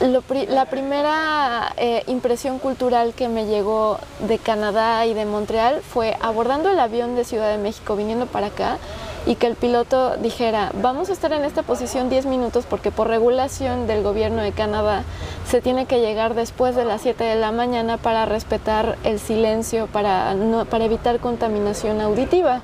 la 0.00 0.64
primera 0.66 1.72
eh, 1.76 2.02
impresión 2.06 2.58
cultural 2.58 3.14
que 3.14 3.28
me 3.28 3.46
llegó 3.46 3.98
de 4.20 4.38
Canadá 4.38 5.06
y 5.06 5.14
de 5.14 5.24
Montreal 5.24 5.80
fue 5.80 6.16
abordando 6.20 6.70
el 6.70 6.78
avión 6.78 7.16
de 7.16 7.24
Ciudad 7.24 7.50
de 7.50 7.58
México 7.58 7.96
viniendo 7.96 8.26
para 8.26 8.48
acá 8.48 8.78
y 9.24 9.34
que 9.34 9.46
el 9.46 9.56
piloto 9.56 10.16
dijera, 10.18 10.70
vamos 10.80 11.08
a 11.08 11.12
estar 11.12 11.32
en 11.32 11.44
esta 11.44 11.62
posición 11.62 12.08
10 12.10 12.26
minutos 12.26 12.64
porque 12.68 12.90
por 12.90 13.08
regulación 13.08 13.86
del 13.86 14.02
gobierno 14.02 14.42
de 14.42 14.52
Canadá 14.52 15.02
se 15.48 15.60
tiene 15.60 15.86
que 15.86 16.00
llegar 16.00 16.34
después 16.34 16.76
de 16.76 16.84
las 16.84 17.00
7 17.00 17.24
de 17.24 17.34
la 17.36 17.50
mañana 17.50 17.96
para 17.96 18.26
respetar 18.26 18.98
el 19.02 19.18
silencio, 19.18 19.86
para, 19.88 20.34
no, 20.34 20.64
para 20.66 20.84
evitar 20.84 21.18
contaminación 21.20 22.00
auditiva. 22.00 22.62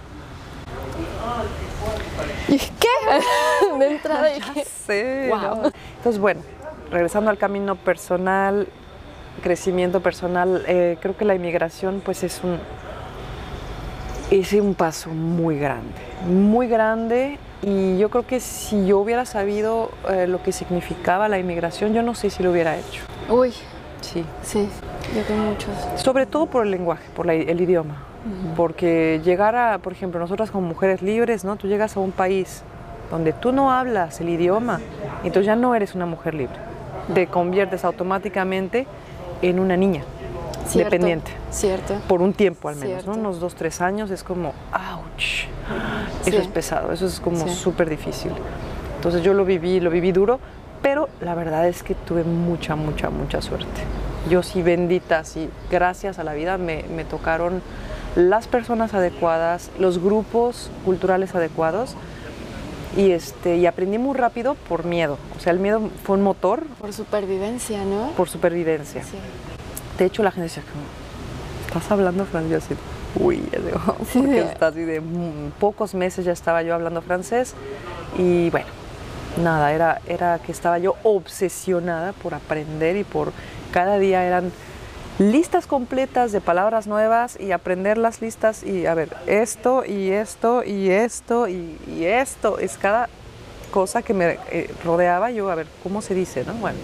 ¿Y 2.49 2.59
qué? 2.59 2.89
de 3.79 3.87
entrada 3.89 4.27
dije, 4.35 5.29
wow. 5.31 5.73
Entonces, 5.97 6.21
bueno, 6.21 6.43
regresando 6.93 7.31
al 7.31 7.39
camino 7.39 7.75
personal, 7.75 8.69
crecimiento 9.43 10.01
personal, 10.01 10.63
eh, 10.69 10.99
creo 11.01 11.17
que 11.17 11.25
la 11.25 11.35
inmigración 11.35 12.03
pues 12.05 12.23
es 12.23 12.43
un, 12.45 12.59
es 14.31 14.53
un 14.53 14.75
paso 14.75 15.11
muy 15.11 15.59
grande, 15.59 15.95
muy 16.29 16.69
grande 16.69 17.39
y 17.63 17.99
yo 17.99 18.11
creo 18.11 18.27
que 18.27 18.41
si 18.41 18.87
yo 18.87 18.99
hubiera 18.99 19.25
sabido 19.25 19.91
eh, 20.11 20.27
lo 20.27 20.43
que 20.43 20.53
significaba 20.53 21.29
la 21.29 21.39
inmigración, 21.39 21.95
yo 21.95 22.03
no 22.03 22.15
sé 22.15 22.29
si 22.29 22.43
lo 22.43 22.51
hubiera 22.51 22.77
hecho. 22.77 23.03
Uy. 23.29 23.53
Sí. 24.03 24.25
Sí, 24.43 24.69
yo 25.15 25.23
tengo 25.23 25.45
muchos. 25.45 25.71
Sobre 25.97 26.27
todo 26.27 26.47
por 26.47 26.65
el 26.65 26.73
lenguaje, 26.73 27.05
por 27.15 27.31
el 27.31 27.61
idioma. 27.61 28.03
Porque 28.57 29.21
llegar 29.25 29.57
a, 29.57 29.79
por 29.79 29.93
ejemplo, 29.93 30.21
nosotras 30.21 30.51
como 30.51 30.67
mujeres 30.67 31.03
libres, 31.03 31.45
¿no? 31.45 31.57
Tú 31.57 31.67
llegas 31.67 31.97
a 31.97 32.01
un 32.01 32.13
país 32.13 32.63
donde 33.11 33.33
tú 33.33 33.53
no 33.53 33.73
hablas 33.73 34.21
el 34.21 34.29
idioma, 34.29 34.81
entonces 35.19 35.47
ya 35.47 35.57
no 35.57 35.75
eres 35.75 35.95
una 35.95 36.07
mujer 36.07 36.35
libre 36.35 36.72
te 37.15 37.27
conviertes 37.27 37.85
automáticamente 37.85 38.87
en 39.43 39.59
una 39.59 39.77
niña 39.77 40.03
dependiente. 40.75 41.33
Cierto. 41.51 41.95
Por 42.09 42.23
un 42.23 42.33
tiempo 42.33 42.69
al 42.69 42.77
menos, 42.77 43.07
¿no? 43.07 43.15
Unos 43.15 43.41
dos, 43.41 43.55
tres 43.55 43.81
años 43.81 44.11
es 44.11 44.23
como, 44.23 44.55
ouch. 44.73 45.47
Eso 46.27 46.39
es 46.39 46.49
pesado, 46.49 46.93
eso 46.93 47.07
es 47.07 47.21
como 47.21 47.49
súper 47.49 47.91
difícil. 47.91 48.33
Entonces 48.97 49.23
yo 49.23 49.35
lo 49.35 49.45
viví, 49.45 49.81
lo 49.81 49.91
viví 49.91 50.13
duro, 50.13 50.39
pero 50.81 51.09
la 51.21 51.35
verdad 51.35 51.67
es 51.69 51.83
que 51.83 51.95
tuve 51.95 52.25
mucha, 52.25 52.77
mucha, 52.77 53.11
mucha 53.11 53.43
suerte. 53.43 53.83
Yo 54.31 54.43
sí 54.43 54.63
bendita, 54.63 55.25
sí, 55.25 55.51
gracias 55.71 56.19
a 56.19 56.25
la 56.25 56.33
vida 56.35 56.57
me, 56.59 56.85
me 56.95 57.05
tocaron 57.05 57.61
las 58.15 58.47
personas 58.47 58.95
adecuadas, 58.95 59.71
los 59.79 59.99
grupos 59.99 60.71
culturales 60.85 61.35
adecuados 61.35 61.97
y, 62.97 63.11
este, 63.13 63.57
y 63.57 63.67
aprendí 63.67 63.99
muy 63.99 64.17
rápido 64.17 64.55
por 64.55 64.85
miedo. 64.85 65.19
O 65.37 65.41
sea, 65.41 65.53
el 65.53 65.59
miedo 65.59 65.81
fue 66.05 66.17
un 66.17 66.23
motor. 66.23 66.65
Por 66.81 66.93
supervivencia, 66.93 67.85
¿no? 67.85 68.11
Por 68.17 68.29
supervivencia. 68.29 69.03
Sí. 69.03 69.17
De 69.99 70.07
hecho, 70.07 70.23
la 70.23 70.31
gente 70.31 70.45
decía, 70.45 70.63
¿estás 71.67 71.91
hablando 71.91 72.25
francés? 72.25 72.65
Así, 72.65 72.75
Uy, 73.15 73.43
ya 73.53 73.59
digo, 73.59 73.79
porque 74.13 74.41
está 74.41 74.69
así 74.69 74.81
de 74.81 75.03
pocos 75.59 75.95
meses 75.95 76.25
ya 76.25 76.33
estaba 76.33 76.63
yo 76.63 76.75
hablando 76.75 77.03
francés 77.03 77.55
y 78.17 78.49
bueno, 78.51 78.67
nada, 79.43 79.73
era, 79.73 80.01
era 80.07 80.39
que 80.39 80.53
estaba 80.53 80.79
yo 80.79 80.97
obsesionada 81.03 82.13
por 82.15 82.35
aprender 82.35 82.97
y 82.97 83.05
por 83.05 83.33
cada 83.71 83.99
día 83.99 84.25
eran 84.25 84.51
listas 85.19 85.67
completas 85.67 86.33
de 86.33 86.41
palabras 86.41 86.87
nuevas 86.87 87.39
y 87.39 87.53
aprender 87.53 87.99
las 87.99 88.21
listas 88.21 88.63
y 88.63 88.87
a 88.87 88.95
ver, 88.95 89.17
esto 89.27 89.85
y 89.85 90.11
esto 90.11 90.65
y 90.65 90.91
esto 90.91 91.49
y, 91.49 91.79
esto 92.05 92.59
es 92.59 92.79
cada 92.79 93.09
cosa 93.71 94.03
que 94.03 94.15
me 94.15 94.39
eh, 94.51 94.71
rodeaba 94.85 95.31
yo, 95.31 95.51
a 95.51 95.55
ver, 95.55 95.67
¿cómo 95.83 96.03
se 96.03 96.15
dice? 96.15 96.45
No? 96.45 96.55
Bueno. 96.55 96.79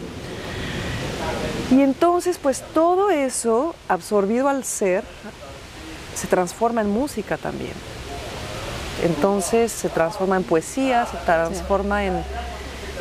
Y 1.71 1.83
entonces, 1.83 2.39
pues 2.39 2.63
todo 2.73 3.11
eso, 3.11 3.75
absorbido 3.89 4.49
al 4.49 4.65
ser, 4.65 5.05
se 6.15 6.27
transforma 6.27 6.81
en 6.81 6.91
música 6.91 7.37
también. 7.37 7.75
Entonces 9.03 9.71
se 9.71 9.89
transforma 9.89 10.37
en 10.37 10.45
poesía, 10.45 11.07
se 11.07 11.19
transforma 11.19 12.05
en, 12.05 12.23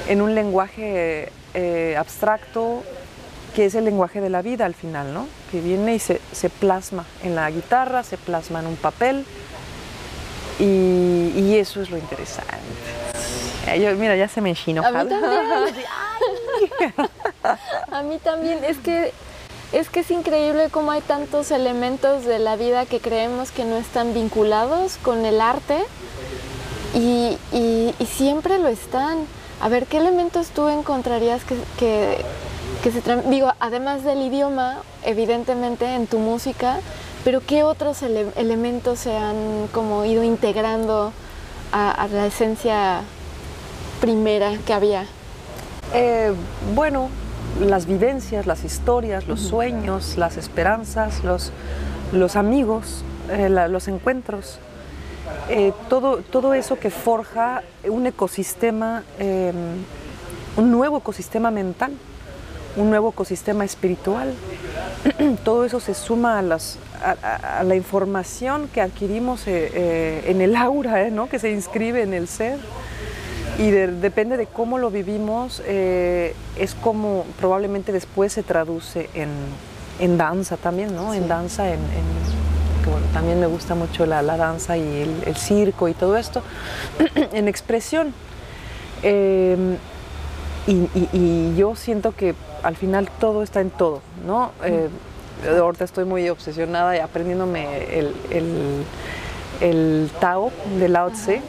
en 0.07 0.21
un 0.21 0.35
lenguaje 0.35 1.31
eh, 1.53 1.95
abstracto, 1.97 2.83
que 3.57 3.65
es 3.65 3.73
el 3.73 3.85
lenguaje 3.85 4.21
de 4.21 4.29
la 4.29 4.43
vida 4.43 4.67
al 4.67 4.75
final, 4.75 5.15
¿no? 5.15 5.25
Que 5.49 5.61
viene 5.61 5.95
y 5.95 5.99
se, 5.99 6.19
plasma 6.59 7.05
en 7.23 7.33
la 7.33 7.49
guitarra, 7.49 8.03
se 8.03 8.15
plasma 8.15 8.59
en 8.59 8.67
un 8.67 8.75
papel 8.75 9.25
y, 10.59 11.55
eso 11.55 11.81
es 11.81 11.89
lo 11.89 11.97
interesante. 11.97 12.53
mira, 13.97 14.15
ya 14.15 14.27
se 14.27 14.41
me 14.41 14.49
enchino. 14.49 14.85
A 14.85 14.91
mí 14.91 15.09
también. 15.09 15.33
a 17.91 18.03
mí 18.03 18.19
también. 18.19 18.63
Es 18.63 18.77
que 18.77 19.11
es 19.71 19.89
que 19.89 20.01
es 20.01 20.11
increíble 20.11 20.67
cómo 20.69 20.91
hay 20.91 21.01
tantos 21.01 21.49
elementos 21.49 22.25
de 22.25 22.37
la 22.37 22.57
vida 22.57 22.85
que 22.85 22.99
creemos 22.99 23.49
que 23.49 23.65
no 23.65 23.77
están 23.77 24.13
vinculados 24.13 24.97
con 24.97 25.25
el 25.25 25.41
arte 25.41 25.79
y, 26.93 27.39
siempre 28.05 28.59
lo 28.59 28.67
están. 28.67 29.25
A 29.59 29.67
ver, 29.67 29.87
¿qué 29.87 29.97
elementos 29.97 30.49
tú 30.49 30.67
encontrarías 30.67 31.43
que, 31.43 31.55
que, 31.79 32.23
se 32.91 33.21
digo, 33.29 33.51
además 33.59 34.03
del 34.03 34.21
idioma, 34.21 34.77
evidentemente 35.03 35.95
en 35.95 36.07
tu 36.07 36.19
música, 36.19 36.79
pero 37.23 37.41
qué 37.41 37.63
otros 37.63 38.01
elementos 38.03 38.99
se 38.99 39.15
han 39.15 39.67
como 39.73 40.05
ido 40.05 40.23
integrando 40.23 41.11
a, 41.71 42.07
la 42.11 42.25
esencia 42.25 43.01
primera 43.99 44.53
que 44.65 44.73
había? 44.73 45.05
Eh, 45.93 46.33
bueno, 46.73 47.09
las 47.59 47.85
vivencias, 47.85 48.45
las 48.45 48.63
historias, 48.63 49.27
los 49.27 49.41
sueños, 49.41 50.17
las 50.17 50.37
esperanzas, 50.37 51.23
los, 51.23 51.51
los 52.11 52.35
amigos, 52.35 53.03
eh, 53.29 53.49
los 53.49 53.87
encuentros, 53.87 54.59
eh, 55.49 55.73
todo, 55.89 56.17
todo 56.17 56.53
eso 56.53 56.77
que 56.79 56.89
forja 56.89 57.63
un 57.89 58.07
ecosistema, 58.07 59.03
em, 59.19 59.55
un 60.55 60.71
nuevo 60.71 60.99
ecosistema 60.99 61.51
mental, 61.51 61.91
un 62.77 62.89
nuevo 62.89 63.09
ecosistema 63.09 63.65
espiritual. 63.65 64.33
todo 65.43 65.65
eso 65.65 65.79
se 65.79 65.93
suma 65.93 66.39
a, 66.39 66.41
las, 66.41 66.77
a, 67.03 67.63
la 67.63 67.75
información 67.75 68.69
que 68.69 68.81
adquirimos 68.81 69.43
eh, 69.47 70.23
en 70.27 70.41
el 70.41 70.55
aura, 70.55 71.09
¿no? 71.09 71.27
que 71.27 71.39
se 71.39 71.51
inscribe 71.51 72.03
en 72.03 72.13
el 72.13 72.27
ser 72.27 72.59
y 73.57 73.71
depende 73.71 74.37
de 74.37 74.45
cómo 74.45 74.77
lo 74.77 74.91
vivimos, 74.91 75.63
eh, 75.65 76.35
es 76.57 76.75
como 76.75 77.25
probablemente 77.39 77.91
después 77.91 78.31
se 78.33 78.43
traduce 78.43 79.09
en, 79.15 80.17
danza 80.17 80.57
también, 80.57 80.95
¿no? 80.95 81.15
En 81.15 81.27
danza, 81.27 81.73
en, 81.73 81.79
bueno, 82.85 83.05
también 83.13 83.39
me 83.39 83.47
gusta 83.47 83.73
mucho 83.73 84.05
la, 84.05 84.21
danza 84.21 84.77
y 84.77 85.21
el, 85.25 85.35
circo 85.35 85.87
y 85.87 85.95
todo 85.95 86.17
esto, 86.17 86.43
en 87.33 87.47
expresión. 87.47 88.13
Em, 89.01 89.77
y, 90.67 91.55
yo 91.55 91.75
siento 91.75 92.11
que 92.11 92.35
al 92.63 92.75
final 92.75 93.09
todo 93.19 93.43
está 93.43 93.61
en 93.61 93.69
todo, 93.69 94.01
¿no? 94.25 94.51
Eh, 94.63 94.89
ahorita 95.45 95.83
estoy 95.83 96.05
muy 96.05 96.27
obsesionada 96.29 96.95
y 96.95 96.99
aprendiéndome 96.99 97.99
el, 97.99 98.13
el, 99.61 100.11
Tao 100.19 100.51
de 100.79 100.89
Lao 100.89 101.11
Tse. 101.11 101.41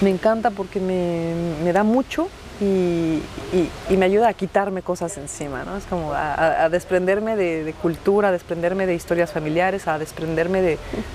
me 0.00 0.10
encanta 0.10 0.50
porque 0.50 0.80
me, 0.80 1.72
da 1.72 1.82
mucho 1.82 2.28
y, 2.60 3.20
me 3.90 4.04
ayuda 4.04 4.28
a 4.28 4.34
quitarme 4.34 4.82
cosas 4.82 5.16
encima, 5.18 5.64
¿no? 5.64 5.76
Es 5.76 5.84
como 5.84 6.12
a, 6.12 6.68
desprenderme 6.68 7.36
de, 7.36 7.74
cultura, 7.80 8.28
a 8.28 8.32
desprenderme 8.32 8.86
de 8.86 8.94
historias 8.94 9.30
familiares, 9.32 9.86
a 9.88 9.98
desprenderme 9.98 10.62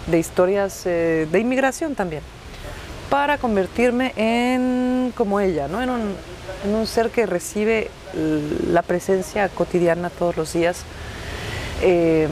de, 0.07 0.17
historias 0.17 0.85
eh, 0.85 1.27
de 1.31 1.39
inmigración 1.39 1.95
también, 1.95 2.23
para 3.09 3.37
convertirme 3.37 4.13
en 4.15 5.13
como 5.15 5.39
ella, 5.39 5.67
¿no? 5.67 5.81
En 5.81 5.89
un, 5.89 6.87
ser 6.87 7.09
que 7.09 7.25
recibe 7.25 7.89
la 8.71 8.81
presencia 8.81 9.49
cotidiana 9.49 10.09
todos 10.09 10.35
los 10.37 10.53
días 10.53 10.83
eh, 11.81 12.27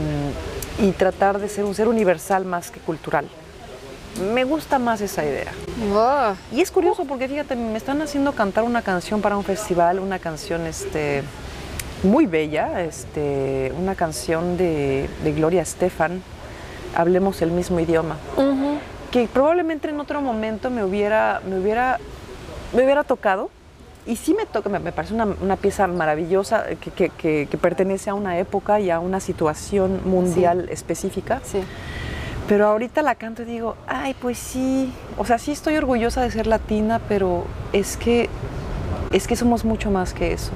y 0.80 0.92
tratar 0.92 1.40
de 1.40 1.50
ser 1.50 1.64
un 1.64 1.74
ser 1.74 1.88
universal 1.88 2.46
más 2.46 2.70
que 2.72 2.80
cultural. 2.80 3.28
Me 4.34 4.44
gusta 4.44 4.80
más 4.80 5.02
esa 5.02 5.24
idea. 5.24 5.52
Y 6.52 6.62
es 6.62 6.72
curioso 6.72 7.06
porque 7.06 7.28
fíjate, 7.28 7.56
me 7.56 7.78
están 7.78 8.02
haciendo 8.02 8.34
cantar 8.34 8.64
una 8.64 8.82
canción 8.82 9.22
para 9.22 9.38
un 9.38 9.44
festival, 9.44 10.00
una 10.00 10.20
canción 10.20 10.66
este, 10.66 11.24
muy 12.04 12.26
bella, 12.26 12.82
este, 12.82 13.72
una 13.80 13.96
canción 13.96 14.58
de, 14.58 15.08
Gloria 15.36 15.62
Estefan, 15.62 16.22
Hablemos 16.96 17.42
el 17.44 17.52
mismo 17.52 17.80
idioma, 17.80 18.18
que 19.12 19.28
probablemente 19.28 19.90
en 19.90 20.00
otro 20.00 20.22
momento 20.22 20.70
me 20.70 20.84
hubiera, 20.84 21.42
me 21.48 21.60
hubiera, 21.60 22.00
me 22.74 22.84
hubiera 22.84 23.04
tocado. 23.04 23.50
Y 24.06 24.16
sí 24.16 24.34
me 24.34 24.46
toca, 24.46 24.70
me, 24.70 24.94
parece 24.94 25.14
una, 25.14 25.58
pieza 25.58 25.86
maravillosa 25.88 26.66
que, 26.66 27.58
pertenece 27.62 28.10
a 28.10 28.14
una 28.14 28.40
época 28.40 28.80
y 28.80 28.90
a 28.90 29.00
una 29.00 29.20
situación 29.20 30.00
mundial 30.06 30.70
específica. 30.70 31.42
Sí. 31.44 31.60
Pero 32.48 32.68
ahorita 32.68 33.02
la 33.02 33.16
canto 33.16 33.42
y 33.42 33.46
digo, 33.46 33.76
ay, 33.86 34.16
pues 34.22 34.38
sí, 34.38 34.94
o 35.18 35.26
sea, 35.26 35.38
sí 35.38 35.52
estoy 35.52 35.76
orgullosa 35.76 36.22
de 36.22 36.32
ser 36.32 36.48
latina, 36.48 37.02
pero 37.10 37.44
es 37.74 37.98
que, 37.98 38.30
es 39.12 39.28
que 39.28 39.36
somos 39.36 39.66
mucho 39.66 39.92
más 39.92 40.14
que 40.14 40.32
eso. 40.32 40.52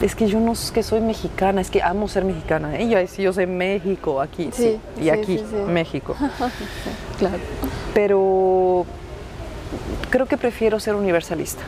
Es 0.00 0.14
que 0.14 0.26
yo 0.26 0.40
no 0.40 0.52
es 0.52 0.70
que 0.70 0.82
soy 0.82 1.00
mexicana, 1.00 1.60
es 1.60 1.70
que 1.70 1.82
amo 1.82 2.06
ser 2.08 2.24
mexicana. 2.24 2.78
Yo, 2.78 2.98
sí, 3.06 3.22
yo 3.22 3.32
soy 3.32 3.46
México, 3.46 4.20
aquí, 4.20 4.50
sí, 4.52 4.78
y 5.00 5.08
aquí, 5.08 5.42
México. 5.66 6.14
claro. 7.18 7.38
Pero 7.94 8.84
creo 10.10 10.26
que 10.26 10.36
prefiero 10.36 10.78
ser 10.80 10.94
universalista. 10.94 11.62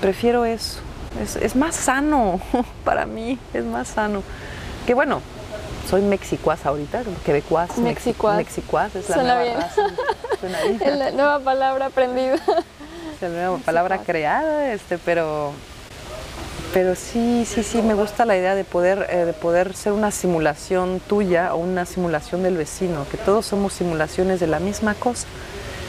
Prefiero 0.00 0.44
eso. 0.44 0.80
Es, 1.22 1.36
es 1.36 1.54
más 1.54 1.76
sano 1.76 2.40
para 2.84 3.06
mí, 3.06 3.38
es 3.52 3.64
más 3.64 3.88
sano. 3.88 4.22
Que 4.84 4.94
bueno, 4.94 5.20
soy 5.88 6.02
mexicuaz 6.02 6.64
ahorita, 6.66 7.02
quebecuaz. 7.24 7.78
Mexicuaz. 7.78 8.36
Mexicuaz 8.36 8.96
es 8.96 9.08
la 9.08 9.14
suena 9.14 9.34
nueva 9.36 9.42
bien. 9.42 9.66
Suena 10.40 10.62
bien. 10.62 10.82
Es 10.82 10.96
la 10.96 11.10
nueva 11.12 11.38
palabra 11.40 11.86
aprendida. 11.86 12.34
Es 12.34 13.22
la 13.22 13.28
nueva 13.28 13.58
palabra 13.58 13.98
creada, 13.98 14.72
este, 14.72 14.98
pero, 14.98 15.52
pero 16.74 16.96
sí, 16.96 17.44
sí, 17.46 17.62
sí, 17.62 17.82
me 17.82 17.94
gusta 17.94 18.24
la 18.24 18.36
idea 18.36 18.56
de 18.56 18.64
poder, 18.64 19.06
eh, 19.08 19.24
de 19.26 19.32
poder 19.32 19.74
ser 19.74 19.92
una 19.92 20.10
simulación 20.10 20.98
tuya 20.98 21.54
o 21.54 21.58
una 21.58 21.86
simulación 21.86 22.42
del 22.42 22.56
vecino, 22.56 23.06
que 23.12 23.16
todos 23.16 23.46
somos 23.46 23.72
simulaciones 23.74 24.40
de 24.40 24.48
la 24.48 24.58
misma 24.58 24.94
cosa. 24.94 25.28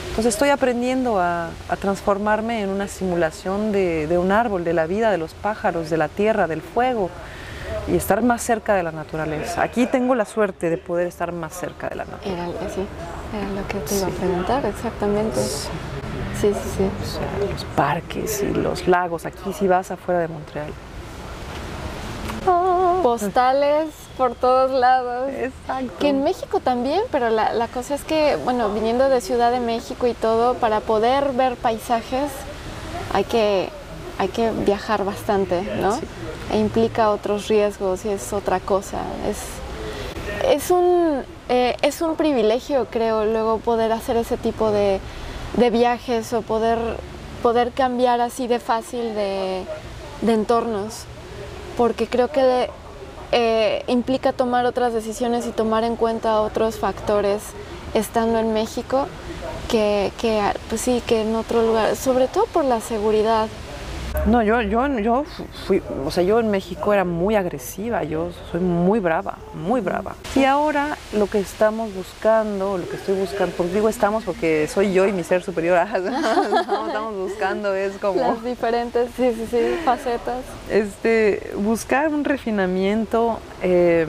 Entonces 0.10 0.36
estoy 0.36 0.50
aprendiendo 0.50 1.20
a, 1.20 1.50
transformarme 1.82 2.62
en 2.62 2.70
una 2.70 2.88
simulación 2.88 3.72
de, 3.72 4.06
de 4.06 4.20
un 4.20 4.32
árbol, 4.32 4.64
de 4.64 4.74
la 4.74 4.86
vida, 4.86 5.10
de 5.10 5.18
los 5.18 5.34
pájaros, 5.34 5.90
de 5.90 5.98
la 5.98 6.08
tierra, 6.08 6.46
del 6.48 6.62
fuego, 6.62 7.10
y 7.88 7.96
estar 7.96 8.22
más 8.22 8.42
cerca 8.42 8.74
de 8.74 8.84
la 8.84 8.92
naturaleza. 8.92 9.62
Aquí 9.62 9.86
tengo 9.86 10.16
la 10.16 10.26
suerte 10.26 10.70
de 10.70 10.78
poder 10.78 11.08
estar 11.08 11.32
más 11.32 11.54
cerca 11.54 11.90
de 11.90 11.96
la 11.96 12.06
naturaleza. 12.06 12.62
Era, 12.62 12.70
sí, 12.70 12.86
era 13.34 13.62
lo 13.62 13.68
que 13.68 13.80
te 13.80 13.96
iba 13.96 14.08
a 14.08 14.12
preguntar, 14.12 14.66
exactamente. 14.66 15.42
Sí, 15.42 16.52
sí, 16.54 16.54
sí. 16.78 16.90
los 17.52 17.64
parques 17.76 18.44
y 18.44 18.54
los 18.54 18.88
lagos, 18.88 19.26
aquí 19.26 19.54
si 19.54 19.68
vas 19.68 19.92
afuera 19.92 20.22
de 20.22 20.28
Montreal. 20.28 20.72
Postales 23.02 23.90
por 24.18 24.36
todos 24.36 24.72
lados. 24.72 25.30
Exacto. 25.32 25.94
Que 26.00 26.10
en 26.10 26.24
México 26.24 26.60
también, 26.60 27.02
pero 27.12 27.30
la, 27.30 27.54
la, 27.54 27.68
cosa 27.68 27.96
es 27.96 28.04
que, 28.04 28.36
bueno, 28.44 28.70
viniendo 28.74 29.10
de 29.10 29.22
Ciudad 29.22 29.52
de 29.52 29.60
México 29.60 30.08
y 30.08 30.14
todo, 30.14 30.56
para 30.56 30.80
poder 30.80 31.34
ver 31.34 31.56
paisajes 31.56 32.32
hay 33.14 33.24
que, 33.24 33.70
hay 34.18 34.28
que 34.28 34.52
viajar 34.52 35.06
bastante, 35.06 35.62
¿no? 35.80 35.98
E 36.52 36.60
implica 36.60 37.12
otros 37.12 37.48
riesgos 37.48 38.06
y 38.06 38.10
es 38.10 38.34
otra 38.34 38.60
cosa. 38.60 39.00
Es, 39.30 40.56
es, 40.56 40.72
un, 40.72 41.24
eh, 41.50 41.76
es 41.82 42.02
un 42.02 42.16
privilegio, 42.16 42.88
creo, 42.90 43.26
luego 43.26 43.60
poder 43.60 43.92
hacer 43.92 44.18
ese 44.18 44.38
tipo 44.38 44.72
de, 44.72 45.00
de 45.58 45.70
viajes 45.70 46.34
o 46.34 46.42
poder, 46.42 46.78
poder 47.42 47.72
cambiar 47.72 48.22
así 48.22 48.48
de 48.48 48.60
fácil 48.60 49.16
de, 49.16 49.64
de 50.22 50.34
entornos, 50.34 51.04
porque 51.78 52.08
creo 52.08 52.30
que 52.30 52.70
eh, 53.32 53.84
implica 53.88 54.34
tomar 54.34 54.66
otras 54.66 54.94
decisiones 54.94 55.46
y 55.48 55.52
tomar 55.52 55.84
en 55.84 55.96
cuenta 55.96 56.42
otros 56.42 56.78
factores 56.78 57.42
estando 57.94 58.40
en 58.40 58.54
México 58.54 59.08
que, 59.70 60.12
que, 60.20 60.42
pues 60.70 60.82
sí, 60.82 61.02
que 61.06 61.22
en 61.22 61.36
otro 61.36 61.62
lugar, 61.64 61.96
sobre 61.96 62.28
todo 62.28 62.46
por 62.46 62.66
la 62.66 62.82
seguridad. 62.82 63.48
No, 64.26 64.42
yo, 64.42 64.60
yo, 64.62 64.88
yo 65.00 65.24
fui, 65.68 65.84
o 66.04 66.10
sea, 66.10 66.24
yo 66.24 66.40
en 66.40 66.50
México 66.50 66.92
era 66.94 67.04
muy 67.04 67.36
agresiva, 67.36 68.04
yo 68.04 68.32
soy 68.52 68.60
muy 68.60 69.00
brava, 69.00 69.38
muy 69.54 69.82
brava. 69.82 70.16
Y 70.36 70.46
ahora 70.46 70.98
lo 71.14 71.28
que 71.28 71.40
estamos 71.40 71.94
buscando, 71.94 72.80
lo 72.80 72.90
que 72.90 72.96
estoy 72.96 73.16
buscando, 73.16 73.56
porque 73.56 73.74
digo 73.74 73.88
estamos 73.88 74.24
porque 74.24 74.68
soy 74.68 74.94
yo 74.94 75.06
y 75.06 75.12
mi 75.12 75.24
ser 75.24 75.44
superior, 75.44 75.78
estamos 75.94 77.16
buscando 77.16 77.76
es 77.76 77.98
como... 77.98 78.20
Las 78.20 78.44
diferentes, 78.44 79.12
sí, 79.16 79.32
sí, 79.36 79.46
sí, 79.52 79.60
facetas. 79.86 80.44
Este, 80.72 81.52
buscar 81.58 82.10
un 82.10 82.24
refinamiento 82.24 83.40
em, 83.62 84.08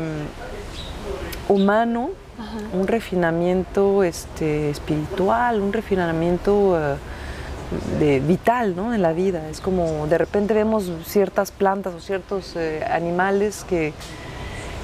humano, 1.47 2.09
un 2.73 2.87
refinamiento 2.87 4.03
este, 4.03 4.71
espiritual, 4.71 5.61
un 5.61 5.75
refinamiento... 5.75 6.79
Eh, 6.81 6.97
de 7.99 8.21
vital 8.21 8.77
¿no? 8.77 8.95
en 8.95 9.03
la 9.03 9.13
vida. 9.13 9.49
Es 9.49 9.61
como 9.61 10.07
de 10.07 10.19
repente 10.19 10.55
vemos 10.55 10.91
ciertas 11.05 11.51
plantas 11.51 11.95
o 11.95 12.01
ciertos 12.01 12.55
eh, 12.57 12.85
animales 12.89 13.65
que, 13.69 13.93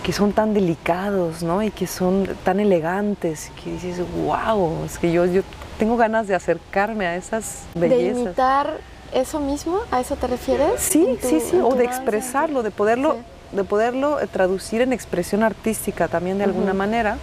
que, 0.03 0.13
son 0.13 0.33
tan 0.33 0.55
delicados 0.55 1.43
¿no? 1.43 1.63
y 1.63 1.71
que 1.71 1.87
son 1.87 2.29
tan 2.45 2.61
elegantes 2.61 3.51
que 3.63 3.73
dices, 3.73 4.01
wow, 4.25 4.85
es 4.85 4.99
que 4.99 5.13
yo, 5.13 5.27
yo 5.27 5.43
tengo 5.79 5.97
ganas 5.97 6.27
de 6.27 6.35
acercarme 6.35 7.07
a 7.07 7.17
esas 7.17 7.63
bellezas. 7.75 8.15
De 8.15 8.21
imitar 8.23 8.79
eso 9.13 9.41
mismo? 9.41 9.79
¿A 9.91 10.01
eso 10.01 10.17
te 10.17 10.27
refieres? 10.27 10.81
Sí, 10.81 11.19
sí, 11.21 11.41
sí, 11.41 11.57
o 11.63 11.75
de 11.75 11.85
expresarlo, 11.85 12.63
de 12.63 12.71
poderlo, 12.71 13.17
de 13.53 13.65
poderlo 13.65 14.21
eh, 14.21 14.27
traducir 14.27 14.81
en 14.81 14.93
expresión 14.93 15.43
artística 15.43 16.09
también 16.09 16.39
de 16.39 16.45
alguna 16.45 16.73
manera. 16.73 17.19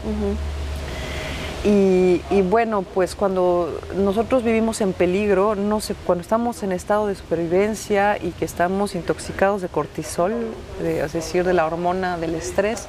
Y, 1.64 2.42
bueno, 2.44 2.84
pues 2.84 3.16
cuando 3.16 3.80
nosotros 3.96 4.44
vivimos 4.44 4.80
en 4.80 4.94
peligro, 4.94 5.56
no 5.56 5.82
sé, 5.82 5.94
cuando 6.06 6.22
estamos 6.22 6.64
en 6.64 6.72
estado 6.72 7.08
de 7.08 7.16
supervivencia 7.16 8.18
y 8.18 8.32
que 8.32 8.46
estamos 8.46 8.96
intoxicados 8.96 9.62
de 9.62 9.68
cortisol, 9.68 10.34
es 10.82 11.12
decir, 11.12 11.44
de 11.44 11.54
la 11.54 11.66
hormona 11.66 12.18
del 12.18 12.36
estrés, 12.36 12.88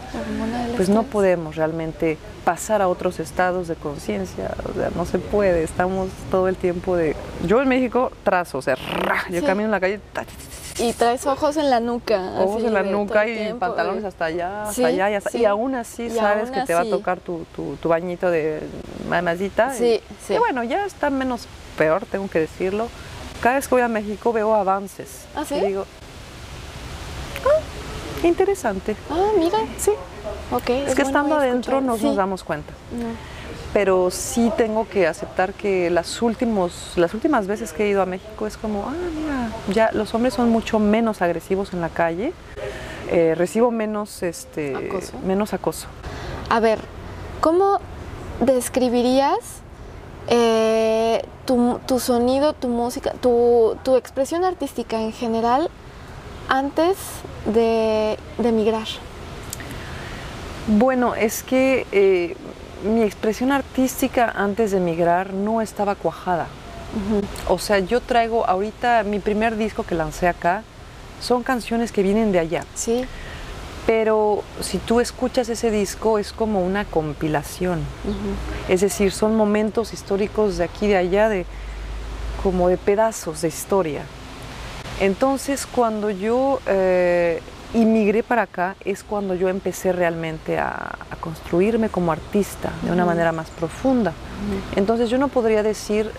pues 0.76 0.88
no 0.88 1.02
podemos 1.02 1.56
realmente 1.56 2.16
pasar 2.44 2.80
a 2.80 2.88
otros 2.88 3.18
estados 3.18 3.66
de 3.66 3.74
conciencia, 3.74 4.54
o 4.68 4.74
sea, 4.74 4.90
no 4.94 5.04
se 5.04 5.18
puede, 5.18 5.62
estamos 5.62 6.08
todo 6.30 6.48
el 6.48 6.56
tiempo 6.56 6.96
de... 6.96 7.16
Yo 7.46 7.60
en 7.60 7.68
México 7.68 8.12
trazo, 8.22 8.58
o 8.58 8.62
sea, 8.62 8.76
yo 9.30 9.44
camino 9.44 9.66
en 9.66 9.70
la 9.72 9.80
calle... 9.80 10.00
Y 10.80 10.92
traes 10.94 11.26
ojos 11.26 11.56
en 11.56 11.70
la 11.70 11.80
nuca. 11.80 12.32
Ojos 12.38 12.64
en 12.64 12.74
la 12.74 12.82
nuca 12.82 13.26
y 13.26 13.52
pantalones 13.54 14.04
hasta 14.04 14.26
allá, 14.26 14.64
hasta 14.64 14.86
allá. 14.86 15.10
Y, 15.10 15.14
hasta, 15.14 15.36
y 15.36 15.44
aún 15.44 15.74
así 15.74 16.10
sabes 16.10 16.50
que 16.50 16.62
te 16.62 16.74
va 16.74 16.80
a 16.80 16.84
tocar 16.84 17.20
tu, 17.20 17.44
tu, 17.54 17.88
bañito 17.88 18.30
de 18.30 18.60
mamacita. 19.08 19.74
Sí, 19.74 20.00
sí. 20.26 20.34
Y 20.34 20.38
bueno, 20.38 20.64
ya 20.64 20.84
está 20.84 21.10
menos 21.10 21.46
peor, 21.76 22.06
tengo 22.06 22.28
que 22.28 22.40
decirlo. 22.40 22.88
Cada 23.40 23.56
vez 23.56 23.68
que 23.68 23.74
voy 23.74 23.82
a 23.82 23.88
México 23.88 24.32
veo 24.32 24.54
avances. 24.54 25.24
¿Ah, 25.34 25.44
sí? 25.44 25.54
Y 25.54 25.60
digo, 25.60 25.86
ah, 27.44 28.26
interesante. 28.26 28.96
Ah, 29.10 29.30
mira. 29.38 29.58
Sí. 29.78 29.92
Ok. 30.50 30.70
Es, 30.70 30.94
que 30.94 31.02
estando 31.02 31.36
adentro 31.36 31.80
no 31.80 31.96
nos 31.96 32.16
damos 32.16 32.44
cuenta. 32.44 32.72
No 32.92 33.29
pero 33.72 34.10
sí 34.10 34.50
tengo 34.56 34.88
que 34.88 35.06
aceptar 35.06 35.52
que 35.54 35.90
las, 35.90 36.22
últimos, 36.22 36.92
las 36.96 37.14
últimas 37.14 37.46
veces 37.46 37.72
que 37.72 37.84
he 37.84 37.88
ido 37.88 38.02
a 38.02 38.06
México 38.06 38.46
es 38.46 38.56
como, 38.56 38.84
ah, 38.88 38.94
mira, 39.14 39.50
ya 39.72 39.90
los 39.92 40.12
hombres 40.14 40.34
son 40.34 40.50
mucho 40.50 40.78
menos 40.78 41.22
agresivos 41.22 41.72
en 41.72 41.80
la 41.80 41.88
calle, 41.88 42.32
eh, 43.10 43.34
recibo 43.36 43.70
menos, 43.70 44.22
este, 44.22 44.74
¿Acoso? 44.74 45.12
menos 45.24 45.52
acoso. 45.54 45.86
A 46.48 46.58
ver, 46.58 46.80
¿cómo 47.40 47.78
describirías 48.40 49.38
eh, 50.28 51.22
tu, 51.46 51.98
sonido, 51.98 52.52
tu 52.52 52.68
música, 52.68 53.12
tu, 53.20 53.76
expresión 53.96 54.44
artística 54.44 55.00
en 55.00 55.12
general 55.12 55.70
antes 56.48 56.96
de, 57.46 58.16
de 58.38 58.52
migrar? 58.52 58.86
Bueno, 60.66 61.14
es 61.14 61.42
que 61.42 61.86
eh, 61.90 62.36
mi 62.84 63.02
expresión 63.02 63.52
artística 63.52 64.32
antes 64.34 64.70
de 64.70 64.78
emigrar 64.78 65.32
no 65.32 65.60
estaba 65.60 65.94
cuajada. 65.94 66.46
O 67.48 67.58
sea, 67.58 67.78
yo 67.78 68.00
traigo 68.00 68.46
ahorita 68.46 69.04
mi 69.04 69.20
primer 69.20 69.56
disco 69.56 69.84
que 69.84 69.94
lancé 69.94 70.26
acá, 70.26 70.64
son 71.20 71.42
canciones 71.42 71.92
que 71.92 72.02
vienen 72.02 72.32
de 72.32 72.40
allá. 72.40 72.64
Sí. 72.74 73.04
Pero 73.86 74.42
si 74.60 74.78
tú 74.78 75.00
escuchas 75.00 75.48
ese 75.48 75.70
disco 75.70 76.18
es 76.18 76.32
como 76.32 76.64
una 76.64 76.84
compilación. 76.84 77.80
Es 78.68 78.80
decir, 78.80 79.12
son 79.12 79.36
momentos 79.36 79.92
históricos 79.92 80.58
de 80.58 80.64
aquí 80.64 80.86
y 80.86 80.88
de 80.88 80.96
allá, 80.96 81.28
de, 81.28 81.46
como 82.42 82.68
de 82.68 82.76
pedazos 82.76 83.40
de 83.42 83.48
historia. 83.48 84.02
Entonces, 85.00 85.66
cuando 85.66 86.10
yo 86.10 86.60
eh, 86.66 87.40
y 87.72 87.84
migré 87.84 88.22
para 88.22 88.42
acá 88.42 88.76
es 88.84 89.04
cuando 89.04 89.34
yo 89.34 89.48
empecé 89.48 89.92
realmente 89.92 90.58
a, 90.58 90.96
construirme 91.20 91.90
como 91.90 92.12
artista 92.12 92.72
de 92.82 92.90
una 92.90 93.04
manera 93.04 93.30
más 93.30 93.50
profunda. 93.50 94.14
Entonces 94.74 95.10
yo 95.10 95.18
no 95.18 95.28
podría 95.28 95.62
decir 95.62 96.10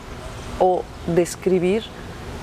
o 0.59 0.83
describir 1.07 1.83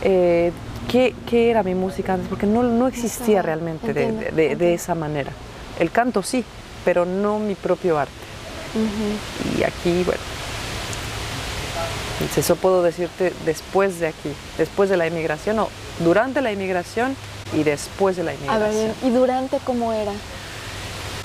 eh, 0.03 0.51
qué, 0.89 1.15
era 1.31 1.63
mi 1.63 1.77
música 1.77 2.15
antes, 2.15 2.29
porque 2.29 2.47
no, 2.47 2.65
no 2.65 2.89
existía 2.89 3.43
realmente 3.43 3.93
de, 3.93 4.75
esa 4.75 4.97
manera. 4.97 5.31
El 5.79 5.93
canto 5.93 6.23
sí, 6.25 6.45
pero 6.85 7.05
no 7.05 7.39
mi 7.39 7.55
propio 7.55 7.97
arte. 7.97 8.13
Y 9.57 9.63
aquí, 9.63 10.03
bueno, 10.05 10.21
eso 12.37 12.57
puedo 12.57 12.83
decirte 12.83 13.33
después 13.47 14.01
de 14.01 14.09
aquí, 14.09 14.33
después 14.59 14.91
de 14.91 14.97
la 14.97 15.07
inmigración 15.07 15.61
o 15.61 15.69
durante 16.01 16.41
la 16.41 16.53
inmigración 16.53 17.17
y 17.55 17.63
después 17.63 18.17
de 18.17 18.25
la 18.25 18.35
inmigración. 18.35 18.65
A 18.65 18.69
ver, 18.69 18.95
¿y 19.03 19.11
durante 19.11 19.59
cómo 19.59 19.93
era? 19.93 20.13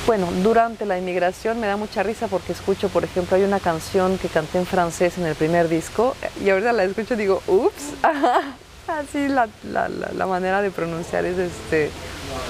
Bueno, 0.05 0.27
durante 0.43 0.85
la 0.85 0.97
inmigración 0.97 1.61
me 1.61 1.67
da 1.67 1.77
mucha 1.77 2.03
risa 2.03 2.27
porque 2.27 2.51
escucho, 2.51 2.89
por 2.89 3.05
ejemplo, 3.05 3.37
hay 3.37 3.43
una 3.43 3.61
canción 3.61 4.17
que 4.17 4.27
canté 4.27 4.57
en 4.57 4.65
francés 4.65 5.17
en 5.17 5.25
el 5.25 5.35
primer 5.35 5.69
disco 5.69 6.15
y 6.43 6.49
ahorita 6.49 6.73
la 6.73 6.83
escucho 6.83 7.13
y 7.13 7.17
digo, 7.17 7.41
ups, 7.47 7.93
así 8.87 9.29
la, 9.29 9.47
la, 9.63 9.87
la, 9.87 10.25
manera 10.25 10.61
de 10.61 10.71
pronunciar 10.71 11.23
es 11.23 11.37
este, 11.37 11.89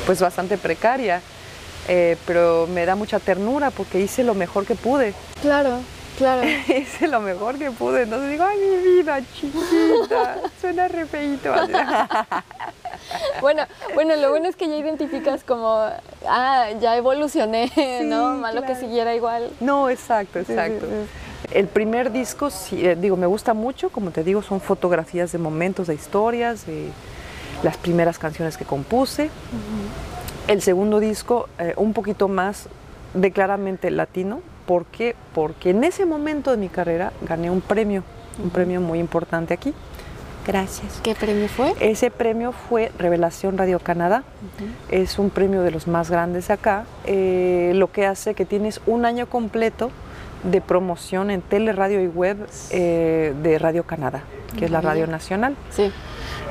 pues 0.07 0.19
bastante 0.19 0.57
precaria, 0.57 1.21
eh, 1.87 2.17
pero 2.25 2.67
me 2.73 2.87
da 2.87 2.95
mucha 2.95 3.19
ternura 3.19 3.69
porque 3.69 3.99
hice 3.99 4.23
lo 4.23 4.33
mejor 4.33 4.65
que 4.65 4.73
pude. 4.73 5.13
Claro. 5.41 5.79
Claro. 6.17 6.47
Hice 6.67 7.07
lo 7.07 7.21
mejor 7.21 7.57
que 7.57 7.71
pude. 7.71 8.03
Entonces 8.03 8.29
digo, 8.29 8.43
ay, 8.43 8.59
mi 8.59 8.77
vida 8.77 9.19
chiquita, 9.33 10.37
suena 10.61 10.87
re 10.87 11.05
feito. 11.05 11.53
bueno, 13.41 13.63
bueno, 13.93 14.15
lo 14.15 14.29
bueno 14.29 14.47
es 14.47 14.55
que 14.55 14.67
ya 14.67 14.75
identificas 14.75 15.43
como, 15.43 15.87
ah, 16.27 16.67
ya 16.79 16.95
evolucioné, 16.95 17.71
¿no? 18.05 18.35
Malo 18.35 18.63
que 18.63 18.75
siguiera 18.75 19.15
igual. 19.15 19.49
No, 19.59 19.89
exacto, 19.89 20.39
exacto. 20.39 20.85
El 21.51 21.67
primer 21.67 22.11
disco, 22.11 22.49
eh, 22.71 22.97
digo, 22.99 23.15
me 23.17 23.27
gusta 23.27 23.53
mucho, 23.53 23.89
como 23.89 24.11
te 24.11 24.23
digo, 24.23 24.41
son 24.41 24.59
fotografías 24.59 25.31
de 25.31 25.37
momentos, 25.37 25.87
de 25.87 25.95
historias, 25.95 26.65
de 26.65 26.89
las 27.63 27.77
primeras 27.77 28.17
canciones 28.17 28.57
que 28.57 28.65
compuse. 28.65 29.29
El 30.47 30.61
segundo 30.61 30.99
disco, 30.99 31.49
eh, 31.59 31.73
un 31.77 31.93
poquito 31.93 32.27
más 32.27 32.67
de 33.13 33.31
claramente 33.31 33.91
latino. 33.91 34.41
¿Por 34.65 34.85
qué? 34.85 35.15
Porque 35.33 35.71
en 35.71 35.83
ese 35.83 36.05
momento 36.05 36.51
de 36.51 36.57
mi 36.57 36.69
carrera 36.69 37.11
gané 37.21 37.49
un 37.51 37.61
premio, 37.61 38.03
un 38.41 38.49
premio 38.49 38.81
muy 38.81 38.99
importante 38.99 39.53
aquí. 39.53 39.73
Gracias. 40.45 40.99
¿Qué 41.03 41.15
premio 41.15 41.47
fue? 41.47 41.73
Ese 41.79 42.11
premio 42.11 42.51
fue 42.51 42.91
Revelación 42.97 43.57
Radio 43.57 43.79
Canadá. 43.79 44.23
Es 44.89 45.19
un 45.19 45.29
premio 45.29 45.61
de 45.61 45.71
los 45.71 45.87
más 45.87 46.09
grandes 46.09 46.49
acá, 46.49 46.85
eh, 47.05 47.71
lo 47.75 47.91
que 47.91 48.05
hace 48.05 48.33
que 48.33 48.45
tienes 48.45 48.81
un 48.85 49.05
año 49.05 49.27
completo 49.27 49.91
de 50.43 50.59
promoción 50.59 51.31
en 51.31 51.41
tele, 51.41 51.71
radio 51.71 52.01
y 52.01 52.07
web 52.07 52.37
eh, 52.71 53.33
de 53.41 53.59
Radio 53.59 53.83
Canadá, 53.83 54.23
que 54.57 54.65
es 54.65 54.71
la 54.71 54.81
radio 54.81 55.07
nacional. 55.07 55.55
Sí. 55.69 55.91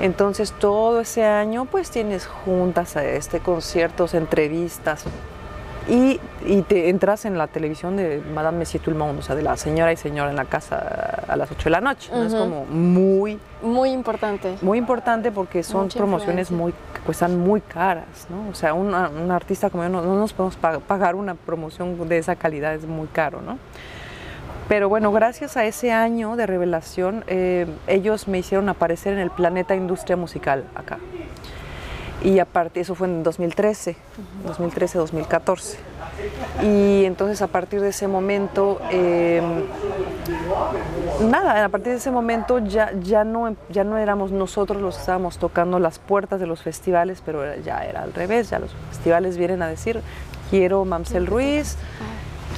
Entonces 0.00 0.52
todo 0.52 1.00
ese 1.00 1.24
año 1.24 1.66
pues 1.66 1.90
tienes 1.90 2.26
juntas, 2.26 2.96
este, 2.96 3.40
conciertos, 3.40 4.14
entrevistas, 4.14 5.04
y, 5.88 6.20
te 6.68 6.88
entras 6.88 7.24
en 7.24 7.38
la 7.38 7.46
televisión 7.46 7.96
de 7.96 8.22
Madame 8.34 8.58
Monsieur 8.58 8.82
Tout 8.82 8.92
le 8.92 8.98
Monde, 8.98 9.20
o 9.20 9.22
sea, 9.22 9.34
de 9.34 9.42
la 9.42 9.56
señora 9.56 9.92
y 9.92 9.96
señora 9.96 10.30
en 10.30 10.36
la 10.36 10.44
casa 10.44 11.24
a 11.28 11.36
las 11.36 11.50
8 11.50 11.64
de 11.64 11.70
la 11.70 11.80
noche. 11.80 12.10
Es 12.24 12.34
como 12.34 12.64
muy... 12.66 13.38
Muy 13.62 13.90
importante. 13.90 14.56
Muy 14.60 14.78
importante 14.78 15.30
porque 15.30 15.62
son 15.62 15.88
promociones 15.88 16.50
muy, 16.50 16.74
cuestan 17.04 17.38
muy 17.38 17.60
caras, 17.60 18.26
¿no? 18.28 18.50
O 18.50 18.54
sea, 18.54 18.74
un, 18.74 18.94
artista 19.30 19.70
como 19.70 19.84
yo 19.84 19.88
no, 19.88 20.02
nos 20.02 20.32
podemos 20.32 20.56
pagar 20.56 21.14
una 21.14 21.34
promoción 21.34 22.08
de 22.08 22.18
esa 22.18 22.36
calidad, 22.36 22.74
es 22.74 22.86
muy 22.86 23.06
caro, 23.08 23.40
¿no? 23.40 23.58
Pero 24.68 24.88
bueno, 24.88 25.12
gracias 25.12 25.56
a 25.56 25.64
ese 25.64 25.92
año 25.92 26.36
de 26.36 26.46
revelación, 26.46 27.24
eh, 27.26 27.66
ellos 27.86 28.26
me 28.28 28.38
hicieron 28.38 28.68
aparecer 28.68 29.12
en 29.12 29.18
el 29.18 29.30
Planeta 29.30 29.74
Industria 29.74 30.16
Musical 30.16 30.64
acá. 30.74 30.98
Y 32.24 32.38
aparte, 32.38 32.80
eso 32.80 32.94
fue 32.94 33.08
en 33.08 33.22
2013, 33.22 33.96
2013-2014. 34.46 35.76
Y 36.62 37.04
entonces 37.04 37.42
a 37.42 37.48
partir 37.48 37.80
de 37.80 37.88
ese 37.88 38.06
momento, 38.06 38.80
em, 38.90 39.64
nada, 41.28 41.64
a 41.64 41.68
partir 41.68 41.92
de 41.92 41.98
ese 41.98 42.10
momento 42.10 42.58
ya, 42.60 42.92
ya, 43.00 43.24
no, 43.24 43.56
ya 43.70 43.84
no 43.84 43.98
éramos 43.98 44.30
nosotros 44.30 44.80
los 44.80 44.94
que 44.96 45.00
estábamos 45.00 45.38
tocando 45.38 45.78
las 45.78 45.98
puertas 45.98 46.38
de 46.38 46.46
los 46.46 46.62
festivales, 46.62 47.22
pero 47.24 47.56
ya 47.56 47.84
era 47.84 48.02
al 48.02 48.12
revés, 48.12 48.50
ya 48.50 48.58
los 48.58 48.70
festivales 48.90 49.36
vienen 49.36 49.62
a 49.62 49.68
decir, 49.68 50.00
quiero 50.50 50.84
Mamsel 50.84 51.26
Ruiz, 51.26 51.76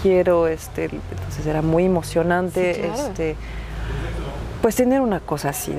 quiero, 0.03 0.47
este, 0.47 0.85
entonces 0.85 1.47
era 1.47 1.63
muy 1.63 1.85
emocionante. 1.87 2.87
este, 2.87 3.37
pues 4.65 4.77
tener 4.77 5.03
una 5.03 5.21
cosa 5.21 5.51
así, 5.51 5.75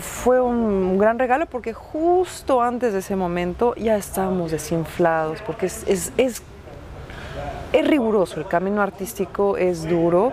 fue, 0.00 0.40
un 0.40 0.96
gran 0.96 1.18
regalo 1.18 1.44
porque 1.44 1.74
justo 1.74 2.62
antes 2.62 2.94
de 2.94 3.00
ese 3.00 3.14
momento 3.14 3.74
ya 3.74 3.96
estábamos 3.96 4.52
desinflados, 4.52 5.42
porque 5.42 5.66
es, 5.66 5.84
es, 5.86 6.10
es, 6.16 7.86
riguroso, 7.86 8.40
el 8.40 8.46
camino 8.46 8.80
artístico 8.80 9.58
es 9.58 9.86
duro. 9.86 10.32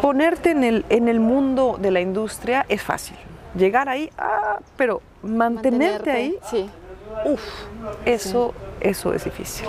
Ponerte 0.00 0.52
en 0.52 0.62
el, 0.62 0.84
en 0.88 1.08
el 1.08 1.18
mundo 1.18 1.76
de 1.80 1.90
la 1.90 2.00
industria 2.00 2.64
es 2.68 2.80
fácil, 2.80 3.16
llegar 3.56 3.88
ahí, 3.88 4.08
ah, 4.18 4.60
pero 4.76 5.02
mantenerte, 5.24 6.12
ahí, 6.12 6.38
sí. 6.48 6.70
Uf, 7.24 7.40
eso, 8.04 8.54
eso 8.80 9.12
es 9.14 9.24
difícil. 9.24 9.66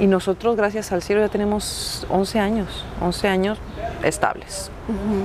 Y 0.00 0.06
nosotros, 0.06 0.56
gracias 0.56 0.92
al 0.92 1.02
cielo, 1.02 1.20
ya 1.20 1.28
tenemos 1.28 2.06
11 2.10 2.38
años, 2.38 2.84
11 3.00 3.28
años 3.28 3.58
estables. 4.02 4.70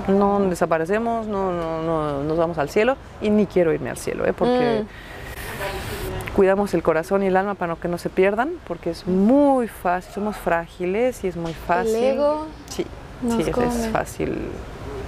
No 0.07 0.39
desaparecemos, 0.41 1.27
no, 1.27 1.51
no, 1.51 1.81
no, 1.81 2.23
nos 2.23 2.37
vamos 2.37 2.57
al 2.57 2.69
cielo 2.69 2.95
y 3.21 3.29
ni 3.29 3.45
quiero 3.45 3.73
irme 3.73 3.89
al 3.89 3.97
cielo, 3.97 4.25
¿eh? 4.25 4.33
porque 4.33 4.83
Mm. 4.83 6.35
cuidamos 6.35 6.73
el 6.73 6.83
corazón 6.83 7.23
y 7.23 7.27
el 7.27 7.35
alma 7.35 7.55
para 7.55 7.75
que 7.75 7.87
no 7.87 7.97
se 7.97 8.09
pierdan, 8.09 8.51
porque 8.67 8.91
es 8.91 9.05
muy 9.07 9.67
fácil, 9.67 10.13
somos 10.13 10.37
frágiles 10.37 11.23
y 11.23 11.27
es 11.27 11.35
muy 11.35 11.53
fácil. 11.53 11.95
El 11.95 12.03
ego 12.15 12.45
Sí, 12.69 12.85
sí, 13.29 13.41
es, 13.49 13.87
fácil, 13.91 14.37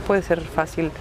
puede 0.07 0.21
ser 0.23 0.41
fácil. 0.41 0.91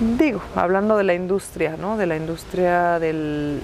Digo, 0.00 0.40
hablando 0.56 0.96
de 0.96 1.04
la 1.04 1.14
industria, 1.14 1.76
¿no? 1.78 1.96
De 1.96 2.06
la 2.06 2.16
industria 2.16 2.98
del... 2.98 3.60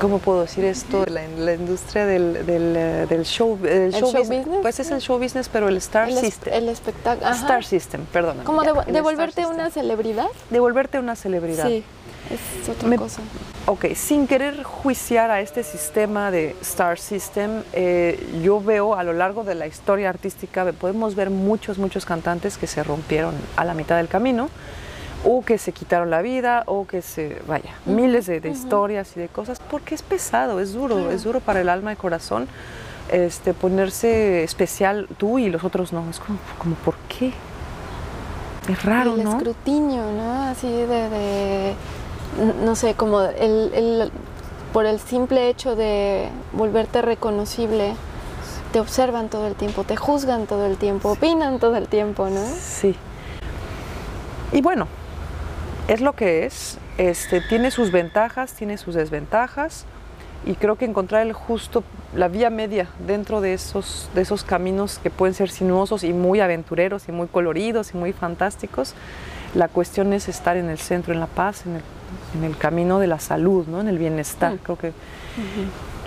¿Cómo 0.00 0.18
puedo 0.18 0.42
decir 0.42 0.64
esto? 0.64 1.04
De 1.04 1.10
la, 1.10 1.22
la 1.38 1.54
industria 1.54 2.04
del, 2.04 2.44
del, 2.44 2.74
eh, 2.76 3.06
del 3.08 3.24
show, 3.24 3.56
del 3.58 3.92
show 3.94 4.12
business? 4.12 4.46
Pues 4.60 4.80
es 4.80 4.90
el 4.90 5.00
show 5.00 5.18
business, 5.18 5.48
pero 5.48 5.68
el 5.68 5.76
Star 5.78 6.08
el, 6.10 6.18
System. 6.18 6.52
el 6.52 6.68
espectáculo. 6.68 7.30
Star 7.30 7.64
System, 7.64 8.04
perdón. 8.12 8.38
Como 8.44 8.62
devo- 8.64 8.84
devolverte 8.84 9.46
una 9.46 9.70
celebridad. 9.70 10.26
Devolverte 10.50 10.98
una 10.98 11.14
celebridad. 11.16 11.68
Sí, 11.68 11.84
es 12.30 12.68
otra 12.68 12.88
Me- 12.88 12.96
cosa. 12.98 13.20
Ok, 13.66 13.86
sin 13.94 14.26
querer 14.26 14.62
juiciar 14.62 15.30
a 15.30 15.40
este 15.40 15.62
sistema 15.62 16.30
de 16.30 16.54
Star 16.60 16.98
System, 16.98 17.62
eh, 17.72 18.22
yo 18.42 18.60
veo 18.60 18.94
a 18.96 19.04
lo 19.04 19.14
largo 19.14 19.42
de 19.44 19.54
la 19.54 19.66
historia 19.68 20.10
artística, 20.10 20.70
podemos 20.72 21.14
ver 21.14 21.30
muchos, 21.30 21.78
muchos 21.78 22.04
cantantes 22.04 22.58
que 22.58 22.66
se 22.66 22.82
rompieron 22.82 23.34
a 23.56 23.64
la 23.64 23.72
mitad 23.72 23.96
del 23.96 24.08
camino, 24.08 24.50
o 25.24 25.42
que 25.42 25.56
se 25.58 25.72
quitaron 25.72 26.10
la 26.10 26.20
vida, 26.22 26.62
o 26.66 26.86
que 26.86 27.00
se, 27.02 27.40
vaya, 27.48 27.70
miles 27.86 28.26
de, 28.26 28.40
de 28.40 28.50
historias 28.50 29.16
y 29.16 29.20
de 29.20 29.28
cosas, 29.28 29.58
porque 29.70 29.94
es 29.94 30.02
pesado, 30.02 30.60
es 30.60 30.74
duro, 30.74 31.10
es 31.10 31.24
duro 31.24 31.40
para 31.40 31.60
el 31.62 31.68
alma 31.68 31.92
y 31.92 31.96
corazón 31.96 32.46
este, 33.10 33.54
ponerse 33.54 34.42
especial 34.44 35.08
tú 35.18 35.38
y 35.38 35.48
los 35.50 35.64
otros 35.64 35.92
no. 35.92 36.08
Es 36.10 36.20
como, 36.20 36.38
como 36.58 36.74
¿por 36.76 36.94
qué? 37.08 37.32
Es 38.68 38.82
raro, 38.84 39.14
el 39.14 39.24
¿no? 39.24 39.36
escrutinio, 39.36 40.02
¿no? 40.12 40.42
Así 40.44 40.68
de, 40.68 40.86
de- 40.86 41.74
no 42.64 42.74
sé, 42.76 42.94
como 42.94 43.20
el, 43.22 43.72
el- 43.74 44.10
por 44.72 44.86
el 44.86 44.98
simple 44.98 45.48
hecho 45.48 45.76
de 45.76 46.28
volverte 46.52 47.00
reconocible, 47.02 47.94
te 48.72 48.80
observan 48.80 49.28
todo 49.28 49.46
el 49.46 49.54
tiempo, 49.54 49.84
te 49.84 49.96
juzgan 49.96 50.46
todo 50.46 50.66
el 50.66 50.76
tiempo, 50.78 51.10
opinan 51.12 51.60
todo 51.60 51.76
el 51.76 51.86
tiempo, 51.88 52.28
¿no? 52.28 52.44
Sí. 52.60 52.96
Y 54.50 54.60
bueno, 54.62 54.88
es 55.88 56.00
lo 56.00 56.12
que 56.14 56.46
es. 56.46 56.78
Este, 56.98 57.40
tiene 57.40 57.70
sus 57.70 57.90
ventajas, 57.90 58.54
tiene 58.54 58.78
sus 58.78 58.94
desventajas. 58.94 59.84
Y 60.46 60.56
creo 60.56 60.76
que 60.76 60.84
encontrar 60.84 61.22
el 61.22 61.32
justo, 61.32 61.84
la 62.14 62.28
vía 62.28 62.50
media 62.50 62.88
dentro 63.06 63.40
de 63.40 63.54
esos, 63.54 64.10
de 64.14 64.20
esos 64.20 64.44
caminos 64.44 64.98
que 65.02 65.08
pueden 65.08 65.34
ser 65.34 65.50
sinuosos 65.50 66.04
y 66.04 66.12
muy 66.12 66.40
aventureros 66.40 67.08
y 67.08 67.12
muy 67.12 67.28
coloridos 67.28 67.94
y 67.94 67.96
muy 67.96 68.12
fantásticos, 68.12 68.94
la 69.54 69.68
cuestión 69.68 70.12
es 70.12 70.28
estar 70.28 70.58
en 70.58 70.68
el 70.68 70.76
centro, 70.76 71.14
en 71.14 71.20
la 71.20 71.28
paz, 71.28 71.64
en 71.64 71.76
el, 71.76 71.82
en 72.36 72.44
el 72.44 72.58
camino 72.58 72.98
de 72.98 73.06
la 73.06 73.20
salud, 73.20 73.66
¿no? 73.66 73.80
en 73.80 73.88
el 73.88 73.96
bienestar. 73.96 74.52
Mm. 74.52 74.58
Creo 74.58 74.76
que, 74.76 74.92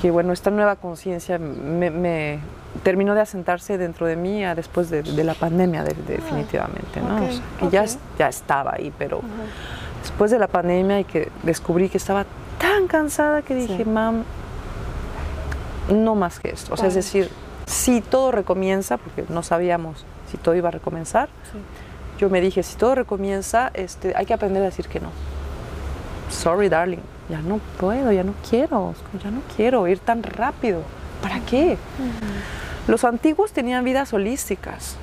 que 0.02 0.12
bueno, 0.12 0.32
esta 0.34 0.52
nueva 0.52 0.76
conciencia 0.76 1.40
me, 1.40 1.90
me 1.90 2.40
terminó 2.84 3.16
de 3.16 3.22
asentarse 3.22 3.78
dentro 3.78 4.06
de 4.06 4.16
mí 4.16 4.44
ah, 4.46 4.54
después 4.54 4.90
de, 4.90 5.02
de 5.02 5.24
la 5.24 5.34
pandemia, 5.34 5.84
de- 5.84 5.96
definitivamente, 6.08 7.02
¿no? 7.02 7.16
ok, 7.18 7.22
O 7.24 7.32
sea, 7.32 7.42
que 7.60 7.70
ya, 7.70 7.86
ya 8.20 8.28
estaba 8.30 8.74
ahí, 8.76 8.94
pero 8.98 9.22
después 10.04 10.30
de 10.32 10.38
la 10.40 10.48
pandemia 10.48 11.00
y 11.00 11.04
que 11.04 11.30
descubrí 11.44 11.90
que 11.90 11.98
estaba 11.98 12.26
tan 12.60 12.88
cansada 12.88 13.42
que 13.42 13.56
dije, 13.56 13.78
Sí. 13.84 13.86
mam, 13.90 14.24
no 15.92 16.16
más 16.16 16.40
que 16.40 16.50
esto. 16.50 16.74
O 16.74 16.78
sea, 16.78 16.88
es 16.88 16.96
decir, 16.96 17.30
si 17.66 18.02
todo 18.02 18.32
recomienza, 18.32 18.98
porque 18.98 19.24
no 19.30 19.42
sabíamos 19.44 20.06
si 20.30 20.38
todo 20.38 20.54
iba 20.56 20.68
a 20.68 20.72
recomenzar, 20.72 21.30
yo 22.20 22.30
me 22.30 22.42
dije, 22.42 22.62
si 22.64 22.76
todo 22.78 22.96
recomienza, 22.96 23.72
este, 23.74 24.14
hay 24.16 24.26
que 24.26 24.34
aprender 24.34 24.62
a 24.62 24.66
decir 24.66 24.88
que 24.88 25.00
no. 25.00 25.10
Sorry, 26.30 26.68
darling, 26.70 27.00
ya 27.30 27.42
no 27.42 27.60
puedo, 27.80 28.12
ya 28.12 28.24
no 28.24 28.34
quiero, 28.50 28.94
ya 29.24 29.32
no 29.32 29.42
quiero 29.56 29.88
ir 29.88 30.00
tan 30.00 30.24
rápido. 30.24 30.82
¿Para 31.22 31.40
qué? 31.42 31.78
Los 32.88 33.04
antiguos 33.04 33.52
tenían 33.52 33.84
vidas 33.84 34.14
holísticas. 34.14 34.96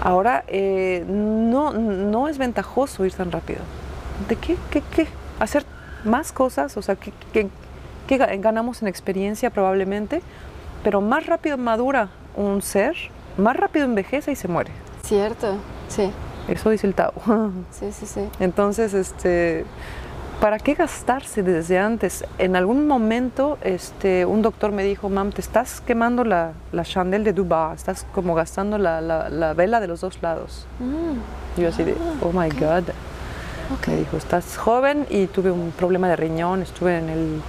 Ahora 0.00 0.44
eh, 0.48 1.04
no, 1.06 1.72
no 1.72 2.28
es 2.28 2.38
ventajoso 2.38 3.04
ir 3.04 3.12
tan 3.12 3.30
rápido. 3.30 3.60
¿De 4.28 4.36
qué? 4.36 4.56
¿Qué? 4.70 4.82
qué? 4.94 5.06
¿Hacer 5.38 5.64
más 6.04 6.32
cosas? 6.32 6.76
O 6.76 6.82
sea, 6.82 6.96
¿qué, 6.96 7.12
qué- 7.32 7.48
qué 8.06 8.18
ga- 8.18 8.40
ganamos 8.40 8.80
en 8.82 8.88
experiencia 8.88 9.50
probablemente? 9.50 10.22
Pero 10.82 11.00
más 11.02 11.26
rápido 11.26 11.58
madura 11.58 12.08
un 12.36 12.62
ser, 12.62 12.94
más 13.36 13.56
rápido 13.56 13.84
envejece 13.84 14.32
y 14.32 14.36
se 14.36 14.48
muere. 14.48 14.70
Cierto, 15.04 15.56
sí, 15.88 16.10
Eso 16.48 16.70
dice 16.70 16.86
el 16.86 16.94
Tao. 16.94 17.12
sí, 17.70 17.92
sí, 17.92 18.06
sí. 18.06 18.22
Entonces, 18.40 18.94
este, 18.94 19.64
¿para 20.40 20.58
qué 20.58 20.74
gastarse 20.74 21.42
desde 21.42 21.78
antes? 21.78 22.24
En 22.38 22.56
algún 22.56 22.86
momento, 22.86 23.58
este, 23.62 24.24
un 24.24 24.42
doctor 24.42 24.72
me 24.72 24.82
dijo, 24.84 25.08
mam, 25.08 25.32
te 25.32 25.40
estás 25.40 25.80
quemando 25.82 26.24
la, 26.24 26.52
la 26.72 26.84
chandelle 26.84 27.24
de 27.24 27.32
Dubai, 27.32 27.74
estás 27.76 28.06
como 28.14 28.34
gastando 28.34 28.78
la, 28.78 29.00
la- 29.00 29.28
la 29.28 29.52
vela 29.54 29.80
de 29.80 29.86
los 29.86 30.00
dos 30.00 30.18
lados. 30.22 30.66
Mm, 30.78 31.60
yo 31.60 31.68
así 31.68 31.84
de, 31.84 31.94
oh 32.22 32.32
my 32.32 32.48
God. 32.50 32.84
ok. 33.74 33.88
Me 33.88 33.96
dijo, 33.96 34.16
estás 34.16 34.56
joven 34.56 35.06
y 35.10 35.26
tuve 35.26 35.50
un 35.50 35.72
problema 35.72 36.08
de 36.08 36.16
riñón, 36.16 36.62
estuve 36.62 36.98
en 36.98 37.08
el, 37.10 37.40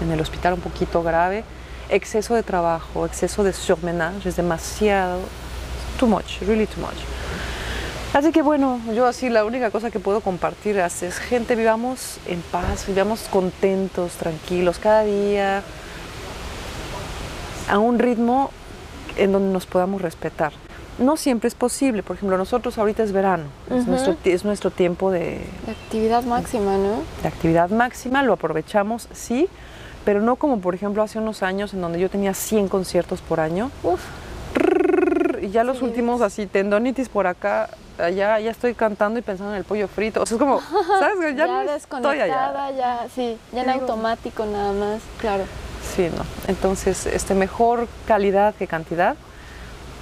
en 0.00 0.10
el 0.12 0.20
hospital 0.20 0.54
un 0.54 0.60
poquito 0.60 1.02
grave. 1.02 1.44
Exceso 1.90 2.34
de 2.34 2.42
trabajo, 2.42 3.06
exceso 3.06 3.42
de 3.44 3.52
surmenage, 3.52 4.28
es 4.28 4.36
demasiado, 4.36 5.20
too 5.98 6.06
much, 6.06 6.40
really 6.46 6.66
too 6.66 6.80
much. 6.80 6.98
Así 8.14 8.32
que 8.32 8.42
bueno, 8.42 8.80
yo 8.94 9.06
así 9.06 9.28
la 9.28 9.44
única 9.44 9.70
cosa 9.70 9.90
que 9.90 10.00
puedo 10.00 10.20
compartir 10.20 10.78
es, 10.78 11.02
es, 11.02 11.18
gente, 11.18 11.54
vivamos 11.54 12.18
en 12.26 12.40
paz, 12.40 12.86
vivamos 12.86 13.28
contentos, 13.30 14.12
tranquilos, 14.12 14.78
cada 14.78 15.04
día 15.04 15.62
a 17.68 17.78
un 17.78 17.98
ritmo 17.98 18.50
en 19.18 19.32
donde 19.32 19.52
nos 19.52 19.66
podamos 19.66 20.00
respetar. 20.00 20.52
No 20.98 21.16
siempre 21.16 21.46
es 21.48 21.54
posible, 21.54 22.02
por 22.02 22.16
ejemplo, 22.16 22.36
nosotros 22.38 22.76
ahorita 22.78 23.04
es 23.04 23.12
verano, 23.12 23.44
es, 23.70 23.86
nuestro, 23.86 24.16
es 24.24 24.44
nuestro 24.44 24.70
tiempo 24.70 25.12
de, 25.12 25.42
actividad 25.70 26.24
máxima, 26.24 26.76
¿no? 26.76 27.02
de 27.22 27.28
actividad 27.28 27.70
máxima, 27.70 28.22
lo 28.24 28.32
aprovechamos, 28.32 29.06
sí, 29.12 29.48
pero 30.04 30.20
no 30.22 30.36
como 30.36 30.60
por 30.60 30.74
ejemplo 30.74 31.02
hace 31.02 31.18
unos 31.18 31.42
años 31.44 31.72
en 31.72 31.82
donde 31.82 32.00
yo 32.00 32.08
tenía 32.10 32.34
100 32.34 32.68
conciertos 32.68 33.20
por 33.20 33.38
año 33.38 33.70
Uf, 33.84 34.00
y 35.40 35.50
ya 35.50 35.62
los 35.62 35.78
Sí. 35.78 35.84
últimos 35.84 36.20
así, 36.20 36.46
tendonitis 36.46 37.08
por 37.08 37.28
acá, 37.28 37.70
allá, 37.98 38.38
ya 38.40 38.50
estoy 38.50 38.74
cantando 38.74 39.18
y 39.18 39.22
pensando 39.22 39.52
en 39.52 39.58
el 39.58 39.64
pollo 39.64 39.88
frito, 39.88 40.22
o 40.22 40.26
sea, 40.26 40.36
es 40.36 40.38
como, 40.40 40.60
¿sabes? 40.98 41.36
Ya, 41.36 41.46
ya, 41.46 41.64
no 41.64 41.72
estoy 41.72 42.20
allá. 42.20 42.70
ya, 42.76 43.06
sí, 43.14 43.36
ya 43.52 43.62
en 43.62 43.68
Digo- 43.68 43.80
automático 43.80 44.46
nada 44.46 44.72
más, 44.72 45.00
claro. 45.18 45.44
Sí, 45.94 46.08
no. 46.16 46.24
Entonces, 46.48 47.06
este, 47.06 47.34
mejor 47.34 47.88
calidad 48.06 48.54
que 48.54 48.66
cantidad. 48.66 49.16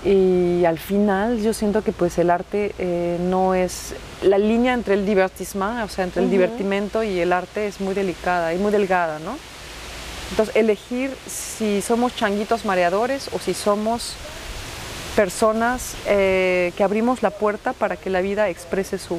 Y 0.04 0.64
al 0.64 0.78
final 0.78 1.40
yo 1.40 1.52
siento 1.52 1.82
que 1.82 1.90
pues 1.92 2.18
el 2.18 2.30
arte 2.30 2.74
eh, 2.78 3.18
no 3.20 3.54
es... 3.54 3.94
La 4.22 4.38
línea 4.38 4.72
entre 4.74 4.94
el 4.94 5.04
divertissement, 5.06 5.82
o 5.84 5.88
sea, 5.88 6.04
entre 6.04 6.22
el 6.22 6.30
divertimento 6.30 7.02
y 7.02 7.18
el 7.18 7.32
arte 7.32 7.66
es 7.66 7.80
muy 7.80 7.94
delicada 7.94 8.54
y 8.54 8.58
muy 8.58 8.70
delgada, 8.72 9.18
¿no? 9.18 9.36
Entonces, 10.30 10.54
elegir 10.56 11.16
si 11.26 11.82
somos 11.82 12.14
changuitos 12.14 12.64
mareadores 12.64 13.28
o 13.32 13.38
si 13.38 13.54
somos 13.54 14.14
personas 15.16 15.94
eh, 16.06 16.72
que 16.76 16.84
abrimos 16.84 17.22
la 17.22 17.30
puerta 17.30 17.72
para 17.72 17.96
que 17.96 18.10
la 18.10 18.20
vida 18.20 18.48
exprese 18.48 18.98
su, 18.98 19.18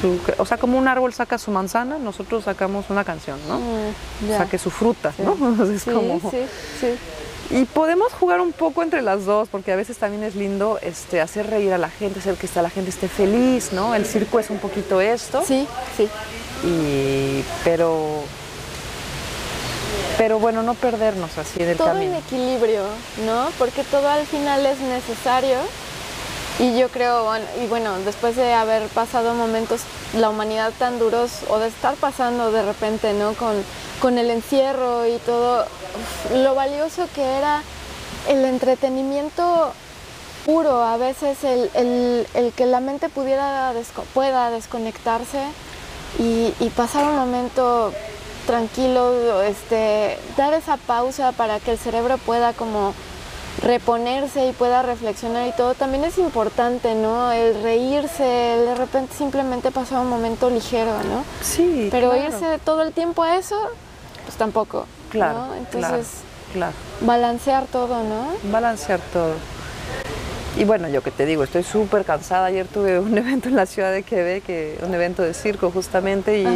su- 0.00 0.18
O 0.38 0.44
sea, 0.44 0.58
como 0.58 0.76
un 0.78 0.88
árbol 0.88 1.12
saca 1.14 1.38
su 1.38 1.50
manzana, 1.50 1.98
nosotros 1.98 2.44
sacamos 2.44 2.86
una 2.90 3.04
canción, 3.04 3.38
¿no? 3.48 3.58
Mm. 3.58 4.36
Saque 4.36 4.58
su 4.58 4.70
fruta, 4.70 5.12
Sí. 5.16 5.22
¿no? 5.22 5.64
Es 5.72 5.82
Sí, 5.82 5.90
como- 5.90 6.20
sí, 6.30 6.38
sí. 6.80 6.94
y 7.50 7.64
podemos 7.64 8.12
jugar 8.12 8.40
un 8.40 8.52
poco 8.52 8.82
entre 8.82 9.02
las 9.02 9.24
dos, 9.24 9.48
porque 9.48 9.72
a 9.72 9.76
veces 9.76 9.96
también 9.96 10.22
es 10.24 10.34
lindo 10.34 10.78
este, 10.82 11.20
hacer 11.20 11.48
reír 11.48 11.72
a 11.72 11.78
la 11.78 11.88
gente, 11.90 12.18
hacer 12.20 12.34
que 12.34 12.46
esta- 12.46 12.60
la 12.62 12.70
gente 12.70 12.90
esté 12.90 13.08
feliz, 13.08 13.72
¿no? 13.72 13.94
El 13.94 14.04
circo 14.04 14.38
es 14.40 14.50
un 14.50 14.58
poquito 14.58 15.00
esto. 15.00 15.42
Sí, 15.46 15.66
sí. 15.96 16.08
Y, 16.64 17.44
pero, 17.64 18.22
pero 20.18 20.38
bueno, 20.38 20.62
no 20.62 20.74
perdernos 20.74 21.38
así 21.38 21.62
en 21.62 21.70
el 21.70 21.76
todo 21.78 21.88
camino. 21.88 22.12
en 22.12 22.18
equilibrio, 22.18 22.82
¿no? 23.24 23.48
Porque 23.58 23.84
todo 23.84 24.08
al 24.08 24.26
final 24.26 24.66
es 24.66 24.78
necesario. 24.80 25.56
Y 26.58 26.76
yo 26.76 26.88
creo, 26.88 27.22
bueno, 27.24 27.46
y 27.62 27.66
bueno, 27.68 27.96
después 28.00 28.34
de 28.34 28.52
haber 28.52 28.82
pasado 28.88 29.32
momentos, 29.34 29.82
la 30.14 30.28
humanidad 30.28 30.72
tan 30.76 30.98
duros, 30.98 31.30
o 31.48 31.58
de 31.60 31.68
estar 31.68 31.94
pasando 31.94 32.50
de 32.50 32.62
repente, 32.64 33.12
¿no? 33.12 33.34
Con, 33.34 33.54
con 34.00 34.18
el 34.18 34.28
encierro 34.28 35.06
y 35.06 35.18
todo, 35.18 35.62
uf, 35.62 36.32
lo 36.36 36.56
valioso 36.56 37.06
que 37.14 37.22
era 37.22 37.62
el 38.28 38.44
entretenimiento 38.44 39.72
puro, 40.44 40.82
a 40.82 40.96
veces 40.96 41.44
el, 41.44 41.70
el- 41.74 42.26
el 42.34 42.52
que 42.52 42.66
la 42.66 42.80
mente 42.80 43.08
pudiera 43.08 43.72
desco- 43.72 44.02
pueda 44.14 44.50
desconectarse 44.50 45.38
y, 46.18 46.52
y 46.58 46.70
pasar 46.70 47.04
un 47.04 47.16
momento 47.16 47.92
tranquilo, 48.48 49.42
este, 49.42 50.18
dar 50.38 50.54
esa 50.54 50.78
pausa 50.78 51.32
para 51.32 51.60
que 51.60 51.72
el 51.72 51.78
cerebro 51.78 52.16
pueda 52.16 52.54
como 52.54 52.94
reponerse 53.62 54.46
y 54.48 54.52
pueda 54.52 54.80
reflexionar 54.82 55.46
y 55.46 55.52
todo, 55.52 55.74
también 55.74 56.02
es 56.04 56.16
importante, 56.16 56.94
¿no? 56.94 57.30
El 57.30 57.62
reírse, 57.62 58.54
el 58.54 58.64
de 58.64 58.74
repente 58.74 59.14
simplemente 59.14 59.70
pasar 59.70 60.00
un 60.00 60.08
momento 60.08 60.48
ligero, 60.48 60.92
¿no? 61.04 61.24
Sí. 61.42 61.88
Pero 61.90 62.10
claro. 62.12 62.24
irse 62.26 62.58
todo 62.64 62.80
el 62.80 62.92
tiempo 62.92 63.22
a 63.22 63.36
eso, 63.36 63.54
pues 64.24 64.38
tampoco. 64.38 64.86
Claro, 65.10 65.48
¿no? 65.48 65.54
Entonces, 65.54 66.06
Claro. 66.54 66.72
balancear 67.02 67.66
todo, 67.66 68.02
¿no? 68.02 68.28
balancear 68.50 69.00
todo. 69.12 69.34
Y 70.58 70.64
bueno, 70.64 70.88
yo 70.88 71.02
que 71.02 71.12
te 71.12 71.24
digo, 71.24 71.44
estoy 71.44 71.62
súper 71.62 72.04
cansada. 72.04 72.46
Ayer 72.46 72.66
tuve 72.66 72.98
un 72.98 73.16
evento 73.18 73.48
en 73.48 73.54
la 73.54 73.64
ciudad 73.64 73.92
de 73.92 74.02
Quebec, 74.02 74.44
que- 74.44 74.78
un 74.82 74.92
evento 74.92 75.22
de 75.22 75.32
circo 75.32 75.70
justamente, 75.70 76.40
y, 76.40 76.46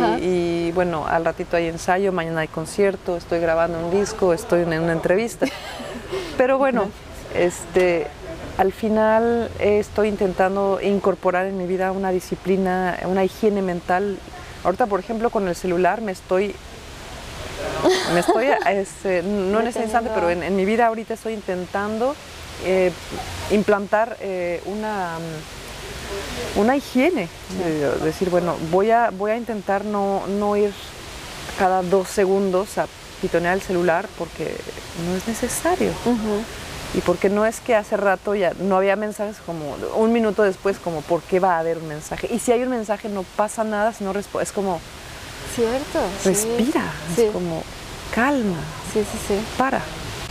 y, 0.68 0.72
bueno, 0.72 1.06
al 1.06 1.24
ratito 1.24 1.56
hay 1.56 1.68
ensayo, 1.68 2.10
mañana 2.10 2.40
hay 2.40 2.48
concierto, 2.48 3.16
estoy 3.16 3.38
grabando 3.38 3.78
un 3.78 3.92
disco, 3.92 4.32
estoy 4.32 4.62
en 4.62 4.72
una 4.80 4.92
entrevista. 4.92 5.46
Pero 6.36 6.58
bueno, 6.58 6.88
este, 7.34 8.08
al 8.58 8.72
final 8.72 9.48
estoy 9.60 10.08
intentando 10.08 10.80
incorporar 10.82 11.46
en 11.46 11.56
mi 11.56 11.66
vida 11.66 11.92
una 11.92 12.10
disciplina, 12.10 12.98
una 13.04 13.22
higiene 13.24 13.62
mental. 13.62 14.18
Ahorita, 14.64 14.86
por 14.86 14.98
ejemplo, 14.98 15.30
con 15.30 15.46
el 15.46 15.54
celular 15.54 16.00
me 16.00 16.10
estoy 16.12 16.54
me 18.14 18.20
estoy, 18.20 18.46
este, 18.66 19.22
no 19.22 19.60
en 19.60 19.68
ese 19.68 19.82
instante, 19.82 20.10
pero 20.12 20.28
en, 20.28 20.42
en 20.42 20.56
mi 20.56 20.64
vida 20.64 20.86
ahorita 20.86 21.14
estoy 21.14 21.34
intentando 21.34 22.16
eh, 22.64 22.92
implantar 23.50 24.16
eh, 24.20 24.62
una, 24.66 25.18
mm, 26.56 26.58
una 26.60 26.76
higiene. 26.76 27.28
eh, 27.60 27.92
decir, 28.02 28.30
bueno, 28.30 28.56
voy 28.70 28.90
a, 28.90 29.10
voy 29.10 29.30
a 29.32 29.36
intentar 29.36 29.84
no, 29.84 30.26
no 30.26 30.56
ir 30.56 30.72
cada 31.58 31.82
dos 31.82 32.08
segundos 32.08 32.78
a 32.78 32.86
pitonear 33.20 33.54
el 33.54 33.62
celular 33.62 34.08
porque 34.18 34.56
no 35.08 35.16
es 35.16 35.26
necesario. 35.28 35.92
Y 36.94 37.00
porque 37.00 37.30
no 37.30 37.46
es 37.46 37.60
que 37.60 37.74
hace 37.74 37.96
rato 37.96 38.34
ya 38.34 38.52
no 38.60 38.76
había 38.76 38.96
mensajes 38.96 39.36
como 39.46 39.76
un 39.96 40.12
minuto 40.12 40.42
después, 40.42 40.78
como 40.78 41.00
¿por 41.00 41.22
qué 41.22 41.40
va 41.40 41.56
a 41.56 41.60
haber 41.60 41.78
un 41.78 41.88
mensaje? 41.88 42.28
Y 42.30 42.38
si 42.38 42.52
hay 42.52 42.62
un 42.62 42.68
mensaje 42.68 43.08
no 43.08 43.22
pasa 43.36 43.64
nada, 43.64 43.92
si 43.94 44.04
no 44.04 44.12
es 44.12 44.52
como 44.52 44.78
Cierto. 45.54 46.00
respira, 46.24 46.92
Sí. 47.14 47.22
es 47.22 47.30
como 47.32 47.62
calma, 48.14 48.58
Sí, 48.92 49.00
sí, 49.10 49.18
sí. 49.28 49.34
para. 49.56 49.80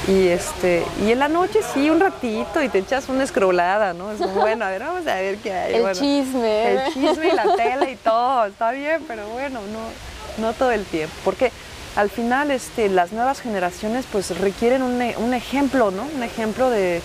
Y 0.08 0.28
este, 0.30 0.84
y 1.06 1.12
en 1.12 1.20
la 1.20 1.28
noche 1.28 1.60
sí, 1.74 1.90
un 1.90 2.00
ratito 2.00 2.62
y 2.64 2.70
te 2.70 2.80
echas 2.80 3.08
una 3.08 3.24
escrolada, 3.24 3.94
¿no? 3.94 4.12
Es 4.12 4.18
como, 4.18 4.34
bueno, 4.42 4.66
a 4.66 4.70
ver, 4.72 4.82
vamos 4.84 5.06
a 5.06 5.16
ver 5.16 5.38
qué 5.38 5.54
hay. 5.54 5.74
El 5.76 5.82
Bueno, 5.82 6.00
chisme. 6.00 6.72
El 6.72 6.94
chisme 6.94 7.28
y 7.28 7.36
la 7.36 7.56
tele 7.56 7.92
y 7.92 7.96
todo, 7.98 8.46
está 8.46 8.72
bien, 8.72 9.04
pero 9.08 9.28
bueno, 9.30 9.60
no, 9.72 10.44
no 10.44 10.54
todo 10.54 10.72
el 10.72 10.86
tiempo. 10.86 11.14
Porque 11.24 11.52
al 11.96 12.10
final 12.10 12.50
este, 12.50 12.90
las 12.90 13.12
nuevas 13.12 13.42
generaciones 13.42 14.06
pues 14.12 14.36
requieren 14.40 14.82
un, 14.82 15.02
e- 15.02 15.16
un 15.18 15.34
ejemplo, 15.36 15.92
¿no? 15.92 16.04
Un 16.16 16.24
ejemplo 16.24 16.70
de, 16.72 17.02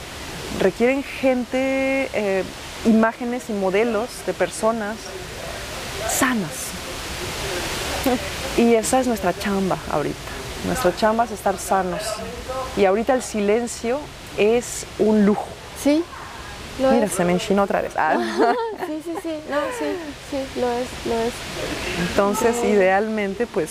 requieren 0.58 1.02
gente, 1.02 2.08
eh, 2.14 2.44
imágenes 2.86 3.50
y 3.50 3.52
modelos 3.52 4.08
de 4.26 4.32
personas 4.32 4.96
sanas. 6.10 6.50
Y 8.56 8.74
esa 8.74 9.00
es 9.00 9.06
nuestra 9.06 9.38
chamba 9.38 9.76
ahorita. 9.92 10.16
Nuestra 10.66 10.94
chamba 10.96 11.24
es 11.24 11.30
estar 11.30 11.58
sanos. 11.58 12.02
Y 12.76 12.84
ahorita 12.84 13.14
el 13.14 13.22
silencio 13.22 13.98
es 14.36 14.84
un 14.98 15.24
lujo. 15.24 15.46
Sí, 15.82 16.02
lo 16.80 16.90
Mira, 16.90 17.06
es. 17.06 17.12
se 17.12 17.24
me 17.24 17.32
enchinó 17.32 17.62
otra 17.62 17.80
vez. 17.82 17.92
Ah. 17.96 18.16
Sí, 18.86 19.00
sí, 19.04 19.12
sí. 19.22 19.34
No, 19.50 19.56
sí, 19.78 19.86
sí, 20.30 20.60
lo 20.60 20.70
es, 20.70 20.86
lo 21.06 21.18
es. 21.20 21.32
Entonces, 22.08 22.54
Sí. 22.60 22.68
idealmente, 22.68 23.46
pues, 23.46 23.70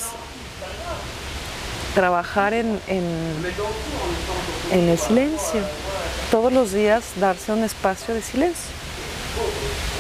trabajar 1.94 2.54
en, 2.54 2.80
en, 2.88 3.06
en 4.72 4.90
el 4.90 4.98
silencio. 4.98 5.62
Todos 6.32 6.52
los 6.52 6.74
días 6.74 7.04
darse 7.18 7.52
un 7.54 7.64
espacio 7.64 8.14
de 8.14 8.22
silencio. 8.22 8.66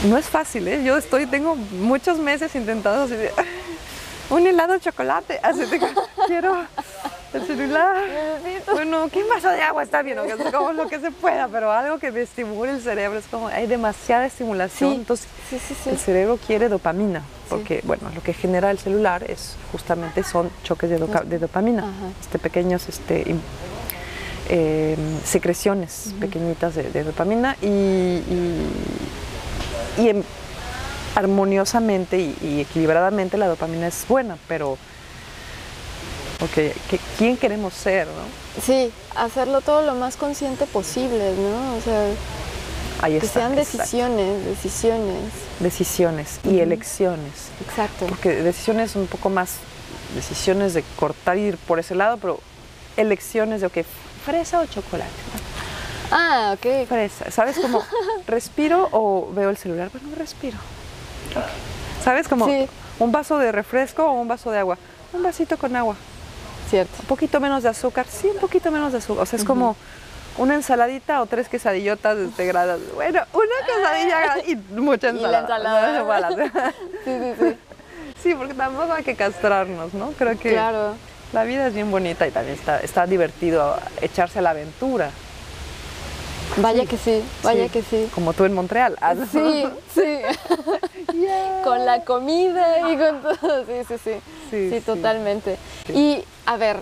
No 0.09 0.17
es 0.17 0.25
fácil, 0.25 0.67
¿eh? 0.67 0.83
Yo 0.83 0.97
estoy, 0.97 1.25
tengo 1.27 1.55
muchos 1.55 2.17
meses 2.19 2.53
intentando 2.55 3.07
un 4.29 4.47
helado 4.47 4.73
de 4.73 4.79
chocolate, 4.79 5.39
así 5.43 5.65
de, 5.65 5.79
quiero 6.27 6.55
el 7.33 7.45
celular. 7.45 7.95
Bueno, 8.71 9.09
¿qué 9.11 9.23
vaso 9.25 9.49
de 9.49 9.61
agua 9.61 9.83
está 9.83 10.01
bien? 10.01 10.17
O 10.19 10.23
que 10.23 10.35
sea 10.37 10.51
como 10.51 10.71
lo 10.73 10.87
que 10.87 10.99
se 10.99 11.11
pueda, 11.11 11.47
pero 11.49 11.71
algo 11.71 11.99
que 11.99 12.11
me 12.11 12.21
estimule 12.21 12.71
el 12.71 12.81
cerebro. 12.81 13.19
Es 13.19 13.25
como, 13.25 13.47
hay 13.49 13.67
demasiada 13.67 14.25
estimulación. 14.25 14.91
Sí, 14.91 14.95
Entonces, 14.97 15.27
sí, 15.49 15.59
sí, 15.59 15.75
sí. 15.83 15.89
el 15.89 15.97
cerebro 15.97 16.37
quiere 16.45 16.69
dopamina, 16.69 17.23
porque 17.49 17.81
bueno, 17.83 18.09
lo 18.15 18.23
que 18.23 18.33
genera 18.33 18.71
el 18.71 18.79
celular 18.79 19.29
es 19.29 19.55
justamente 19.71 20.23
son 20.23 20.49
choques 20.63 20.89
de, 20.89 20.97
dopamina, 21.39 21.81
Ajá. 21.83 21.91
este, 22.21 22.39
pequeños 22.39 22.87
este, 22.87 23.35
eh, 24.49 24.95
secreciones 25.25 26.13
pequeñitas 26.19 26.75
de, 26.75 26.83
de 26.91 27.03
dopamina 27.03 27.57
y, 27.61 27.65
y- 27.67 28.69
y 29.97 30.09
em- 30.09 30.23
armoniosamente 31.15 32.19
y, 32.19 32.37
y 32.41 32.61
equilibradamente 32.61 33.37
la 33.37 33.47
dopamina 33.47 33.87
es 33.87 34.05
buena, 34.07 34.37
pero 34.47 34.73
ok, 36.41 36.53
¿qué- 36.53 36.99
¿quién 37.17 37.37
queremos 37.37 37.73
ser? 37.73 38.07
No? 38.07 38.61
Sí, 38.61 38.91
hacerlo 39.15 39.61
todo 39.61 39.81
lo 39.81 39.95
más 39.95 40.17
consciente 40.17 40.65
posible, 40.65 41.33
¿no? 41.37 41.75
O 41.77 41.81
sea, 41.81 42.07
Ahí 43.01 43.19
que 43.19 43.25
está, 43.25 43.39
sean 43.41 43.57
exacto. 43.57 43.77
decisiones, 43.77 44.45
decisiones. 44.45 45.21
decisiones 45.59 46.39
y 46.45 46.59
elecciones. 46.59 47.49
Exacto. 47.67 48.05
porque 48.07 48.29
decisiones 48.41 48.95
un 48.95 49.07
poco 49.07 49.29
más, 49.29 49.55
decisiones 50.15 50.73
de 50.73 50.83
cortar 50.97 51.37
y 51.37 51.41
ir 51.41 51.57
por 51.57 51.79
ese 51.79 51.93
lado, 51.95 52.17
pero 52.17 52.39
elecciones 52.97 53.61
de, 53.61 53.67
ok, 53.67 53.77
fresa 54.25 54.59
o 54.59 54.65
chocolate. 54.65 55.09
Ah, 56.11 56.55
ok. 56.55 56.87
Fresa, 56.87 57.31
¿sabes? 57.31 57.57
Como, 57.57 57.81
¿respiro 58.27 58.87
o 58.91 59.29
veo 59.33 59.49
el 59.49 59.57
celular? 59.57 59.89
Bueno, 59.91 60.09
respiro. 60.17 60.57
¿Sabes? 62.03 62.27
Como 62.27 62.45
Sí. 62.45 62.67
un 62.99 63.11
vaso 63.11 63.37
de 63.37 63.51
refresco 63.51 64.03
o 64.05 64.11
un 64.13 64.27
vaso 64.27 64.51
de 64.51 64.59
agua. 64.59 64.77
Un 65.13 65.23
vasito 65.23 65.57
con 65.57 65.75
agua. 65.75 65.95
Cierto. 66.69 66.93
Un 67.01 67.05
poquito 67.07 67.39
menos 67.39 67.63
de 67.63 67.69
azúcar. 67.69 68.05
Sí, 68.09 68.27
un 68.27 68.39
poquito 68.39 68.71
menos 68.71 68.91
de 68.91 68.97
azúcar. 68.99 69.23
O 69.23 69.25
sea, 69.25 69.37
es 69.39 69.45
como 69.45 69.75
una 70.37 70.55
ensaladita 70.55 71.21
o 71.21 71.25
tres 71.25 71.47
quesadillotas 71.47 72.17
integradas. 72.17 72.79
Bueno, 72.93 73.21
una 73.33 73.65
quesadilla 73.65 74.19
grande 74.19 74.43
y 74.51 74.55
mucha 74.79 75.09
Y 75.09 75.13
la 75.19 75.39
ensalada. 75.41 75.99
ensalada. 75.99 76.73
Sí, 77.05 77.11
sí, 77.19 77.33
sí. 77.39 77.57
Sí, 78.23 78.35
porque 78.35 78.53
tampoco 78.55 78.91
hay 78.93 79.03
que 79.03 79.15
castrarnos, 79.15 79.93
¿no? 79.93 80.11
Creo 80.17 80.37
que 80.39 80.51
Claro. 80.51 80.95
la 81.31 81.43
vida 81.43 81.67
es 81.67 81.73
bien 81.75 81.91
bonita 81.91 82.25
y 82.27 82.31
también 82.31 82.57
está, 82.57 82.79
está 82.79 83.05
divertido 83.05 83.77
echarse 84.01 84.39
a 84.39 84.41
la 84.41 84.49
aventura, 84.51 85.11
Vaya 86.57 86.85
que 86.85 86.97
sí, 86.97 87.21
vaya 87.43 87.65
Sí. 87.65 87.69
que 87.69 87.81
sí. 87.83 88.09
como 88.15 88.33
tú 88.33 88.45
en 88.45 88.53
Montreal. 88.53 88.95
Ah, 89.01 89.15
Sí, 89.31 89.65
sí. 89.93 90.01
Yeah. 91.13 91.61
con 91.63 91.85
la 91.85 92.03
comida 92.03 92.91
y 92.91 92.97
con 92.97 93.21
todo. 93.21 93.65
Sí, 93.65 93.73
sí, 93.87 93.95
sí. 94.51 94.69
Sí, 94.71 94.81
totalmente. 94.81 95.57
Y 95.93 96.23
a 96.45 96.57
ver, 96.57 96.77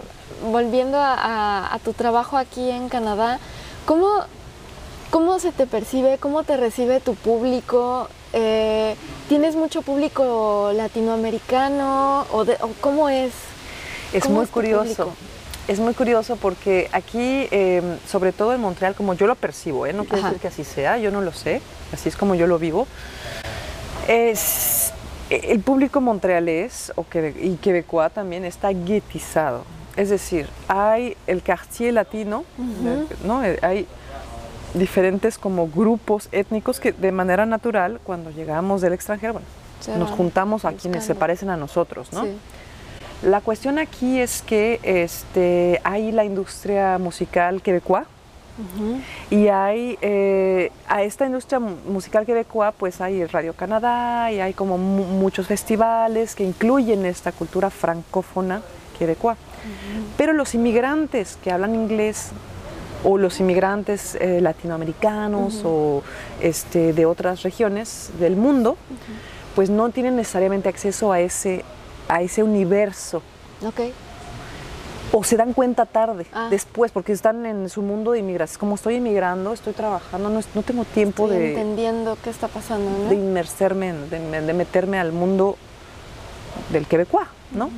volviendo 0.51 0.97
a, 0.99 1.13
a- 1.13 1.73
a 1.73 1.79
tu 1.79 1.93
trabajo 1.93 2.37
aquí 2.37 2.69
en 2.69 2.89
Canadá, 2.89 3.39
¿cómo, 3.85 4.07
cómo 5.11 5.39
se 5.39 5.51
te 5.51 5.65
percibe? 5.67 6.17
¿Cómo 6.19 6.43
te 6.43 6.57
recibe 6.57 6.99
tu 6.99 7.15
público? 7.15 8.07
Eh, 8.33 8.95
¿Tienes 9.29 9.55
mucho 9.55 9.81
público 9.81 10.71
latinoamericano? 10.73 12.25
¿O, 12.31 12.45
de- 12.45 12.57
o 12.61 12.69
cómo 12.81 13.09
es? 13.09 13.31
Es 14.13 14.23
¿Cómo 14.23 14.35
muy 14.37 14.45
es 14.45 14.51
curioso. 14.51 14.83
público? 15.05 15.13
Es 15.67 15.79
muy 15.79 15.93
curioso 15.93 16.35
porque 16.35 16.89
aquí, 16.91 17.47
eh, 17.51 17.81
sobre 18.07 18.33
todo 18.33 18.53
en 18.53 18.59
Montreal, 18.61 18.95
como 18.95 19.13
yo 19.13 19.27
lo 19.27 19.35
percibo, 19.35 19.85
¿eh? 19.85 19.93
no 19.93 20.03
quiere 20.03 20.23
decir 20.23 20.39
que 20.39 20.47
así 20.49 20.63
sea, 20.65 20.97
yo 20.97 21.09
no 21.09 21.21
lo 21.21 21.31
sé, 21.31 21.61
así 21.93 22.09
es 22.09 22.17
como 22.17 22.35
yo 22.35 22.47
lo 22.47 22.59
vivo, 22.59 22.85
es, 24.07 24.91
el 25.29 25.61
público 25.61 26.01
montrealés 26.01 26.91
o 26.95 27.05
quebe- 27.09 27.35
y 27.41 27.55
quebecois 27.55 28.11
también 28.11 28.43
está 28.45 28.69
guetizado. 28.71 29.63
Es 29.95 30.09
decir, 30.09 30.47
hay 30.67 31.15
el 31.27 31.41
quartier 31.43 31.93
latino, 31.93 32.43
¿no? 33.25 33.43
Eh, 33.45 33.59
hay 33.61 33.87
diferentes 34.73 35.37
como 35.37 35.67
grupos 35.69 36.27
étnicos 36.31 36.79
que 36.79 36.91
de 36.91 37.11
manera 37.11 37.45
natural, 37.45 37.99
cuando 38.03 38.31
llegamos 38.31 38.81
del 38.81 38.93
extranjero, 38.93 39.33
bueno, 39.33 39.45
nos 39.97 40.09
juntamos 40.11 40.65
a 40.65 40.69
quienes 40.73 41.03
se 41.03 41.13
buscando. 41.13 41.19
parecen 41.19 41.49
a 41.51 41.57
nosotros, 41.57 42.11
¿no? 42.11 42.23
Sí. 42.23 42.37
La 43.23 43.39
cuestión 43.41 43.79
aquí 43.79 44.19
es 44.19 44.41
que 44.41 44.79
este, 44.83 45.79
hay 45.83 46.11
la 46.11 46.25
industria 46.25 46.97
musical 46.97 47.61
quebecois 47.61 48.05
Ujú. 48.59 48.99
y 49.31 49.47
hay 49.47 49.97
eh, 50.01 50.71
a 50.87 51.01
esta 51.03 51.25
industria 51.25 51.59
mu- 51.59 51.75
musical 51.87 52.25
quebecois 52.25 52.73
pues 52.77 52.99
hay 53.01 53.25
Radio 53.25 53.53
Canadá 53.53 54.31
y 54.31 54.39
hay 54.41 54.53
como 54.53 54.77
mu- 54.77 55.05
muchos 55.05 55.47
festivales 55.47 56.35
que 56.35 56.43
incluyen 56.43 57.05
esta 57.05 57.31
cultura 57.31 57.69
francófona 57.69 58.61
quebecois. 58.99 59.37
Pero 60.17 60.33
los 60.33 60.53
inmigrantes 60.53 61.37
que 61.41 61.49
hablan 61.51 61.73
inglés 61.73 62.31
o 63.05 63.17
los 63.17 63.39
inmigrantes 63.39 64.15
eh, 64.15 64.41
latinoamericanos 64.41 65.61
o 65.63 66.03
este, 66.41 66.91
de 66.93 67.05
otras 67.05 67.41
regiones 67.43 68.11
del 68.19 68.35
mundo, 68.35 68.75
pues 69.55 69.69
no 69.69 69.89
tienen 69.89 70.15
necesariamente 70.17 70.67
acceso 70.69 71.11
a 71.13 71.19
ese, 71.21 71.63
a 72.07 72.21
ese 72.21 72.43
universo 72.43 73.21
Ok. 73.65 73.79
o 75.11 75.23
se 75.23 75.37
dan 75.37 75.53
cuenta 75.53 75.85
tarde, 75.85 76.25
Ah. 76.33 76.47
después, 76.49 76.91
porque 76.91 77.11
están 77.13 77.45
en 77.45 77.69
su 77.69 77.81
mundo 77.81 78.11
de 78.11 78.19
inmigración. 78.19 78.59
Como 78.59 78.75
estoy 78.75 78.95
inmigrando, 78.95 79.53
estoy 79.53 79.73
trabajando, 79.73 80.29
no, 80.29 80.41
tengo 80.63 80.85
tiempo 80.85 81.25
Estoy 81.25 81.39
de, 81.39 81.49
entendiendo 81.51 82.17
qué 82.23 82.29
está 82.29 82.47
pasando, 82.47 82.89
¿no? 82.89 83.09
de 83.09 83.15
inmersarme, 83.15 83.89
en- 83.89 84.09
de, 84.09 84.41
de 84.41 84.53
meterme 84.53 84.99
al 84.99 85.11
mundo 85.11 85.55
del 86.71 86.85
quebecois, 86.87 87.27
¿no? 87.51 87.69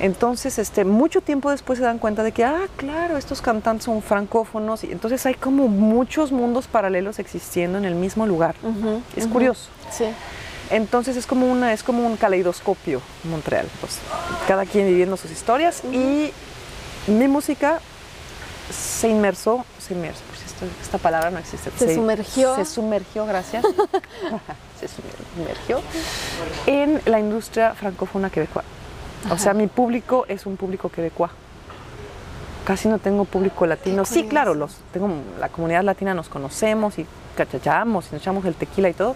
Entonces, 0.00 0.58
este, 0.58 0.84
mucho 0.84 1.20
tiempo 1.20 1.50
después 1.50 1.78
se 1.78 1.84
dan 1.84 1.98
cuenta 1.98 2.24
de 2.24 2.32
que, 2.32 2.44
ah, 2.44 2.66
claro, 2.76 3.16
estos 3.16 3.40
cantantes 3.40 3.84
son 3.84 4.02
francófonos, 4.02 4.82
y 4.84 4.90
entonces 4.90 5.24
hay 5.24 5.34
como 5.34 5.68
muchos 5.68 6.32
mundos 6.32 6.66
paralelos 6.66 7.18
existiendo 7.20 7.78
en 7.78 7.84
el 7.84 7.94
mismo 7.94 8.26
lugar. 8.26 8.56
Es 9.16 9.26
curioso. 9.28 9.70
Sí. 9.90 10.06
Entonces 10.70 11.16
es 11.16 11.26
como 11.26 11.50
una, 11.50 11.72
es 11.72 11.82
como 11.82 12.06
un 12.06 12.16
caleidoscopio 12.16 13.00
Montreal, 13.24 13.66
pues 13.80 13.98
cada 14.48 14.64
quien 14.66 14.86
viviendo 14.86 15.16
sus 15.16 15.30
historias 15.30 15.82
y 15.92 16.32
mi 17.06 17.28
música 17.28 17.80
se 18.70 19.08
inmersó, 19.08 19.64
se 19.78 19.92
inmersó, 19.94 20.22
pues 20.28 20.42
esto- 20.46 20.66
esta 20.82 20.98
palabra 20.98 21.30
no 21.30 21.38
existe. 21.38 21.70
Se 21.78 21.94
sumergió. 21.94 22.56
Se 22.56 22.64
sumergió, 22.64 23.26
gracias. 23.26 23.64
se 24.80 24.88
sumergió 24.88 25.80
en 26.66 27.00
la 27.04 27.20
industria 27.20 27.74
francófona 27.74 28.30
quebecoa. 28.30 28.64
O 29.30 29.38
sea, 29.38 29.54
mi 29.54 29.66
público 29.66 30.24
es 30.28 30.46
un 30.46 30.56
público 30.56 30.88
quebecoa. 30.88 31.30
Casi 32.64 32.88
no 32.88 32.98
tengo 32.98 33.26
público 33.26 33.66
latino. 33.66 34.06
Sí, 34.06 34.24
claro, 34.24 34.54
los, 34.54 34.76
tengo 34.92 35.10
la 35.38 35.50
comunidad 35.50 35.82
latina 35.82 36.14
nos 36.14 36.28
conocemos 36.30 36.98
y 36.98 37.06
cachachamos 37.36 38.06
y 38.10 38.14
nos 38.14 38.22
echamos 38.22 38.44
el 38.46 38.54
tequila 38.54 38.88
y 38.88 38.94
todo 38.94 39.14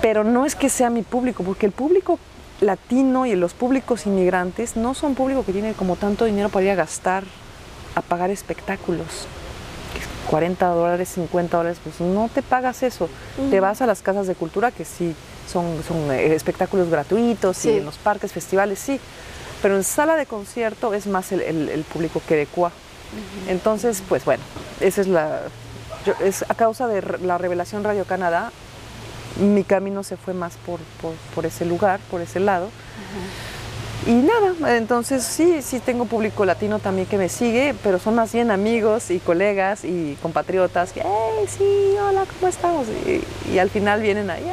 pero 0.00 0.24
no 0.24 0.44
es 0.46 0.54
que 0.54 0.68
sea 0.68 0.90
mi 0.90 1.02
público, 1.02 1.42
porque 1.44 1.66
el 1.66 1.72
público 1.72 2.18
latino 2.60 3.26
y 3.26 3.34
los 3.34 3.52
públicos 3.54 4.06
inmigrantes 4.06 4.76
no 4.76 4.94
son 4.94 5.14
público 5.14 5.44
que 5.44 5.52
tiene 5.52 5.72
como 5.74 5.96
tanto 5.96 6.24
dinero 6.24 6.48
para 6.48 6.64
ir 6.64 6.70
a 6.70 6.74
gastar, 6.76 7.24
a 7.94 8.00
pagar 8.00 8.30
espectáculos. 8.30 9.26
40 10.28 10.66
dólares, 10.68 11.10
50 11.10 11.56
dólares, 11.56 11.78
pues 11.84 12.00
no 12.00 12.30
te 12.32 12.42
pagas 12.42 12.82
eso. 12.82 13.08
Te 13.50 13.60
vas 13.60 13.82
a 13.82 13.86
las 13.86 14.00
casas 14.02 14.26
de 14.26 14.34
cultura 14.34 14.70
que 14.70 14.84
sí 14.84 15.14
son, 15.50 15.82
son 15.86 16.10
eh, 16.10 16.34
espectáculos 16.34 16.88
gratuitos 16.88 17.58
Sí. 17.58 17.70
y 17.70 17.76
en 17.78 17.84
los 17.84 17.96
parques, 17.98 18.32
festivales, 18.32 18.78
sí. 18.78 18.98
Pero 19.60 19.76
en 19.76 19.84
sala 19.84 20.16
de 20.16 20.26
concierto 20.26 20.94
es 20.94 21.06
más 21.06 21.30
el, 21.32 21.40
el- 21.42 21.68
el 21.68 21.82
público 21.84 22.22
quebecois. 22.26 22.72
Entonces, 23.48 24.02
pues 24.08 24.24
bueno, 24.24 24.42
esa 24.80 25.02
es 25.02 25.06
la... 25.08 25.42
yo- 26.06 26.14
es 26.24 26.44
a 26.48 26.54
causa 26.54 26.86
de 26.88 27.02
la 27.22 27.36
revelación 27.38 27.84
Radio 27.84 28.04
Canadá, 28.04 28.50
mi 29.36 29.64
camino 29.64 30.02
se 30.02 30.16
fue 30.16 30.34
más 30.34 30.54
por, 30.64 30.80
por, 31.00 31.12
por 31.34 31.46
ese 31.46 31.64
lugar, 31.64 32.00
por 32.10 32.20
ese 32.20 32.40
lado. 32.40 32.70
Y 34.06 34.12
nada, 34.12 34.76
entonces 34.76 35.24
sí, 35.24 35.62
sí 35.62 35.80
tengo 35.80 36.04
público 36.04 36.44
latino 36.44 36.78
también 36.78 37.06
que 37.06 37.16
me 37.16 37.30
sigue, 37.30 37.74
pero 37.82 37.98
son 37.98 38.14
más 38.14 38.32
bien 38.34 38.50
amigos 38.50 39.10
y 39.10 39.18
colegas 39.18 39.82
y 39.82 40.18
compatriotas 40.20 40.92
que, 40.92 41.00
hey, 41.02 41.46
sí, 41.48 41.94
hola, 41.98 42.24
¿cómo 42.38 42.48
estamos? 42.48 42.86
Y, 43.06 43.24
y 43.50 43.58
al 43.58 43.70
final 43.70 44.02
vienen 44.02 44.28
ahí, 44.28 44.44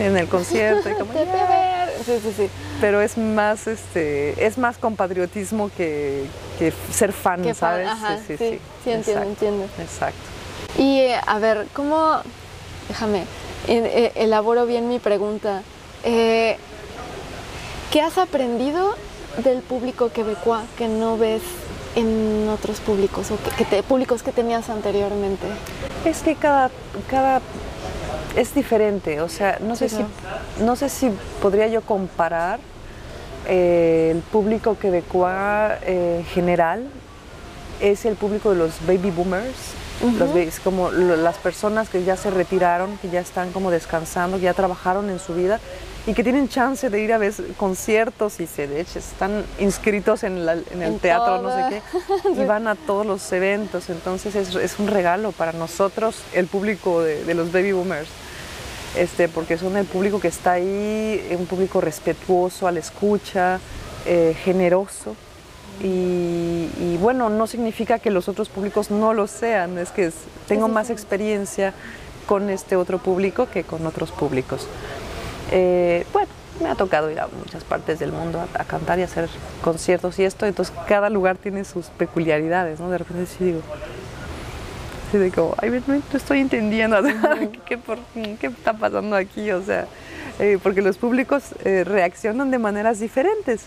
en 0.00 0.16
el 0.16 0.26
concierto, 0.26 0.90
y 0.90 0.94
como, 0.94 1.12
"Yeah". 1.14 1.24
ver. 1.24 1.90
Sí, 2.04 2.18
sí, 2.20 2.32
sí. 2.36 2.50
pero 2.80 3.00
es 3.00 3.16
más, 3.16 3.68
este, 3.68 4.44
es 4.44 4.58
más 4.58 4.76
compatriotismo 4.78 5.70
que, 5.76 6.24
que 6.58 6.72
ser 6.92 7.12
fan, 7.12 7.42
Qué 7.42 7.54
fan, 7.54 7.70
¿sabes? 7.74 7.86
ajá, 7.88 8.18
sí, 8.26 8.36
sí, 8.36 8.44
entiendo, 8.86 9.00
exacto, 9.10 9.28
entiendo. 9.28 9.64
Exacto. 9.78 10.18
Y 10.78 10.98
eh, 11.00 11.20
a 11.26 11.38
ver, 11.38 11.68
¿cómo, 11.74 12.22
déjame, 12.88 13.24
eh, 13.68 14.12
elaboro 14.16 14.66
bien 14.66 14.88
mi 14.88 14.98
pregunta. 14.98 15.62
Eh, 16.04 16.56
¿Qué 17.90 18.00
has 18.00 18.18
aprendido 18.18 18.94
del 19.44 19.62
público 19.62 20.10
quebecois 20.10 20.62
que 20.78 20.88
no 20.88 21.18
ves 21.18 21.42
en 21.96 22.48
otros 22.48 22.78
públicos 22.80 23.30
o 23.30 23.36
que, 23.42 23.50
que 23.56 23.64
te- 23.64 23.82
públicos 23.82 24.22
que 24.22 24.32
tenías 24.32 24.68
anteriormente? 24.70 25.46
Es 26.04 26.22
que 26.22 26.36
cada, 26.36 26.70
cada 27.10 27.40
es 28.36 28.54
diferente, 28.54 29.20
o 29.20 29.28
sea, 29.28 29.58
no 29.60 29.74
sé, 29.74 29.88
Sí, 29.88 29.96
si, 29.96 30.62
no 30.64 30.76
sé 30.76 30.88
si 30.88 31.10
podría 31.42 31.66
yo 31.66 31.82
comparar 31.82 32.60
eh, 33.48 34.12
el 34.14 34.20
público 34.22 34.78
quebecois 34.78 35.72
eh, 35.82 36.24
general, 36.32 36.86
es 37.80 38.04
el 38.04 38.14
público 38.14 38.50
de 38.50 38.56
los 38.56 38.72
baby 38.86 39.10
boomers, 39.10 39.56
los 40.00 40.28
babies, 40.30 40.60
como 40.60 40.90
las 40.90 41.36
personas 41.36 41.88
que 41.88 42.02
ya 42.04 42.16
se 42.16 42.30
retiraron, 42.30 42.96
que 42.98 43.10
ya 43.10 43.20
están 43.20 43.52
como 43.52 43.70
descansando, 43.70 44.38
que 44.38 44.44
ya 44.44 44.54
trabajaron 44.54 45.10
en 45.10 45.18
su 45.18 45.34
vida 45.34 45.60
y 46.06 46.14
que 46.14 46.24
tienen 46.24 46.48
chance 46.48 46.88
de 46.88 47.00
ir 47.00 47.12
a 47.12 47.18
ver 47.18 47.34
conciertos 47.58 48.40
y 48.40 48.46
se 48.46 48.66
de 48.66 48.80
hecho 48.80 48.98
están 48.98 49.44
inscritos 49.58 50.22
en, 50.24 50.46
la- 50.46 50.54
en 50.54 50.82
el 50.82 50.94
En 50.94 50.98
teatro, 50.98 51.42
no 51.42 51.50
sé 51.50 51.60
todo. 51.60 52.22
qué, 52.34 52.40
y 52.42 52.44
van 52.46 52.66
a 52.68 52.74
todos 52.74 53.04
los 53.04 53.30
eventos. 53.32 53.90
Entonces 53.90 54.34
es, 54.34 54.54
es 54.54 54.78
un 54.78 54.86
regalo 54.86 55.32
para 55.32 55.52
nosotros, 55.52 56.16
el 56.32 56.46
público 56.46 57.02
de, 57.02 57.24
de 57.24 57.34
los 57.34 57.52
baby 57.52 57.72
boomers. 57.72 58.08
Este, 58.96 59.28
porque 59.28 59.56
son 59.56 59.76
el 59.76 59.84
público 59.86 60.18
que 60.18 60.26
está 60.28 60.52
ahí, 60.52 61.36
un 61.38 61.46
público 61.46 61.80
respetuoso 61.80 62.66
a 62.66 62.72
la 62.72 62.80
escucha, 62.80 63.60
eh, 64.06 64.34
generoso. 64.42 65.14
Y, 65.82 66.68
y 66.78 66.98
bueno, 67.00 67.30
no 67.30 67.46
significa 67.46 67.98
que 67.98 68.10
los 68.10 68.28
otros 68.28 68.48
públicos 68.48 68.90
no 68.90 69.14
lo 69.14 69.26
sean, 69.26 69.78
es 69.78 69.90
que 69.90 70.12
tengo 70.46 70.68
más 70.68 70.90
experiencia 70.90 71.72
con 72.26 72.50
este 72.50 72.76
otro 72.76 72.98
público 72.98 73.48
que 73.50 73.64
con 73.64 73.86
otros 73.86 74.10
públicos. 74.10 74.66
Eh, 75.50 76.04
bueno, 76.12 76.28
me 76.62 76.68
ha 76.68 76.74
tocado 76.74 77.10
ir 77.10 77.18
a 77.18 77.28
muchas 77.28 77.64
partes 77.64 77.98
del 77.98 78.12
mundo 78.12 78.40
a, 78.40 78.60
a 78.60 78.64
cantar 78.64 78.98
y 78.98 79.02
hacer 79.02 79.28
conciertos 79.62 80.18
y 80.18 80.24
esto, 80.24 80.44
entonces 80.46 80.74
cada 80.86 81.08
lugar 81.08 81.38
tiene 81.38 81.64
sus 81.64 81.86
peculiaridades, 81.86 82.78
¿no? 82.78 82.90
De 82.90 82.98
repente 82.98 83.24
sí 83.26 83.44
digo, 83.44 83.60
sí 85.10 85.16
de 85.18 85.30
como, 85.30 85.54
ay, 85.58 85.70
no, 85.70 85.94
no 85.96 86.02
estoy 86.12 86.40
entendiendo, 86.40 86.98
¿qué, 87.66 87.78
por- 87.78 87.98
qué 88.38 88.46
está 88.48 88.74
pasando 88.74 89.16
aquí? 89.16 89.50
O 89.50 89.62
sea, 89.62 89.86
eh, 90.38 90.58
porque 90.62 90.82
los 90.82 90.98
públicos 90.98 91.42
eh, 91.64 91.84
reaccionan 91.84 92.50
de 92.50 92.58
maneras 92.58 93.00
diferentes. 93.00 93.62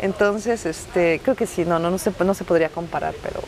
Entonces, 0.00 0.64
este, 0.66 1.20
creo 1.22 1.36
que 1.36 1.46
sí, 1.46 1.64
no, 1.64 1.78
no, 1.78 1.90
no, 1.90 1.98
se, 1.98 2.12
no 2.24 2.34
se 2.34 2.44
podría 2.44 2.68
comparar, 2.70 3.14
pero 3.22 3.40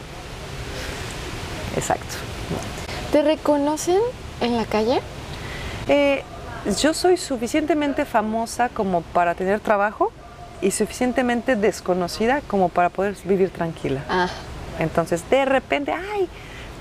exacto. 1.76 2.14
¿Te 3.10 3.22
reconocen 3.22 3.98
en 4.40 4.56
la 4.56 4.64
calle? 4.64 5.00
Eh, 5.88 6.22
yo 6.80 6.94
soy 6.94 7.16
suficientemente 7.16 8.04
famosa 8.04 8.68
como 8.68 9.02
para 9.02 9.34
tener 9.34 9.60
trabajo 9.60 10.12
y 10.60 10.70
suficientemente 10.70 11.56
desconocida 11.56 12.40
como 12.46 12.68
para 12.68 12.88
poder 12.88 13.16
vivir 13.24 13.50
tranquila. 13.50 14.04
Ah, 14.08 14.28
Entonces, 14.78 15.28
de 15.28 15.44
repente, 15.44 15.92
ay, 15.92 16.28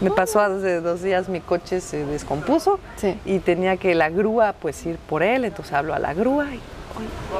me 0.02 0.12
pasó 0.12 0.40
hace 0.40 0.82
dos 0.82 1.02
días 1.02 1.30
mi 1.30 1.42
coche 1.42 1.80
se 1.82 2.06
descompuso 2.06 2.80
Sí. 2.98 3.20
y 3.26 3.40
tenía 3.40 3.78
que 3.78 3.94
la 3.96 4.10
grúa 4.10 4.54
pues 4.54 4.86
ir 4.86 4.98
por 4.98 5.24
él, 5.24 5.46
entonces 5.46 5.74
hablo 5.74 5.94
a 5.94 6.00
la 6.00 6.14
grúa 6.14 6.46
y, 6.46 6.60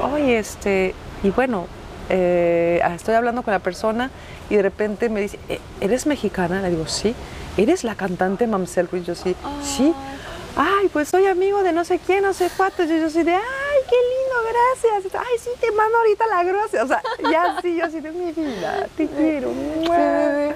oye, 0.00 0.14
oye, 0.24 0.38
este, 0.38 0.94
y 1.22 1.30
bueno, 1.30 1.66
eh, 2.12 2.80
estoy 2.94 3.14
hablando 3.14 3.42
con 3.42 3.52
la 3.52 3.58
persona 3.58 4.10
y 4.50 4.56
de 4.56 4.62
repente 4.62 5.08
me 5.08 5.20
dice, 5.20 5.38
"¿E- 5.48 5.60
¿eres 5.80 6.06
mexicana? 6.06 6.60
Le 6.62 6.70
digo, 6.70 6.86
sí. 6.86 7.14
¿Eres 7.56 7.82
la 7.84 7.94
cantante 7.96 8.46
Mamsel 8.46 8.86
Ruiz? 8.88 9.04
Yo 9.04 9.14
sí, 9.14 9.34
sí. 9.62 9.92
Ay, 10.56 10.88
pues 10.92 11.08
soy 11.08 11.26
amigo 11.26 11.62
de 11.62 11.72
no 11.72 11.84
sé 11.84 11.98
quién, 11.98 12.22
no 12.22 12.32
sé 12.34 12.48
cuánto. 12.56 12.84
Yo, 12.84 12.94
yo 12.96 13.08
soy 13.10 13.22
de, 13.24 13.32
ay, 13.32 13.78
qué 13.88 13.96
lindo, 14.12 14.36
gracias. 14.92 15.14
Ay, 15.26 15.38
sí, 15.38 15.50
te 15.60 15.70
mando 15.72 15.96
ahorita 15.98 16.26
la 16.26 16.44
grúa. 16.44 16.64
O 16.84 16.86
sea, 16.86 17.02
ya 17.30 17.58
sí, 17.62 17.76
yo 17.76 17.86
así 17.86 18.00
de 18.00 18.10
mi 18.12 18.32
vida, 18.32 18.86
te 18.96 19.06
quiero. 19.08 19.50
mua". 19.50 20.54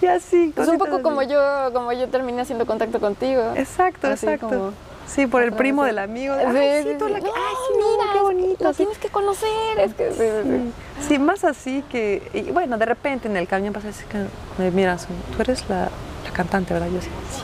Y 0.00 0.06
así. 0.06 0.52
pues 0.54 0.68
un 0.68 0.78
poco 0.78 1.00
como 1.02 1.22
yo, 1.22 1.40
como 1.72 1.92
yo 1.92 2.08
terminé 2.08 2.42
haciendo 2.42 2.66
contacto 2.66 2.98
contigo. 3.00 3.52
Exacto, 3.56 4.08
Así 4.08 4.26
exacto. 4.26 4.48
como 4.48 4.72
Sí, 5.14 5.26
por 5.26 5.42
el 5.42 5.52
primo 5.52 5.84
del 5.84 5.98
amigo. 5.98 6.34
de, 6.34 6.44
Ay, 6.46 6.82
sí, 6.84 6.90
sí, 6.92 6.96
tú 6.98 7.08
la 7.08 7.18
sí. 7.18 7.24
que- 7.24 7.28
No, 7.28 7.34
Ay, 7.36 7.54
sí, 7.68 7.74
mira, 7.76 8.12
qué 8.12 8.18
es 8.18 8.22
bonito. 8.24 8.64
Lo 8.64 8.72
tienes 8.74 8.98
que 8.98 9.08
conocer. 9.08 9.48
Es 9.78 9.94
que 9.94 10.10
sí, 10.12 10.18
sí, 10.18 10.72
sí. 11.02 11.08
Sí, 11.08 11.18
más 11.18 11.44
así 11.44 11.84
que, 11.90 12.22
y 12.32 12.50
bueno, 12.50 12.78
de 12.78 12.86
repente 12.86 13.28
en 13.28 13.36
el 13.36 13.46
camión 13.46 13.72
pasa 13.74 13.88
así 13.88 14.04
que 14.04 14.24
me 14.58 14.70
miran, 14.70 14.98
son, 14.98 15.08
tú 15.36 15.42
eres 15.42 15.68
la, 15.68 15.90
la 16.24 16.30
cantante, 16.32 16.72
¿verdad? 16.72 16.88
Yo 16.88 17.00
sí, 17.00 17.08
sí. 17.08 17.42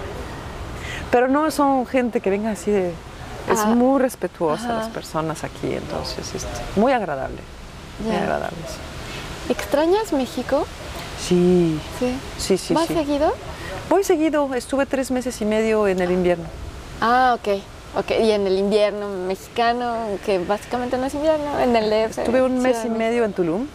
Pero 1.11 1.29
no 1.29 1.51
son 1.51 1.87
gente 1.87 2.21
que 2.21 2.31
venga 2.31 2.51
así 2.51 2.71
de, 2.71 2.89
es 3.51 3.59
Ah, 3.61 3.66
muy 3.66 4.01
respetuosa 4.01 4.64
ajá. 4.71 4.79
las 4.79 4.89
personas 4.89 5.45
aquí, 5.45 5.73
entonces, 5.75 6.35
este, 6.35 6.49
muy 6.77 6.93
agradable, 6.93 7.39
muy 8.03 8.12
Ya. 8.14 8.23
agradable. 8.23 8.57
sí. 8.66 9.53
¿Extrañas 9.53 10.12
México? 10.12 10.66
Sí, 11.21 11.79
Sí. 11.99 12.14
sí, 12.39 12.59
sí. 12.59 12.75
¿Vas 12.75 12.87
sí. 12.87 12.95
seguido? 12.95 13.35
Voy 13.91 14.05
seguido, 14.05 14.55
estuve 14.55 14.87
tres 14.87 15.11
meses 15.11 15.41
y 15.41 15.45
medio 15.45 15.87
en 15.89 16.01
el 16.01 16.11
invierno. 16.12 16.45
Ah, 17.01 17.36
ok. 17.38 17.62
Ok, 17.96 18.11
y 18.22 18.30
en 18.32 18.46
el 18.46 18.59
invierno 18.59 19.09
mexicano, 19.09 19.96
que 20.24 20.38
básicamente 20.38 20.99
no 20.99 21.07
es 21.07 21.14
invierno, 21.14 21.59
en 21.59 21.74
el 21.74 21.88
DF. 21.88 22.18
Estuve 22.18 22.42
un 22.42 22.59
mes 22.61 22.84
y 22.84 22.90
medio 22.90 23.24
en 23.24 23.32
Tulum. 23.32 23.66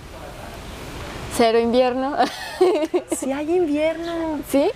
Cero 1.35 1.59
invierno. 1.59 2.15
Sí 3.17 3.31
hay 3.31 3.57
invierno. 3.57 4.39
¿Sí? 4.49 4.69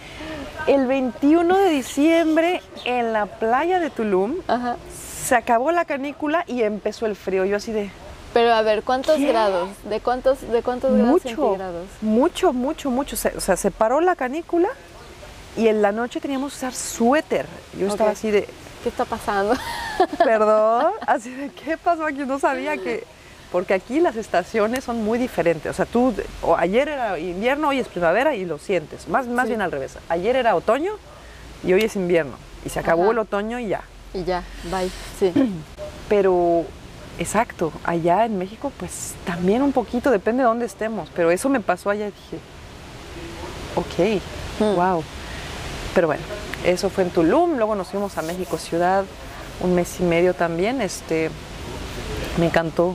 El 0.65 0.87
21 0.87 1.57
de 1.57 1.69
diciembre 1.69 2.61
en 2.83 3.13
la 3.13 3.25
playa 3.27 3.79
de 3.79 3.89
Tulum 3.89 4.35
Ajá. 4.47 4.75
se 5.23 5.35
acabó 5.35 5.71
la 5.71 5.85
canícula 5.85 6.43
y 6.47 6.63
empezó 6.63 7.05
el 7.05 7.15
frío. 7.15 7.45
Yo 7.45 7.57
así 7.57 7.71
de, 7.71 7.89
Pero 8.33 8.53
a 8.53 8.61
ver, 8.63 8.83
¿cuántos 8.83 9.19
grados? 9.21 9.69
¿De 9.89 10.01
cuántos, 10.01 10.41
de 10.41 10.61
cuántos 10.63 10.91
grados 10.91 11.07
mucho, 11.11 11.29
centígrados? 11.29 11.85
mucho, 12.01 12.51
mucho, 12.53 12.89
mucho. 12.91 13.15
O 13.15 13.39
sea, 13.39 13.55
se 13.55 13.71
paró 13.71 14.01
la 14.01 14.15
canícula 14.15 14.69
y 15.57 15.67
en 15.67 15.81
la 15.81 15.91
noche 15.91 16.19
teníamos 16.21 16.53
que 16.53 16.57
usar 16.57 16.73
suéter. 16.73 17.45
Yo 17.79 17.87
estaba 17.87 18.11
así 18.11 18.31
de, 18.31 18.47
¿Qué 18.83 18.89
está 18.89 19.05
pasando? 19.05 19.55
perdón, 20.23 20.93
así 21.05 21.31
de, 21.33 21.49
¿qué 21.49 21.77
pasó 21.77 22.05
aquí? 22.05 22.19
No 22.19 22.39
sabía 22.39 22.77
que... 22.77 23.03
Porque 23.51 23.73
aquí 23.73 23.99
las 24.01 24.15
estaciones 24.17 24.83
son 24.83 25.03
muy 25.05 25.17
diferentes. 25.17 25.71
O 25.71 25.73
sea, 25.73 25.85
tú, 25.85 26.13
o 26.41 26.55
ayer 26.57 26.89
era 26.89 27.17
invierno, 27.17 27.69
hoy 27.69 27.79
es 27.79 27.87
primavera 27.87 28.35
y 28.35 28.45
lo 28.45 28.57
sientes. 28.59 29.07
Más, 29.07 29.25
más 29.27 29.45
Sí. 29.45 29.49
bien 29.51 29.61
al 29.61 29.71
revés. 29.71 29.97
Ayer 30.09 30.35
era 30.35 30.53
otoño 30.55 30.93
y 31.63 31.71
hoy 31.73 31.81
es 31.83 31.95
invierno. 31.95 32.35
Y 32.65 32.69
se 32.69 32.79
acabó 32.79 33.03
Ajá. 33.03 33.11
el 33.13 33.19
otoño 33.19 33.57
y 33.57 33.69
ya. 33.69 33.81
Y 34.13 34.25
ya, 34.25 34.43
bye. 34.65 34.89
Sí. 35.17 35.31
Pero, 36.09 36.65
exacto, 37.19 37.71
allá 37.85 38.25
en 38.25 38.37
México, 38.37 38.71
pues 38.77 39.13
también 39.25 39.61
un 39.61 39.71
poquito, 39.71 40.11
depende 40.11 40.43
de 40.43 40.47
dónde 40.49 40.65
estemos. 40.65 41.09
Pero 41.15 41.31
eso 41.31 41.47
me 41.47 41.61
pasó 41.61 41.89
allá 41.89 42.07
y 42.07 42.11
dije, 42.11 42.39
ok, 43.75 44.21
Hmm. 44.59 44.75
wow. 44.75 45.03
Pero 45.97 46.05
bueno, 46.05 46.21
eso 46.63 46.91
fue 46.91 47.05
en 47.05 47.09
Tulum, 47.09 47.57
luego 47.57 47.73
nos 47.73 47.87
fuimos 47.87 48.19
a 48.19 48.21
México 48.21 48.59
Ciudad, 48.59 49.03
un 49.61 49.73
mes 49.73 49.99
y 49.99 50.03
medio 50.03 50.35
también. 50.35 50.79
Este, 50.79 51.31
me 52.37 52.45
encantó, 52.45 52.93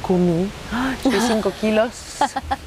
comí, 0.00 0.50
¡ay! 0.72 0.96
subí 1.02 1.18
cinco 1.28 1.52
kilos 1.60 1.90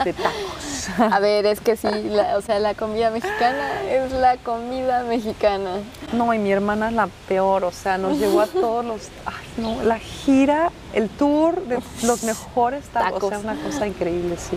de 0.05 0.13
tacos. 0.13 0.89
A 1.11 1.17
ver, 1.17 1.47
es 1.47 1.59
que 1.59 1.75
sí, 1.75 1.87
la- 2.03 2.37
o 2.37 2.41
sea, 2.43 2.59
la 2.59 2.75
comida 2.75 3.09
mexicana 3.09 3.81
es 3.89 4.11
la 4.11 4.37
comida 4.37 5.01
mexicana. 5.05 5.77
No, 6.13 6.31
y 6.35 6.37
mi 6.37 6.51
hermana 6.51 6.89
es 6.89 6.93
la 6.93 7.09
peor, 7.27 7.63
o 7.63 7.71
sea, 7.71 7.97
nos 7.97 8.19
llevó 8.19 8.41
a 8.41 8.45
todos 8.61 8.85
los, 8.85 9.01
ay, 9.25 9.33
no, 9.57 9.81
la 9.81 9.97
gira, 9.97 10.69
el 10.93 11.09
tour 11.09 11.63
de 11.65 11.79
los 12.03 12.21
mejores 12.21 12.85
tacos, 12.89 13.23
o 13.23 13.29
sea, 13.29 13.39
una 13.39 13.55
cosa 13.55 13.87
increíble, 13.87 14.37
sí. 14.37 14.55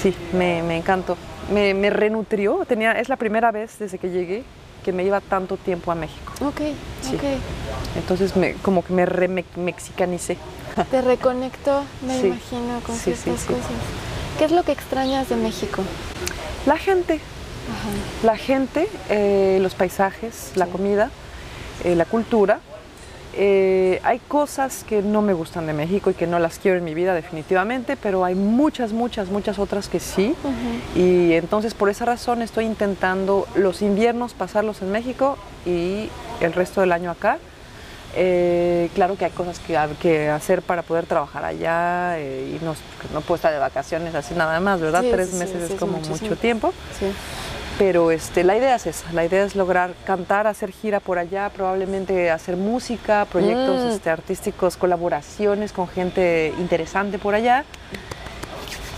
Sí, 0.00 0.16
me, 0.32 0.62
me 0.62 0.76
encantó. 0.76 1.16
Me, 1.50 1.74
me 1.74 1.90
renutrió, 1.90 2.64
tenía, 2.66 2.92
es 2.92 3.08
la 3.08 3.16
primera 3.16 3.50
vez 3.50 3.78
desde 3.78 3.98
que 3.98 4.10
llegué 4.10 4.44
que 4.84 4.92
me 4.92 5.04
iba 5.04 5.20
tanto 5.20 5.56
tiempo 5.56 5.90
a 5.92 5.94
México. 5.94 6.32
Ok, 6.40 6.60
Sí. 7.02 7.16
ok. 7.16 7.22
Entonces, 7.96 8.36
me, 8.36 8.54
como 8.54 8.82
que 8.84 8.92
me 8.92 9.04
remexicanicé. 9.04 10.38
Te 10.90 11.02
reconecto, 11.02 11.82
me 12.06 12.18
Sí. 12.20 12.26
imagino, 12.28 12.80
con 12.86 12.96
Sí, 12.96 13.14
ciertas 13.14 13.40
sí. 13.42 13.48
cosas. 13.48 13.66
¿Qué 14.38 14.44
es 14.46 14.52
lo 14.52 14.62
que 14.62 14.72
extrañas 14.72 15.28
de 15.28 15.36
México? 15.36 15.82
La 16.66 16.78
gente, 16.78 17.14
Ajá. 17.14 18.24
la 18.26 18.36
gente, 18.36 18.88
eh, 19.10 19.58
los 19.60 19.74
paisajes, 19.74 20.52
la 20.54 20.66
comida, 20.66 21.10
eh, 21.84 21.94
la 21.96 22.04
cultura. 22.06 22.60
Eh, 23.32 24.00
hay 24.02 24.18
cosas 24.18 24.84
que 24.84 25.02
no 25.02 25.22
me 25.22 25.32
gustan 25.32 25.66
de 25.66 25.72
México 25.72 26.10
y 26.10 26.14
que 26.14 26.26
no 26.26 26.38
las 26.38 26.58
quiero 26.58 26.78
en 26.78 26.84
mi 26.84 26.94
vida 26.94 27.14
definitivamente, 27.14 27.96
pero 27.96 28.24
hay 28.24 28.34
muchas, 28.34 28.92
muchas, 28.92 29.28
muchas 29.28 29.58
otras 29.58 29.88
que 29.88 30.00
sí. 30.00 30.34
Y 30.96 31.34
entonces 31.34 31.74
por 31.74 31.90
esa 31.90 32.04
razón 32.04 32.42
estoy 32.42 32.64
intentando 32.64 33.46
los 33.54 33.82
inviernos 33.82 34.34
pasarlos 34.34 34.82
en 34.82 34.90
México 34.90 35.38
y 35.64 36.08
el 36.40 36.52
resto 36.52 36.80
del 36.80 36.92
año 36.92 37.10
acá. 37.10 37.38
Eh, 38.16 38.90
claro 38.96 39.16
que 39.16 39.24
hay 39.24 39.30
cosas 39.30 39.60
que, 39.60 39.78
que 40.00 40.28
hacer 40.28 40.62
para 40.62 40.82
poder 40.82 41.06
trabajar 41.06 41.44
allá 41.44 42.18
eh, 42.18 42.58
y 42.60 42.64
no, 42.64 42.74
no 43.14 43.20
puedo 43.20 43.36
estar 43.36 43.52
de 43.52 43.60
vacaciones 43.60 44.16
así 44.16 44.34
nada 44.34 44.58
más, 44.58 44.80
¿verdad? 44.80 45.02
Sí, 45.02 45.10
Tres 45.12 45.28
sí, 45.30 45.36
meses 45.36 45.68
sí, 45.68 45.74
es 45.74 45.78
como 45.78 45.98
mucho 45.98 46.34
tiempo. 46.36 46.74
Pero 47.80 48.10
este, 48.10 48.44
la 48.44 48.58
idea 48.58 48.74
es 48.74 48.86
esa, 48.86 49.10
la 49.14 49.24
idea 49.24 49.42
es 49.42 49.56
lograr 49.56 49.92
cantar, 50.04 50.46
hacer 50.46 50.70
gira 50.70 51.00
por 51.00 51.18
allá, 51.18 51.48
probablemente 51.48 52.30
hacer 52.30 52.58
música, 52.58 53.24
proyectos 53.24 53.80
Mm. 53.80 53.88
este, 53.88 54.10
artísticos, 54.10 54.76
colaboraciones 54.76 55.72
con 55.72 55.88
gente 55.88 56.52
interesante 56.58 57.18
por 57.18 57.34
allá. 57.34 57.64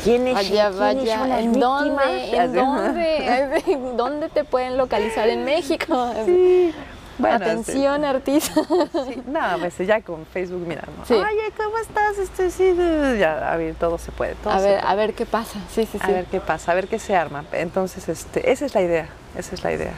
¿Quién 0.03 0.26
es- 0.26 0.35
Vaya, 0.35 0.68
es 0.70 0.76
vaya, 0.76 1.41
¿en 1.41 1.53
dónde? 1.61 2.37
¿En 2.37 2.53
dónde? 2.53 3.53
¿En 3.68 3.97
¿Dónde 3.97 4.28
te 4.30 4.43
pueden 4.43 4.76
localizar 4.76 5.28
en 5.28 5.45
México? 5.45 6.11
Sí. 6.26 6.74
Bueno, 7.23 7.37
Atención, 7.37 8.05
artista. 8.05 8.61
este, 8.61 9.05
sí, 9.14 9.23
nada, 9.27 9.57
pues 9.59 9.79
ya 9.79 10.01
con 10.03 10.27
Facebook, 10.27 10.62
mira, 10.66 10.83
¿no? 10.99 11.05
Sí. 11.07 11.14
Oye, 11.14 11.53
¿cómo 11.57 11.79
estás? 11.79 12.18
Este, 12.18 12.51
sí, 12.51 12.75
ya, 13.18 13.51
a 13.53 13.57
ver, 13.57 13.75
todo 13.77 13.97
se 13.99 14.12
puede. 14.12 14.35
todo 14.35 14.53
A 14.53 14.59
se 14.59 14.64
ver, 14.66 14.81
puede. 14.81 14.93
a 14.93 14.95
ver 14.97 15.14
qué 15.14 15.25
pasa. 15.27 15.59
Sí, 15.75 15.87
sí, 15.91 15.99
sí. 15.99 15.99
A 16.03 16.09
ver 16.09 16.27
qué 16.27 16.41
pasa, 16.41 16.73
a 16.73 16.75
ver 16.75 16.89
qué 16.89 16.99
se 16.99 17.16
arma. 17.16 17.45
Entonces, 17.53 18.09
este, 18.09 18.51
esa 18.53 18.66
es 18.66 18.75
la 18.75 18.83
idea, 18.83 19.09
esa 19.37 19.55
es 19.55 19.64
la 19.64 19.73
idea, 19.73 19.95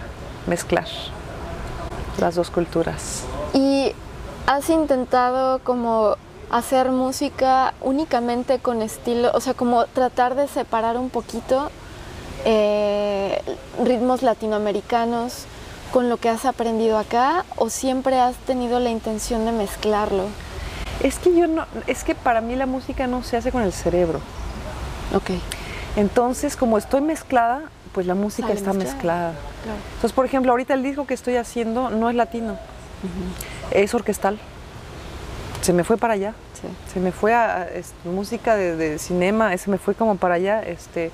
mezclar 0.46 0.86
las 2.18 2.34
dos 2.36 2.50
culturas. 2.50 3.24
¿Y 3.54 3.92
has 4.46 4.68
intentado 4.70 5.58
como 5.60 6.16
hacer 6.50 6.90
música 6.90 7.74
únicamente 7.80 8.58
con 8.60 8.82
estilo, 8.82 9.30
o 9.34 9.40
sea, 9.40 9.54
como 9.54 9.86
tratar 9.86 10.34
de 10.36 10.46
separar 10.46 10.96
un 10.98 11.10
poquito 11.10 11.70
eh, 12.44 13.40
ritmos 13.82 14.22
latinoamericanos 14.22 15.46
con 15.94 16.08
lo 16.08 16.16
que 16.16 16.28
has 16.28 16.44
aprendido 16.44 16.98
acá 16.98 17.44
o 17.54 17.70
siempre 17.70 18.18
has 18.20 18.34
tenido 18.34 18.80
la 18.80 18.90
intención 18.90 19.44
de 19.46 19.52
mezclarlo? 19.52 20.24
Es 21.04 21.20
que 21.20 21.32
yo 21.36 21.46
no, 21.46 21.66
es 21.86 22.02
que 22.02 22.16
para 22.16 22.40
mí 22.40 22.56
la 22.56 22.66
música 22.66 23.06
no 23.06 23.22
se 23.22 23.36
hace 23.36 23.52
con 23.52 23.62
el 23.62 23.72
cerebro. 23.72 24.18
Ok. 25.14 25.30
Entonces, 25.94 26.56
como 26.56 26.78
estoy 26.78 27.00
mezclada, 27.00 27.62
pues 27.92 28.08
la 28.08 28.16
música 28.16 28.48
Sale 28.48 28.58
está 28.58 28.72
mezclada. 28.72 29.28
mezclada. 29.28 29.32
Claro. 29.62 29.78
Entonces, 29.94 30.12
por 30.12 30.26
ejemplo, 30.26 30.50
ahorita 30.50 30.74
el 30.74 30.82
disco 30.82 31.06
que 31.06 31.14
estoy 31.14 31.36
haciendo 31.36 31.90
no 31.90 32.10
es 32.10 32.16
latino, 32.16 32.58
es 33.70 33.94
orquestal. 33.94 34.40
Se 35.62 35.72
me 35.72 35.84
fue 35.84 35.96
para 35.96 36.14
allá. 36.14 36.34
Sí. 36.60 36.68
se 36.92 36.98
me 36.98 37.12
fue 37.12 37.34
a, 37.34 37.56
a, 37.58 37.64
es- 37.68 37.92
música 38.04 38.56
de, 38.56 38.74
de 38.74 38.98
cinema, 38.98 39.56
se 39.58 39.70
me 39.70 39.78
fue 39.78 39.94
como 39.94 40.16
para 40.16 40.34
allá. 40.34 40.60
Este, 40.60 41.12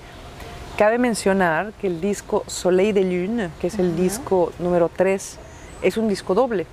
cabe 0.81 0.97
mencionar 0.97 1.75
que 1.79 1.89
el 1.89 2.01
disco 2.01 2.43
Soleil 2.47 2.95
de 2.95 3.05
Lune, 3.05 3.51
que 3.61 3.67
es 3.67 3.79
el 3.79 3.97
disco 3.97 4.51
número 4.59 4.89
3, 4.89 5.37
es 5.83 5.99
un 5.99 6.09
disco 6.09 6.35
doble. 6.35 6.65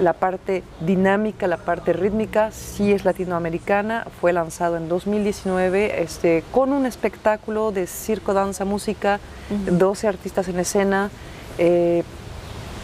La 0.00 0.14
parte 0.14 0.62
dinámica, 0.80 1.46
la 1.46 1.58
parte 1.58 1.92
rítmica, 1.92 2.52
sí 2.52 2.90
es 2.90 3.04
latinoamericana. 3.04 4.06
Fue 4.18 4.32
lanzado 4.32 4.78
en 4.78 4.88
2019 4.88 6.02
este, 6.02 6.42
con 6.52 6.72
un 6.72 6.86
espectáculo 6.86 7.70
de 7.70 7.86
circo, 7.86 8.32
danza, 8.32 8.64
música, 8.64 9.20
12 9.50 10.08
artistas 10.08 10.48
en 10.48 10.60
escena. 10.60 11.10
eh, 11.58 12.02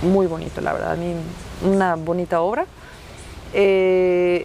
muy 0.02 0.26
bonito, 0.26 0.60
la 0.60 0.74
verdad. 0.74 0.92
A 0.92 0.96
mí, 0.96 1.14
una 1.64 1.94
bonita 1.94 2.42
obra. 2.42 2.66
Eh, 3.54 4.44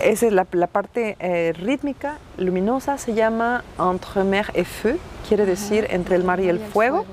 esa 0.00 0.26
es 0.26 0.32
la, 0.32 0.46
la 0.52 0.66
parte 0.66 1.16
eh, 1.18 1.52
rítmica, 1.56 2.18
luminosa, 2.36 2.98
se 2.98 3.14
llama 3.14 3.64
Entre 3.78 4.24
mer 4.24 4.50
et 4.54 4.66
feu, 4.66 4.98
quiere 5.28 5.46
decir 5.46 5.86
entre 5.90 6.16
el 6.16 6.24
mar 6.24 6.40
y 6.40 6.48
el 6.48 6.58
fuego. 6.58 7.06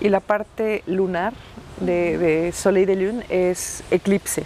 Y 0.00 0.08
la 0.08 0.20
parte 0.20 0.82
lunar 0.86 1.32
de, 1.80 2.18
de 2.18 2.52
Soleil 2.52 2.86
de 2.86 2.96
Lune 2.96 3.26
es 3.28 3.82
eclipse. 3.90 4.44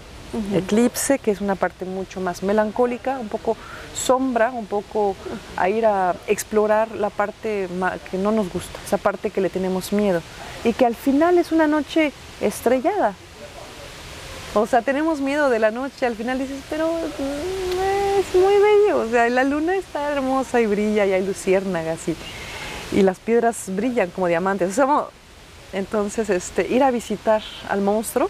Eclipse, 0.55 1.19
que 1.19 1.33
es 1.33 1.41
una 1.41 1.57
parte 1.57 1.85
mucho 1.85 2.21
más 2.21 2.45
melancólica, 2.45 3.19
un 3.19 3.29
poco 3.29 3.57
sombra, 3.95 4.53
un 4.53 4.67
poco 4.67 5.17
a 5.57 5.69
ir 5.69 5.85
a 5.85 6.15
explorar 6.29 6.93
la 6.93 7.11
parte 7.11 7.69
que 8.11 8.17
no 8.17 8.31
nos 8.31 8.53
gusta, 8.53 8.79
esa 8.87 8.97
parte 8.97 9.31
que 9.31 9.41
le 9.41 9.51
tenemos 9.51 9.93
miedo. 9.93 10.23
Y 10.63 10.73
que 10.73 10.87
al 10.87 10.95
final 10.95 11.39
es 11.39 11.51
una 11.51 11.67
noche 11.67 12.13
estrellada. 12.41 13.15
O 14.55 14.67
sea, 14.67 14.83
tenemos 14.83 15.21
miedo 15.21 15.49
de 15.49 15.59
la 15.61 15.71
noche, 15.71 16.07
al 16.07 16.17
final 16.17 16.39
dices, 16.39 16.59
pero 16.69 16.89
mm, 16.91 18.19
es 18.21 18.35
muy 18.35 18.55
bello. 18.55 18.99
O 18.99 19.09
sea, 19.09 19.29
la 19.29 19.45
luna 19.45 19.77
está 19.77 20.11
hermosa 20.11 20.61
y 20.61 20.67
brilla 20.67 21.07
y 21.07 21.13
hay 21.13 21.25
luciérnagas 21.25 22.01
y, 22.09 22.17
y 22.93 23.03
las 23.03 23.19
piedras 23.21 23.57
brillan 23.69 24.11
como 24.11 24.27
diamantes. 24.27 24.71
O 24.71 24.73
sea, 24.73 24.87
como- 24.87 25.09
entonces, 25.73 26.29
este, 26.31 26.67
ir 26.67 26.83
a 26.83 26.91
visitar 26.91 27.43
al 27.69 27.81
monstruo, 27.81 28.29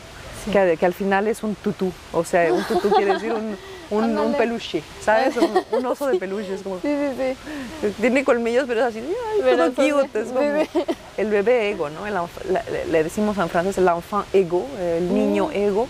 que, 0.53 0.77
que 0.79 0.85
al 0.87 0.93
final 0.93 1.27
es 1.27 1.43
un 1.43 1.55
tutú. 1.55 1.91
O 2.13 2.23
sea, 2.25 2.53
un 2.53 2.65
tutú 2.65 2.91
quiere 2.91 3.15
decir 3.15 3.33
un, 3.33 3.57
un, 3.91 4.35
peluche, 4.35 4.83
¿sabes? 5.05 5.37
Un, 5.37 5.51
un 5.79 5.87
oso 5.87 6.07
de 6.07 6.19
peluche. 6.19 6.55
Es 6.55 6.63
como, 6.63 6.77
Sí, 6.81 6.89
sí, 7.17 7.35
sí. 7.83 7.95
tiene 8.01 8.25
colmillos, 8.25 8.65
pero 8.69 8.81
es 8.81 8.87
así, 8.87 8.99
ay, 9.01 9.41
Pero 9.43 9.67
cute, 9.75 10.21
es 10.21 10.29
como 10.29 10.41
bebé. 10.41 10.69
el 11.17 11.29
bebé 11.31 11.71
ego, 11.71 11.91
¿no? 11.91 12.07
El 12.07 12.15
la- 12.51 12.65
le, 12.91 13.03
decimos 13.05 13.37
en 13.39 13.49
francés 13.49 13.77
el 13.79 13.89
enfant 13.89 14.27
ego, 14.33 14.67
el 14.81 15.13
niño 15.13 15.47
Mm. 15.49 15.53
ego. 15.57 15.89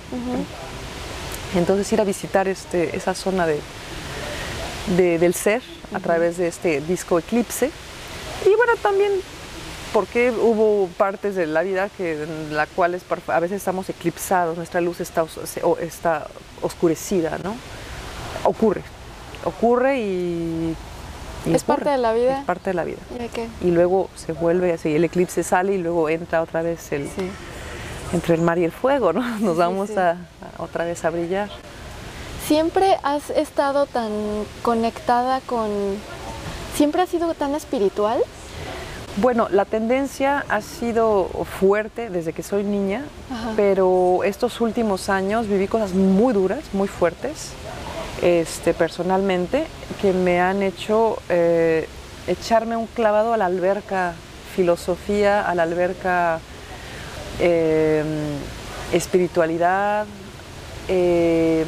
Entonces 1.57 1.93
ir 1.93 2.01
a 2.01 2.05
visitar 2.05 2.47
este, 2.49 2.97
esa 2.97 3.15
zona 3.15 3.47
de, 3.47 3.59
de- 4.97 5.19
del 5.19 5.35
ser 5.35 5.63
a 5.93 5.99
través 5.99 6.37
de 6.39 6.47
este 6.49 6.81
disco 6.81 7.19
Eclipse. 7.19 7.71
Y 8.47 8.55
bueno, 8.57 8.73
también 8.81 9.11
porque 9.93 10.31
hubo 10.31 10.89
partes 10.97 11.35
de 11.35 11.47
la 11.47 11.63
vida 11.63 11.89
que, 11.97 12.23
en 12.23 12.57
la 12.57 12.67
cuales 12.67 13.03
a 13.27 13.41
veces 13.41 13.57
estamos 13.57 13.89
eclipsados, 13.89 14.57
nuestra 14.57 14.81
luz 14.81 15.01
está, 15.01 15.25
os- 15.25 15.39
está 15.81 16.29
oscurecida, 16.63 17.39
¿no? 17.43 17.57
Ocurre, 18.45 18.83
ocurre 19.45 20.01
y... 20.01 20.75
y 21.47 21.55
¿Es 21.55 21.65
parte 21.65 21.91
de 21.91 21.99
la 21.99 22.13
vida? 22.13 22.41
Es 22.41 22.45
parte 22.45 22.71
de 22.71 22.75
la 22.75 22.85
vida. 22.85 22.99
¿Y 23.63 23.71
luego 23.71 24.09
se 24.17 24.33
vuelve 24.33 24.73
así, 24.73 24.95
el 24.95 25.05
eclipse 25.05 25.43
sale 25.43 25.75
y 25.75 25.79
luego 25.79 26.09
entra 26.09 26.43
otra 26.43 26.63
vez 26.63 26.93
el, 26.93 27.05
Sí. 27.09 27.31
entre 28.13 28.35
el 28.35 28.43
mar 28.43 28.59
y 28.59 28.65
el 28.65 28.73
fuego, 28.73 29.13
¿no? 29.13 29.23
Nos 29.41 29.57
vamos 29.57 29.91
sí. 29.91 29.97
A, 29.99 30.13
a 30.13 30.63
otra 30.63 30.85
vez 30.85 31.05
a 31.05 31.11
brillar. 31.11 31.49
siempre 32.47 32.97
has 33.03 33.31
estado 33.31 33.87
tan 33.87 34.11
conectada 34.63 35.41
con... 35.41 35.69
¿Siempre 36.77 37.03
has 37.03 37.09
sido 37.11 37.35
tan 37.35 37.55
espiritual? 37.55 38.19
Bueno, 39.17 39.49
la 39.51 39.65
tendencia 39.65 40.45
ha 40.49 40.61
sido 40.63 41.25
fuerte 41.59 42.11
desde 42.11 42.33
que 42.33 42.43
soy 42.45 42.63
niña, 42.63 43.05
pero 43.57 44.21
estos 44.25 44.61
últimos 44.61 45.09
años 45.09 45.47
viví 45.49 45.67
cosas 45.67 45.93
muy 45.93 46.33
duras, 46.33 46.61
muy 46.73 46.87
fuertes, 46.89 47.51
este, 48.23 48.75
personalmente, 48.75 49.67
que 50.01 50.13
me 50.13 50.41
han 50.41 50.63
hecho 50.63 51.19
eh, 51.29 51.89
echarme 52.27 52.77
un 52.77 52.87
clavado 52.87 53.33
a 53.33 53.37
la 53.37 53.47
alberca 53.47 54.15
filosofía, 54.55 55.49
a 55.49 55.55
la 55.55 55.63
alberca 55.63 56.41
em, 57.39 58.07
espiritualidad, 58.93 60.07
em, 60.89 61.67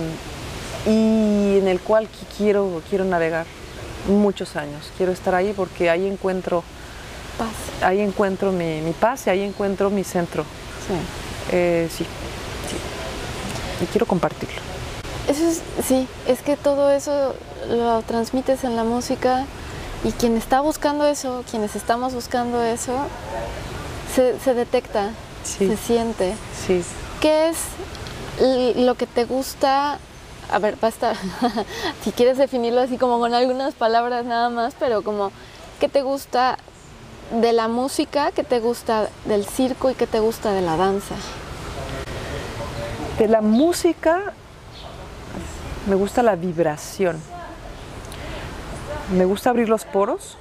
y 0.84 1.58
en 1.58 1.68
el 1.68 1.80
cual 1.80 2.08
quiero, 2.36 2.82
quiero 2.88 3.04
navegar 3.04 3.46
muchos 4.08 4.56
años. 4.56 4.90
Quiero 4.96 5.12
estar 5.12 5.34
ahí 5.34 5.52
porque 5.56 5.88
ahí 5.90 6.06
encuentro 6.06 6.64
paz. 7.38 7.54
Ahí 7.82 8.00
encuentro 8.00 8.52
mi, 8.52 8.80
paz 9.00 9.26
y 9.26 9.30
ahí 9.30 9.42
encuentro 9.42 9.90
mi 9.90 10.04
centro. 10.04 10.44
Sí. 10.86 10.94
Eh, 11.52 11.88
sí, 11.90 12.04
Y 13.80 13.86
quiero 13.86 14.06
compartirlo. 14.06 14.71
Eso 15.28 15.46
es, 15.46 15.62
sí, 15.86 16.08
es 16.26 16.42
que 16.42 16.56
todo 16.56 16.90
eso 16.90 17.34
lo 17.68 18.02
transmites 18.02 18.64
en 18.64 18.76
la 18.76 18.84
música 18.84 19.46
y 20.04 20.10
quien 20.12 20.36
está 20.36 20.60
buscando 20.60 21.06
eso, 21.06 21.44
quienes 21.48 21.76
estamos 21.76 22.12
buscando 22.12 22.62
eso, 22.62 22.92
se, 24.14 24.54
detecta, 24.54 25.10
se 25.44 25.76
siente. 25.76 26.34
Sí. 26.66 26.82
¿Qué 27.20 27.50
es 27.50 27.56
lo 28.76 28.96
que 28.96 29.06
te 29.06 29.24
gusta? 29.24 29.98
A 30.50 30.58
ver, 30.58 30.76
basta, 30.80 31.14
si 32.04 32.10
quieres 32.10 32.36
definirlo 32.36 32.80
así 32.80 32.98
como 32.98 33.18
con 33.20 33.32
algunas 33.32 33.74
palabras 33.74 34.24
nada 34.24 34.50
más, 34.50 34.74
pero 34.78 35.02
como, 35.02 35.30
¿qué 35.78 35.88
te 35.88 36.02
gusta 36.02 36.58
de 37.40 37.52
la 37.52 37.68
música? 37.68 38.32
¿Qué 38.32 38.42
te 38.42 38.58
gusta 38.58 39.08
del 39.24 39.46
circo 39.46 39.88
y 39.88 39.94
qué 39.94 40.08
te 40.08 40.18
gusta 40.18 40.52
de 40.52 40.62
la 40.62 40.76
danza? 40.76 41.14
De 43.18 43.28
la 43.28 43.40
música 43.40 44.34
me 45.86 45.94
gusta 45.94 46.22
la 46.22 46.36
vibración 46.36 47.20
me 49.12 49.24
gusta 49.24 49.50
abrir 49.50 49.68
los 49.68 49.84
poros 49.84 50.36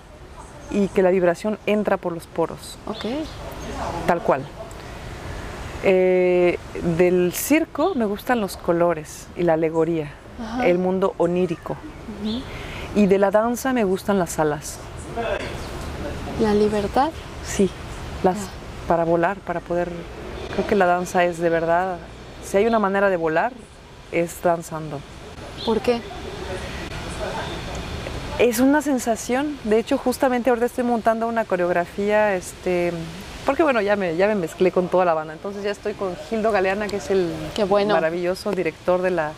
y 0.70 0.88
que 0.90 1.02
la 1.02 1.10
vibración 1.10 1.60
entra 1.66 1.98
por 1.98 2.14
los 2.14 2.26
poros. 2.28 2.78
Ok. 2.88 3.06
Tal 4.08 4.22
cual. 4.22 4.44
Eh, 5.84 6.58
del 6.98 7.34
circo 7.34 7.94
me 7.96 8.06
gustan 8.06 8.40
los 8.40 8.56
colores 8.56 9.28
y 9.36 9.44
la 9.44 9.54
alegoría, 9.54 10.12
el 10.64 10.78
mundo 10.78 11.16
onírico. 11.18 11.76
Y 12.96 13.08
de 13.08 13.18
la 13.18 13.32
danza 13.32 13.74
me 13.74 13.84
gustan 13.84 14.20
las 14.20 14.40
alas. 14.40 14.80
¿La 16.40 16.54
libertad? 16.54 17.12
Sí, 17.46 17.70
las, 18.24 18.38
para 18.88 19.04
volar, 19.04 19.38
para 19.38 19.60
poder... 19.60 19.90
Creo 20.54 20.68
que 20.68 20.76
la 20.76 20.86
danza 20.86 21.24
es 21.24 21.40
de 21.40 21.50
verdad, 21.50 21.98
si 22.44 22.58
hay 22.58 22.68
una 22.68 22.80
manera 22.80 23.10
de 23.10 23.18
volar, 23.18 23.54
es 24.12 24.42
danzando. 24.44 25.00
¿Por 25.66 25.82
qué? 25.82 26.02
Es 28.40 28.60
una 28.60 28.82
sensación, 28.82 29.58
de 29.64 29.78
hecho 29.78 29.98
justamente 29.98 30.50
ahora 30.50 30.66
estoy 30.66 30.84
montando 30.84 31.28
una 31.28 31.46
coreografía, 31.46 32.34
este, 32.36 32.92
porque 33.46 33.62
bueno, 33.62 33.82
ya 33.82 33.96
me, 33.96 34.16
ya 34.16 34.28
me 34.28 34.34
mezclé 34.34 34.72
con 34.72 34.88
toda 34.88 35.06
la 35.06 35.14
banda, 35.14 35.34
entonces 35.34 35.64
ya 35.64 35.70
estoy 35.70 35.94
con 35.94 36.16
Gildo 36.30 36.52
Galeana, 36.52 36.88
que 36.88 36.96
es 36.96 37.12
el 37.12 37.32
maravilloso 37.88 38.52
director 38.52 39.04
de 39.04 39.12
la, 39.12 39.34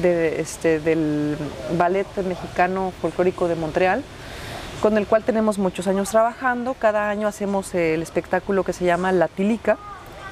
de, 0.00 0.40
este, 0.40 0.78
del 0.78 1.36
Ballet 1.76 2.06
Mexicano 2.24 2.92
Folclórico 3.00 3.48
de 3.48 3.56
Montreal, 3.56 4.04
con 4.80 4.96
el 4.96 5.06
cual 5.06 5.24
tenemos 5.24 5.58
muchos 5.58 5.88
años 5.88 6.10
trabajando. 6.10 6.74
Cada 6.74 7.08
año 7.08 7.26
hacemos 7.26 7.74
el 7.74 8.02
espectáculo 8.02 8.62
que 8.62 8.72
se 8.72 8.84
llama 8.84 9.10
La 9.10 9.26
Tilica, 9.26 9.78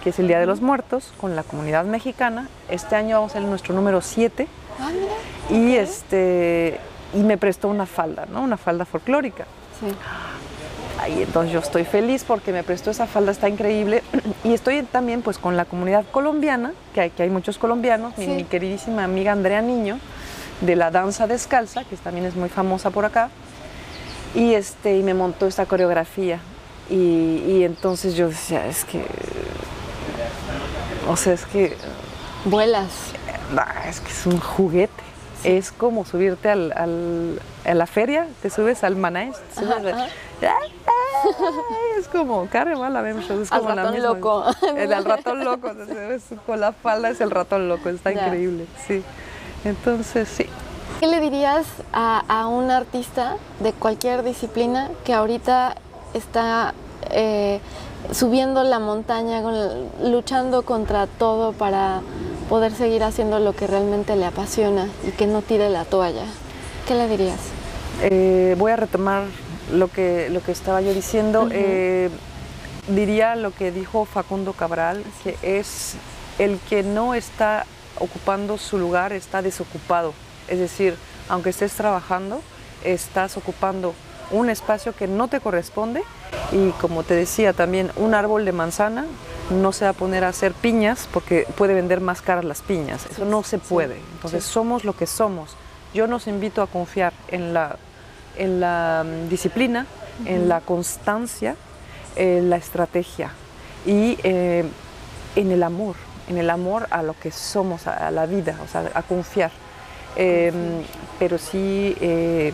que 0.05 0.11
es 0.11 0.19
el 0.19 0.29
Día 0.29 0.39
de 0.39 0.47
los 0.47 0.61
Muertos, 0.61 1.13
con 1.21 1.35
la 1.35 1.43
comunidad 1.43 1.85
mexicana. 1.85 2.49
Este 2.69 2.95
año 2.95 3.17
vamos 3.17 3.33
a 3.33 3.41
ser 3.41 3.49
nuestro 3.49 3.75
número 3.75 4.01
7. 4.03 4.47
Ah, 4.81 4.91
y 5.51 5.77
este 5.77 6.81
y 7.15 7.19
me 7.19 7.39
prestó 7.39 7.69
una 7.69 7.87
falda, 7.87 8.27
¿no? 8.31 8.43
Una 8.43 8.57
falda 8.57 8.85
folclórica. 8.85 9.45
Sí. 9.81 9.95
Ahí 11.01 11.23
entonces 11.23 11.53
yo 11.53 11.59
estoy 11.59 11.85
feliz 11.85 12.25
porque 12.25 12.53
me 12.53 12.63
prestó 12.63 12.91
esa 12.91 13.07
falda, 13.07 13.33
está 13.33 13.49
increíble. 13.49 14.03
Y 14.43 14.53
estoy 14.53 14.83
también 14.83 15.23
pues 15.23 15.39
con 15.39 15.57
la 15.57 15.65
comunidad 15.65 16.05
colombiana, 16.11 16.73
que 16.95 17.01
hay, 17.01 17.11
que 17.11 17.23
hay 17.25 17.31
muchos 17.31 17.59
colombianos, 17.59 18.17
mi, 18.19 18.45
queridísima 18.45 19.05
amiga 19.05 19.33
Andrea 19.33 19.61
Niño, 19.63 19.99
de 20.61 20.77
la 20.77 20.91
danza 20.91 21.27
descalza, 21.27 21.85
que 21.85 21.97
también 21.97 22.27
es 22.27 22.37
muy 22.37 22.49
famosa 22.49 22.91
por 22.91 23.05
acá. 23.05 23.31
Y, 24.35 24.55
este, 24.55 24.97
y 24.97 25.03
me 25.03 25.15
montó 25.15 25.47
esta 25.47 25.67
coreografía. 25.67 26.41
Y, 26.91 27.43
y 27.47 27.65
entonces 27.65 28.15
yo 28.15 28.29
decía, 28.29 28.67
es 28.67 28.85
que... 28.85 29.05
O 31.09 31.17
sea, 31.17 31.35
es 31.35 31.45
que... 31.47 31.77
Vuelas. 32.45 32.91
Es 33.89 34.01
que 34.01 34.11
es 34.11 34.27
un 34.27 34.41
juguete 34.41 35.15
es 35.45 35.73
como 35.73 36.05
subirte 36.05 36.51
al, 36.51 36.73
a 37.65 37.75
la 37.75 37.87
feria, 37.87 38.27
te 38.43 38.51
subes 38.51 38.83
al 38.83 38.97
manáis, 38.97 39.37
es 41.99 42.09
como, 42.09 42.49
carre 42.49 42.77
mala, 42.77 43.09
es 43.09 43.51
como 43.51 43.69
al 43.69 43.77
ratón 43.77 44.03
loco. 44.03 44.45
El, 44.77 44.93
al 44.93 45.05
ratón 45.05 45.45
loco, 45.45 45.71
con 46.47 46.61
la 46.61 46.73
falda 46.73 47.11
es 47.11 47.21
el 47.21 47.31
ratón 47.31 47.69
loco, 47.69 47.89
está 47.89 48.13
increíble, 48.13 48.67
sí. 48.87 49.03
Entonces, 49.65 50.29
sí. 50.29 50.47
¿Qué 51.01 51.07
le 51.07 51.21
dirías 51.21 51.67
a, 51.93 52.47
un 52.49 52.71
artista 52.71 53.37
de 53.61 53.73
cualquier 53.73 54.23
disciplina 54.23 54.91
que 55.05 55.15
ahorita 55.15 55.77
está 56.15 56.75
eh, 57.11 57.61
subiendo 58.13 58.63
la 58.65 58.79
montaña, 58.79 59.43
luchando 60.03 60.63
contra 60.63 61.07
todo 61.07 61.53
para 61.53 62.03
poder 62.45 62.73
seguir 62.75 63.03
haciendo 63.03 63.39
lo 63.39 63.55
que 63.55 63.67
realmente 63.67 64.17
le 64.17 64.27
apasiona 64.27 64.89
y 65.07 65.11
que 65.13 65.27
no 65.27 65.43
tire 65.43 65.69
la 65.71 65.85
toalla. 65.85 66.27
¿Qué 66.87 66.95
le 66.95 67.09
dirías? 67.09 67.39
Eh, 68.03 68.55
voy 68.59 68.73
a 68.73 68.77
retomar 68.77 69.25
lo 69.73 69.89
que, 69.89 70.29
lo 70.31 70.43
que 70.43 70.53
estaba 70.53 70.81
yo 70.81 70.93
diciendo. 70.93 71.49
Eh, 71.51 72.11
diría 72.89 73.37
lo 73.37 73.53
que 73.53 73.73
dijo 73.73 74.05
Facundo 74.05 74.53
Cabral, 74.53 75.03
que 75.23 75.37
es 75.43 75.95
el 76.39 76.59
que 76.69 76.83
no 76.83 77.15
está 77.15 77.67
ocupando 77.99 78.59
su 78.59 78.79
lugar, 78.79 79.13
está 79.13 79.43
desocupado. 79.43 80.13
Es 80.49 80.59
decir, 80.59 80.97
aunque 81.29 81.51
estés 81.51 81.73
trabajando, 81.73 82.41
estás 82.85 83.37
ocupando 83.37 83.95
un 84.31 84.51
espacio 84.51 84.95
que 84.95 85.07
no 85.07 85.29
te 85.29 85.41
corresponde 85.41 86.03
y 86.53 86.71
como 86.81 87.03
te 87.03 87.15
decía 87.15 87.53
también, 87.53 87.91
un 87.97 88.15
árbol 88.15 88.45
de 88.45 88.53
manzana 88.53 89.07
no 89.51 89.73
se 89.73 89.85
va 89.85 89.91
a 89.91 89.95
poner 89.95 90.25
a 90.25 90.29
hacer 90.29 90.53
piñas 90.53 91.09
porque 91.13 91.47
puede 91.57 91.75
vender 91.75 92.01
más 92.01 92.23
caras 92.23 92.45
las 92.45 92.63
piñas. 92.63 93.07
Eso 93.11 93.25
no 93.25 93.43
se 93.43 93.59
puede. 93.59 93.97
Entonces 94.15 94.45
somos 94.45 94.85
lo 94.85 94.95
que 94.95 95.07
somos. 95.07 95.57
Yo 95.93 96.07
nos 96.07 96.27
invito 96.27 96.63
a 96.63 96.67
confiar 96.67 97.13
en 97.29 97.55
la, 97.55 97.77
en 98.37 98.61
la 98.61 99.05
mm, 99.07 99.29
disciplina, 99.29 99.87
en 100.25 100.49
la 100.49 100.61
constancia, 100.61 101.57
en 102.17 102.51
la 102.51 102.57
estrategia 102.57 103.31
y 103.85 104.19
eh, 104.23 104.65
en 105.37 105.53
el 105.53 105.63
amor, 105.63 105.97
en 106.29 106.39
el 106.39 106.51
amor 106.51 106.87
a 106.91 107.03
lo 107.03 107.19
que 107.19 107.31
somos, 107.31 107.87
a, 107.87 108.11
la 108.11 108.27
vida, 108.27 108.57
o 108.65 108.69
sea, 108.69 108.91
a 108.95 109.03
confiar. 109.03 109.51
Em, 110.17 110.83
pero 111.19 111.39
sí, 111.39 111.97
eh, 112.01 112.53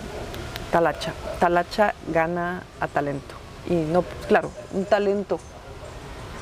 talacha. 0.73 1.13
Talacha 1.39 1.95
gana 2.09 2.63
a 2.81 2.89
talento. 2.89 3.35
Y 3.69 3.75
no, 3.75 4.03
claro, 4.27 4.51
un 4.73 4.87
talento 4.87 5.39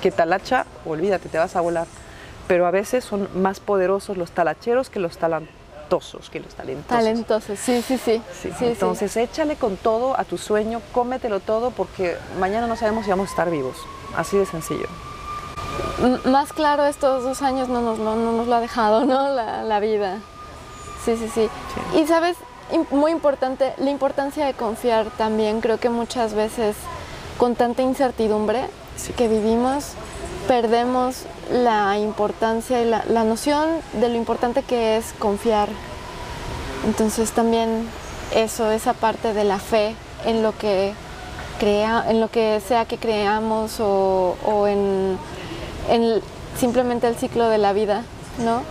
que 0.01 0.11
talacha, 0.11 0.67
olvídate, 0.85 1.29
te 1.29 1.39
vas 1.39 1.57
a 1.57 1.61
volar. 1.61 1.87
Pero 2.47 2.67
a 2.67 2.71
veces 2.71 3.05
son 3.05 3.29
más 3.35 3.61
poderosos 3.61 4.17
los 4.17 4.31
talacheros 4.31 4.89
que 4.89 5.01
los 5.01 5.19
talentosos, 5.19 6.31
que 6.31 6.41
los 6.41 6.55
talentosos. 6.55 6.89
Talentosos, 6.89 7.59
sí, 7.59 7.83
sí, 7.83 7.99
sí. 7.99 8.23
Entonces 8.61 9.17
échale 9.17 9.57
con 9.57 9.77
todo 9.77 10.19
a 10.19 10.25
tu 10.25 10.39
sueño, 10.39 10.81
cómetelo 10.93 11.41
todo 11.41 11.71
porque 11.71 12.17
mañana 12.41 12.67
no 12.67 12.77
sabemos 12.77 13.05
si 13.05 13.11
vamos 13.11 13.29
a 13.29 13.31
estar 13.31 13.51
vivos. 13.51 13.77
Así 14.17 14.39
de 14.39 14.47
sencillo. 14.47 14.87
más 16.25 16.53
claro 16.55 16.87
estos 16.87 17.23
dos 17.23 17.43
años 17.43 17.69
no 17.69 17.83
nos, 17.83 17.99
no, 17.99 18.17
nos 18.17 18.47
lo 18.47 18.55
ha 18.55 18.61
dejado, 18.61 19.05
¿no? 19.05 19.29
La, 19.29 19.63
la 19.63 19.81
vida. 19.81 20.19
Sí, 21.05 21.17
sí, 21.17 21.29
sí, 21.35 21.49
sí. 21.93 21.99
Y 21.99 22.07
sabes, 22.07 22.37
muy 22.91 23.13
importante, 23.13 23.75
la 23.79 23.91
importancia 23.91 24.47
de 24.47 24.55
confiar 24.55 25.07
también. 25.19 25.61
Creo 25.61 25.79
que 25.79 25.91
muchas 25.91 26.35
veces 26.35 26.77
con 27.37 27.55
tanta 27.55 27.83
incertidumbre 27.83 28.69
que 29.17 29.29
vivimos, 29.29 29.93
perdemos 30.47 31.25
la 31.53 31.99
importancia 31.99 32.83
y 32.83 32.85
la, 32.85 33.25
noción 33.25 33.69
de 33.95 34.09
lo 34.09 34.17
importante 34.17 34.63
que 34.63 34.97
es 34.97 35.13
confiar. 35.19 35.69
Entonces 36.87 37.33
también 37.33 37.89
eso, 38.35 38.71
esa 38.71 38.93
parte 38.93 39.33
de 39.33 39.45
la 39.45 39.59
fe 39.59 39.95
en 40.25 40.43
lo 40.43 40.57
que 40.57 40.93
crea, 41.59 42.05
en 42.09 42.21
lo 42.21 42.29
que 42.31 42.61
sea 42.67 42.85
que 42.85 42.99
creamos 42.99 43.81
o, 43.81 44.67
en, 44.67 45.19
simplemente 46.59 47.07
el 47.07 47.17
ciclo 47.17 47.49
de 47.49 47.59
la 47.59 47.73
vida, 47.73 48.05
¿no? 48.45 48.63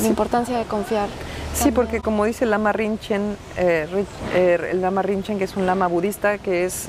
La 0.00 0.06
importancia 0.08 0.58
de 0.58 0.64
confiar. 0.64 1.08
Sí, 1.54 1.70
porque 1.70 2.00
como 2.00 2.26
dice 2.26 2.44
el 2.44 2.50
lama 2.50 2.72
Rinchen, 2.72 3.36
eh, 3.56 4.04
eh, 4.34 4.68
el 4.72 4.82
lama 4.82 5.00
Rinchen 5.00 5.38
que 5.38 5.44
es 5.44 5.56
un 5.56 5.64
lama 5.64 5.86
budista, 5.86 6.36
que 6.36 6.66
es 6.66 6.88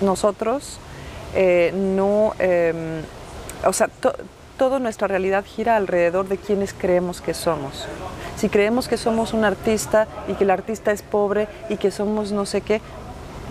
nosotros, 0.00 0.80
eh, 1.34 1.72
no, 1.74 2.34
em, 2.38 3.02
o 3.64 3.72
sea, 3.72 3.88
toda 4.58 4.78
nuestra 4.78 5.08
realidad 5.08 5.44
gira 5.44 5.76
alrededor 5.76 6.28
de 6.28 6.36
quienes 6.36 6.72
creemos 6.72 7.20
que 7.20 7.34
somos. 7.34 7.86
Si 8.36 8.48
creemos 8.48 8.88
que 8.88 8.96
somos 8.96 9.32
un 9.32 9.44
artista 9.44 10.06
y 10.28 10.34
que 10.34 10.44
el 10.44 10.50
artista 10.50 10.92
es 10.92 11.02
pobre 11.02 11.48
y 11.68 11.76
que 11.76 11.90
somos 11.90 12.32
no 12.32 12.46
sé 12.46 12.60
qué, 12.60 12.80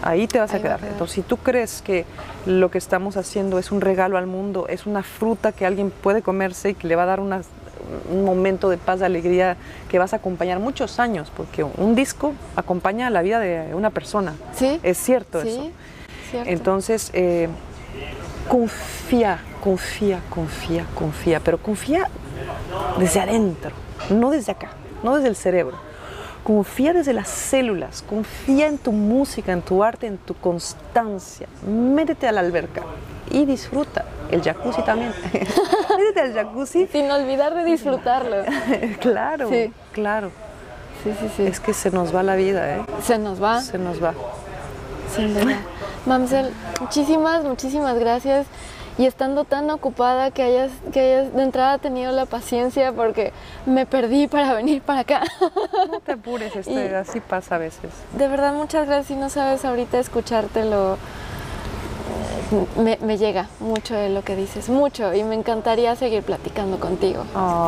ahí 0.04 0.28
te 0.28 0.40
vas 0.40 0.54
a 0.54 0.62
quedar. 0.62 0.80
Entonces, 0.84 1.16
si 1.16 1.22
tú 1.22 1.38
crees 1.38 1.82
que 1.82 2.06
lo 2.46 2.72
que 2.72 2.78
estamos 2.78 3.18
haciendo 3.18 3.60
es 3.60 3.72
un 3.72 3.82
regalo 3.82 4.18
al 4.18 4.28
mundo, 4.28 4.68
es 4.68 4.86
una 4.86 5.04
fruta 5.04 5.52
que 5.52 5.66
alguien 5.66 5.92
puede 5.92 6.22
comerse 6.22 6.72
y 6.72 6.74
que 6.76 6.88
le 6.88 6.96
va 6.96 7.04
a 7.04 7.08
dar 7.08 7.20
un 7.20 8.26
momento 8.26 8.70
de 8.70 8.78
paz, 8.78 9.00
de 9.00 9.06
alegría, 9.06 9.58
que 9.90 10.00
vas 10.00 10.14
a 10.14 10.18
acompañar 10.18 10.60
muchos 10.60 11.00
años, 11.00 11.32
porque 11.36 11.64
un 11.64 11.96
disco 11.96 12.34
acompaña 12.56 13.10
la 13.10 13.22
vida 13.22 13.40
de 13.40 13.74
una 13.76 13.92
persona. 13.92 14.34
Sí. 14.56 14.80
Es 14.84 14.98
cierto 14.98 15.42
eso. 15.42 15.70
Entonces, 16.46 17.12
eh, 17.14 17.50
confía, 18.52 19.40
confía, 19.64 20.20
confía, 20.30 20.86
confía, 20.94 21.40
pero 21.40 21.58
confía 21.58 22.10
desde 23.00 23.22
adentro, 23.22 23.72
no 24.10 24.30
desde 24.30 24.52
acá, 24.52 24.72
no 25.04 25.16
desde 25.16 25.30
el 25.30 25.38
cerebro 25.38 25.78
Confía 26.44 26.92
desde 26.92 27.14
las 27.14 27.28
células, 27.28 28.02
confía 28.02 28.68
en 28.68 28.80
tu 28.80 28.92
música, 28.92 29.52
en 29.52 29.62
tu 29.62 29.84
arte, 29.84 30.08
en 30.08 30.18
tu 30.18 30.34
constancia. 30.34 31.48
Métete 31.68 32.28
a 32.28 32.32
la 32.32 32.40
alberca 32.40 32.82
y 33.30 33.46
disfruta. 33.46 34.06
El 34.32 34.42
jacuzzi 34.42 34.82
también. 34.82 35.14
Métete 35.32 36.22
al 36.22 36.34
jacuzzi. 36.34 36.88
Sin 36.88 37.12
olvidar 37.12 37.54
de 37.54 37.64
disfrutarlo. 37.64 38.38
claro, 39.00 39.50
sí. 39.50 39.72
claro. 39.92 40.32
Sí, 41.04 41.14
sí, 41.20 41.30
sí. 41.38 41.44
Es 41.44 41.60
que 41.60 41.76
se 41.76 41.92
nos 41.92 42.14
va 42.14 42.24
la 42.24 42.36
vida, 42.36 42.76
¿eh? 42.76 42.82
Se 43.04 43.20
nos 43.20 43.42
va. 43.42 43.62
Se 43.62 43.78
nos 43.78 44.04
va. 44.04 44.16
Sin 45.16 45.36
duda. 45.36 45.58
Mamsel, 46.06 46.52
muchísimas, 46.80 47.44
muchísimas 47.44 47.98
gracias 48.00 48.48
y 48.98 49.06
estando 49.06 49.46
tan 49.46 49.70
ocupada 49.70 50.32
que 50.32 50.44
hayas, 50.44 50.72
que 50.92 51.00
hayas 51.00 51.34
de 51.34 51.44
entrada 51.44 51.78
tenido 51.78 52.12
la 52.12 52.26
paciencia 52.26 52.92
porque 52.92 53.34
me 53.66 53.86
perdí 53.86 54.28
para 54.28 54.54
venir 54.56 54.82
para 54.82 55.02
acá. 55.02 55.24
No 55.92 56.00
te 56.00 56.14
apures, 56.14 56.56
este, 56.56 56.96
así 56.96 57.20
pasa 57.20 57.56
a 57.56 57.58
veces. 57.60 57.92
De 58.18 58.28
verdad, 58.28 58.54
muchas 58.54 58.88
gracias 58.88 59.12
y 59.12 59.20
no 59.20 59.30
sabes 59.30 59.64
ahorita 59.64 60.00
escuchártelo 60.00 60.98
me, 62.78 63.18
llega 63.18 63.48
mucho 63.60 63.96
de 63.96 64.10
lo 64.10 64.24
que 64.24 64.36
dices, 64.36 64.70
mucho, 64.70 65.14
y 65.14 65.24
me 65.24 65.36
encantaría 65.36 65.96
seguir 65.96 66.24
platicando 66.24 66.80
contigo. 66.80 67.24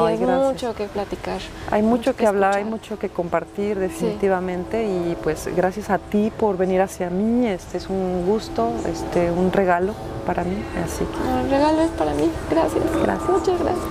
Tienes 0.07 0.38
mucho 0.38 0.73
que 0.75 0.86
platicar. 0.86 1.39
Hay 1.71 1.81
mucho, 1.81 2.15
que, 2.15 2.27
hablar, 2.27 2.55
hay 2.55 2.65
mucho 2.65 2.99
que 2.99 3.09
compartir 3.09 3.79
definitivamente 3.79 4.84
y 4.86 5.17
pues 5.23 5.47
gracias 5.55 5.89
a 5.89 5.97
ti 5.97 6.31
por 6.38 6.57
venir 6.57 6.81
hacia 6.81 7.09
mí, 7.09 7.47
este 7.47 7.77
es 7.77 7.89
un 7.89 8.25
gusto, 8.25 8.71
este, 8.88 9.31
un 9.31 9.51
regalo 9.51 9.93
para 10.25 10.43
mí, 10.43 10.55
así 10.84 11.05
que... 11.05 11.41
El 11.41 11.49
regalo 11.49 11.81
es 11.81 11.91
para 11.91 12.13
mí, 12.13 12.29
gracias. 12.49 12.84
Gracias. 13.01 13.29
Muchas 13.29 13.59
gracias. 13.59 13.84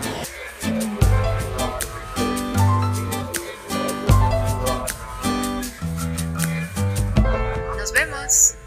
vemos. 7.99 8.58